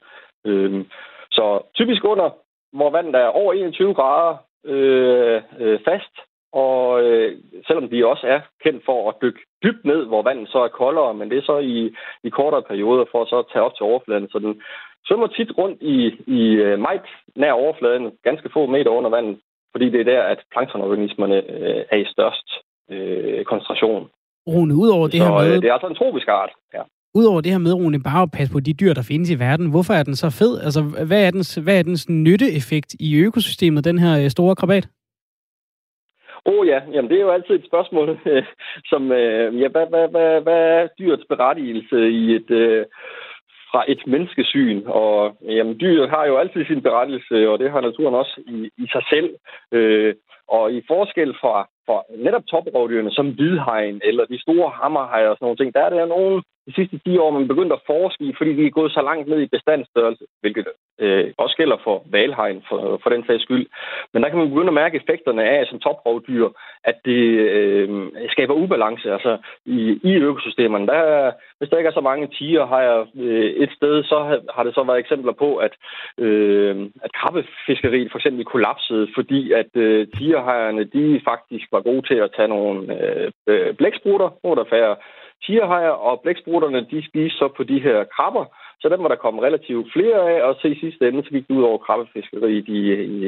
Øh, 0.45 0.85
så 1.31 1.61
typisk 1.75 2.03
under, 2.03 2.29
hvor 2.73 2.89
vandet 2.89 3.15
er 3.15 3.27
over 3.27 3.53
21 3.53 3.93
grader 3.93 4.37
øh, 4.65 5.41
øh, 5.59 5.79
fast, 5.85 6.15
og 6.53 7.03
øh, 7.03 7.37
selvom 7.67 7.89
de 7.89 8.05
også 8.05 8.27
er 8.27 8.39
kendt 8.63 8.85
for 8.85 9.09
at 9.09 9.15
dykke 9.21 9.39
dybt 9.63 9.85
ned, 9.85 10.05
hvor 10.05 10.21
vandet 10.21 10.49
så 10.49 10.59
er 10.59 10.67
koldere, 10.67 11.13
men 11.13 11.29
det 11.29 11.37
er 11.37 11.41
så 11.51 11.57
i, 11.59 11.95
i 12.23 12.29
kortere 12.29 12.63
perioder 12.63 13.05
for 13.11 13.21
at 13.21 13.27
så 13.27 13.43
tage 13.51 13.63
op 13.63 13.75
til 13.75 13.83
overfladen, 13.83 14.29
så 14.29 14.39
den 14.39 14.61
svømmer 15.07 15.27
tit 15.27 15.51
rundt 15.57 15.81
i, 15.81 15.97
i 16.37 16.41
uh, 16.65 16.79
meget 16.79 17.07
nær 17.35 17.51
overfladen, 17.51 18.11
ganske 18.23 18.49
få 18.53 18.65
meter 18.65 18.91
under 18.91 19.09
vandet, 19.09 19.37
fordi 19.71 19.89
det 19.89 19.99
er 19.99 20.11
der, 20.13 20.21
at 20.23 20.39
planktonorganismerne 20.53 21.37
uh, 21.49 21.81
er 21.93 21.97
i 21.97 22.05
størst 22.15 22.47
uh, 22.93 23.43
koncentration. 23.43 24.09
Rune, 24.47 24.75
ud 24.75 24.89
over 24.89 25.07
det 25.07 25.19
så, 25.19 25.25
her 25.25 25.33
med... 25.33 25.61
det 25.61 25.69
er 25.69 25.73
altså 25.73 25.87
en 25.87 25.95
tropisk 25.95 26.27
art, 26.27 26.51
ja. 26.73 26.81
Udover 27.19 27.41
det 27.41 27.51
her 27.51 27.59
med, 27.59 27.73
Rune, 27.73 28.03
bare 28.03 28.21
at 28.21 28.31
passe 28.31 28.53
på 28.53 28.59
de 28.59 28.73
dyr, 28.73 28.93
der 28.93 29.05
findes 29.11 29.29
i 29.31 29.39
verden, 29.39 29.71
hvorfor 29.71 29.93
er 29.93 30.03
den 30.03 30.15
så 30.15 30.29
fed? 30.39 30.53
Altså, 30.65 30.81
hvad 31.07 31.27
er 31.27 31.31
dens, 31.31 31.55
hvad 31.55 31.79
er 31.79 31.83
dens 31.83 32.09
nytteeffekt 32.09 32.91
i 32.99 33.09
økosystemet, 33.27 33.85
den 33.85 33.99
her 33.99 34.29
store 34.29 34.55
krabat? 34.55 34.87
Åh 36.45 36.59
oh, 36.59 36.67
ja, 36.67 36.79
jamen 36.93 37.09
det 37.09 37.17
er 37.17 37.21
jo 37.21 37.31
altid 37.31 37.55
et 37.55 37.69
spørgsmål, 37.69 38.07
som, 38.91 39.11
ja, 39.61 39.67
hvad, 39.73 39.85
hvad, 39.89 40.07
hvad, 40.13 40.41
hvad 40.41 40.61
er 40.77 40.87
dyrets 40.99 41.25
berettigelse 41.29 42.09
i 42.09 42.35
et, 42.35 42.49
fra 43.75 43.83
et 43.93 44.01
menneskesyn. 44.07 44.79
Og 45.01 45.15
jamen, 45.57 45.79
dyret 45.81 46.09
har 46.09 46.25
jo 46.25 46.37
altid 46.37 46.65
sin 46.65 46.81
berettelse, 46.87 47.49
og 47.49 47.59
det 47.59 47.71
har 47.71 47.81
naturen 47.81 48.15
også 48.21 48.35
i, 48.47 48.57
i 48.83 48.85
sig 48.93 49.03
selv. 49.13 49.29
Øh, 49.77 50.13
og 50.47 50.73
i 50.77 50.79
forskel 50.91 51.31
fra, 51.41 51.55
fra 51.85 51.97
netop 52.25 52.45
toprovdyrene 52.47 53.11
som 53.11 53.27
hvidhegn 53.37 54.01
eller 54.03 54.25
de 54.25 54.41
store 54.41 54.69
hammerhajer 54.79 55.29
og 55.29 55.35
sådan 55.35 55.45
nogle 55.45 55.59
ting, 55.59 55.73
der 55.75 55.81
er 55.83 55.89
der 55.89 56.05
nogle 56.05 56.43
de 56.67 56.73
sidste 56.73 56.99
10 57.05 57.17
år, 57.17 57.31
man 57.31 57.47
begyndt 57.47 57.73
at 57.73 57.85
forske 57.85 58.23
i, 58.23 58.33
fordi 58.37 58.51
de 58.55 58.65
er 58.65 58.77
gået 58.79 58.91
så 58.91 59.01
langt 59.01 59.27
ned 59.27 59.41
i 59.41 59.53
bestandsstørrelse, 59.55 60.25
hvilket 60.41 60.67
øh, 60.99 61.33
også 61.37 61.55
gælder 61.57 61.77
for 61.83 62.03
valhegn 62.11 62.63
for, 62.69 62.99
for 63.03 63.09
den 63.09 63.23
sags 63.27 63.43
skyld. 63.43 63.67
Men 64.13 64.23
der 64.23 64.29
kan 64.29 64.37
man 64.39 64.49
begynde 64.49 64.67
at 64.67 64.81
mærke 64.83 64.97
effekterne 64.97 65.43
af 65.43 65.65
som 65.65 65.79
toprovdyr, 65.79 66.47
at 66.83 66.97
det 67.05 67.23
øh, 67.57 67.89
skaber 68.29 68.53
ubalance 68.53 69.13
altså 69.13 69.37
i, 69.65 69.99
i 70.03 70.11
økosystemerne. 70.15 70.87
Der, 70.87 71.31
hvis 71.57 71.69
der 71.69 71.77
ikke 71.77 71.87
er 71.87 71.99
så 71.99 72.01
mange 72.11 72.27
tiger, 72.27 72.65
har 72.65 72.81
jeg 72.81 73.05
øh, 73.15 73.49
et 73.63 73.71
sted, 73.77 74.03
så 74.03 74.17
har, 74.23 74.39
har 74.55 74.63
det 74.63 74.73
så 74.73 74.83
været 74.83 74.99
eksempler 74.99 75.33
på, 75.33 75.55
at, 75.55 75.73
øh, 76.17 76.89
at 77.03 77.11
krabbefiskeriet 77.13 78.11
for 78.11 78.17
eksempel 78.17 78.45
kollapsede, 78.45 79.07
fordi 79.15 79.51
at 79.51 79.71
øh, 79.75 80.07
tigerhejerne, 80.17 80.83
de 80.83 81.21
faktisk 81.23 81.67
var 81.71 81.81
gode 81.81 82.07
til 82.07 82.15
at 82.15 82.31
tage 82.35 82.47
nogle 82.47 82.79
øh, 82.99 83.31
øh 83.47 83.73
blæksprutter, 83.75 84.29
hvor 84.41 84.55
der 84.55 84.63
færre 84.69 84.95
tigerhajer, 85.45 85.89
og 85.89 86.21
blæksprutterne, 86.21 86.87
de 86.91 87.07
spiser 87.07 87.37
så 87.37 87.47
på 87.57 87.63
de 87.63 87.79
her 87.79 88.03
krabber, 88.03 88.45
så 88.81 88.89
dem 88.89 89.03
var 89.03 89.07
der 89.07 89.15
kommet 89.15 89.43
relativt 89.43 89.93
flere 89.93 90.19
af, 90.31 90.43
og 90.43 90.55
så 90.61 90.67
i 90.67 90.79
sidste 90.79 91.07
ende, 91.07 91.23
så 91.23 91.29
gik 91.29 91.47
det 91.47 91.55
ud 91.55 91.63
over 91.63 91.77
krabbefiskeriet 91.77 92.67
i, 92.67 92.71
i, 92.77 92.93
i, 93.03 93.21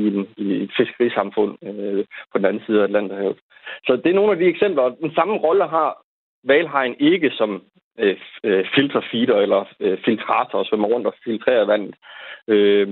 i, 0.00 0.26
i 0.36 0.62
et 0.62 0.72
fiskerisamfund 0.76 1.52
øh, 1.62 2.04
på 2.32 2.38
den 2.38 2.44
anden 2.44 2.62
side 2.66 2.80
af 2.80 2.84
Atlanterhavet. 2.84 3.38
Så 3.86 3.96
det 3.96 4.10
er 4.10 4.14
nogle 4.20 4.32
af 4.32 4.38
de 4.38 4.44
eksempler, 4.44 4.82
og 4.82 4.96
den 5.00 5.14
samme 5.14 5.36
rolle 5.38 5.68
har 5.68 6.02
valhajen 6.44 6.96
ikke 6.98 7.30
som 7.30 7.62
øh, 7.98 8.16
øh 8.44 8.64
filterfeeder 8.74 9.36
eller 9.36 9.64
øh, 9.80 9.98
filtrator, 10.04 10.64
som 10.64 10.84
er 10.84 10.88
rundt 10.88 11.06
og 11.06 11.14
filtrerer 11.24 11.64
vandet. 11.64 11.94
Øh, 12.48 12.88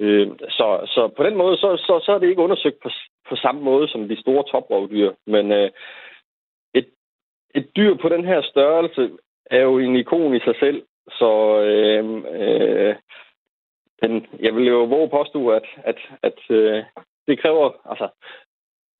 øh, 0.00 0.28
så, 0.48 0.66
så 0.94 1.08
på 1.16 1.22
den 1.22 1.36
måde, 1.36 1.56
så, 1.56 1.76
så, 1.76 2.00
så 2.04 2.12
er 2.12 2.18
det 2.18 2.28
ikke 2.28 2.42
undersøgt 2.42 2.80
på, 2.82 2.90
på 3.28 3.36
samme 3.36 3.60
måde 3.60 3.88
som 3.88 4.08
de 4.08 4.20
store 4.20 4.44
toprovdyr, 4.50 5.10
men 5.26 5.52
øh, 5.52 5.70
et 7.54 7.76
dyr 7.76 7.94
på 7.94 8.08
den 8.08 8.24
her 8.24 8.42
størrelse 8.42 9.10
er 9.46 9.60
jo 9.60 9.78
en 9.78 9.96
ikon 9.96 10.36
i 10.36 10.40
sig 10.40 10.54
selv, 10.60 10.82
så 11.10 11.60
øh, 11.60 12.04
øh, 12.40 12.96
den, 14.02 14.26
jeg 14.40 14.54
vil 14.54 14.66
jo 14.66 14.84
våge 14.84 15.10
påstå, 15.10 15.48
at, 15.48 15.66
at, 15.84 15.98
at 16.22 16.38
øh, 16.50 16.84
det 17.26 17.40
kræver 17.40 17.70
altså, 17.90 18.08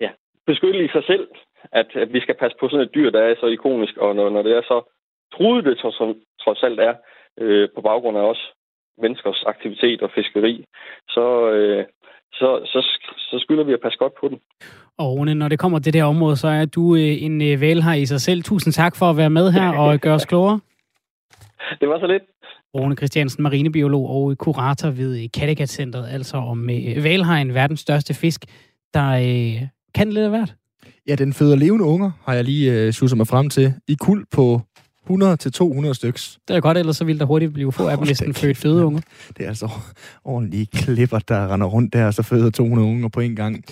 ja, 0.01 0.11
beskyttelse 0.47 0.85
i 0.85 0.89
sig 0.93 1.05
selv, 1.05 1.29
at, 1.73 1.97
at 1.97 2.13
vi 2.13 2.21
skal 2.21 2.35
passe 2.35 2.57
på 2.61 2.69
sådan 2.69 2.87
et 2.87 2.95
dyr, 2.95 3.11
der 3.11 3.23
er 3.23 3.35
så 3.41 3.47
ikonisk, 3.47 3.97
og 3.97 4.17
når, 4.17 4.29
når 4.31 4.43
det 4.43 4.53
er 4.57 4.63
så 4.63 4.83
truet 5.35 5.65
det 5.65 5.79
trods, 5.79 6.17
trods 6.41 6.63
alt 6.63 6.81
er, 6.81 6.95
øh, 7.39 7.69
på 7.75 7.81
baggrund 7.81 8.19
af 8.19 8.23
os 8.23 8.53
menneskers 8.99 9.45
aktivitet 9.47 10.03
og 10.03 10.11
fiskeri, 10.11 10.65
så, 11.09 11.51
øh, 11.51 11.85
så, 12.33 12.49
så, 12.65 12.81
så 13.19 13.39
skylder 13.39 13.65
vi 13.65 13.73
at 13.73 13.81
passe 13.81 13.99
godt 13.99 14.15
på 14.15 14.29
den. 14.29 14.41
Og 14.99 15.13
Rune, 15.13 15.35
når 15.35 15.49
det 15.49 15.59
kommer 15.59 15.79
til 15.79 15.93
det 15.93 16.01
her 16.01 16.07
område, 16.07 16.37
så 16.37 16.49
er 16.49 16.65
du 16.65 16.97
øh, 16.97 17.23
en 17.23 17.43
øh, 17.43 17.61
her 17.61 17.93
i 17.93 18.07
sig 18.07 18.21
selv. 18.21 18.43
Tusind 18.43 18.73
tak 18.73 18.97
for 18.97 19.11
at 19.11 19.17
være 19.17 19.31
med 19.31 19.53
her 19.53 19.69
og 19.69 19.99
gøre 19.99 20.15
os 20.15 20.25
klogere. 20.25 20.61
Det 21.81 21.89
var 21.89 21.99
så 22.01 22.07
lidt. 22.07 22.23
Rune 22.75 22.97
Christiansen, 22.97 23.43
marinebiolog 23.43 24.11
og 24.11 24.39
kurator 24.39 24.91
ved 24.91 25.29
Kattegat-centret, 25.29 26.09
altså 26.09 26.37
om 26.37 26.71
øh, 26.71 27.05
valhajen, 27.05 27.55
verdens 27.55 27.81
største 27.81 28.15
fisk, 28.15 28.45
der 28.95 29.09
øh, 29.11 29.69
kan 29.95 30.13
lidt 30.13 30.25
af 30.25 30.31
hvert. 30.31 30.55
Ja, 31.09 31.15
den 31.15 31.33
føder 31.33 31.57
levende 31.57 31.85
unger, 31.85 32.11
har 32.25 32.35
jeg 32.35 32.45
lige 32.45 32.73
øh, 32.73 33.17
mig 33.17 33.27
frem 33.27 33.51
til, 33.51 33.75
i 33.89 33.97
kul 34.01 34.25
på 34.31 34.61
100 35.05 35.37
til 35.37 35.53
200 35.53 35.95
styks. 35.95 36.39
Det 36.49 36.57
er 36.57 36.61
godt, 36.61 36.79
ellers 36.79 36.97
så 36.97 37.05
ville 37.05 37.19
der 37.19 37.25
hurtigt 37.25 37.53
blive 37.53 37.73
få 37.73 37.89
af 37.89 37.97
dem, 37.97 38.07
hvis 38.07 38.19
den 38.19 38.35
født 38.35 38.57
føde 38.57 38.85
unge. 38.85 39.03
Det 39.37 39.45
er 39.45 39.49
altså 39.49 39.69
ordentlige 40.25 40.67
klipper, 40.67 41.19
der 41.19 41.53
render 41.53 41.67
rundt 41.67 41.93
der, 41.93 42.07
og 42.07 42.15
så 42.15 42.23
føder 42.23 42.51
200 42.51 42.89
unger 42.89 43.09
på 43.09 43.21
en 43.21 43.37
gang. 43.37 43.65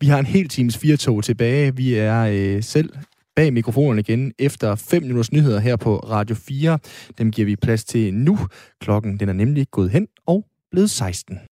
Vi 0.00 0.06
har 0.06 0.18
en 0.18 0.26
hel 0.26 0.48
times 0.48 0.78
fire 0.78 0.96
tog 0.96 1.24
tilbage. 1.24 1.76
Vi 1.76 1.94
er 1.94 2.20
øh, 2.32 2.62
selv 2.62 2.90
bag 3.36 3.52
mikrofonen 3.52 3.98
igen 3.98 4.32
efter 4.38 4.74
5 4.74 5.02
minutters 5.02 5.32
nyheder 5.32 5.60
her 5.60 5.76
på 5.76 5.96
Radio 5.96 6.36
4. 6.36 6.78
Dem 7.18 7.30
giver 7.30 7.46
vi 7.46 7.56
plads 7.56 7.84
til 7.84 8.14
nu. 8.14 8.38
Klokken 8.80 9.20
den 9.20 9.28
er 9.28 9.32
nemlig 9.32 9.66
gået 9.70 9.90
hen 9.90 10.06
og 10.26 10.44
blevet 10.70 10.90
16. 10.90 11.38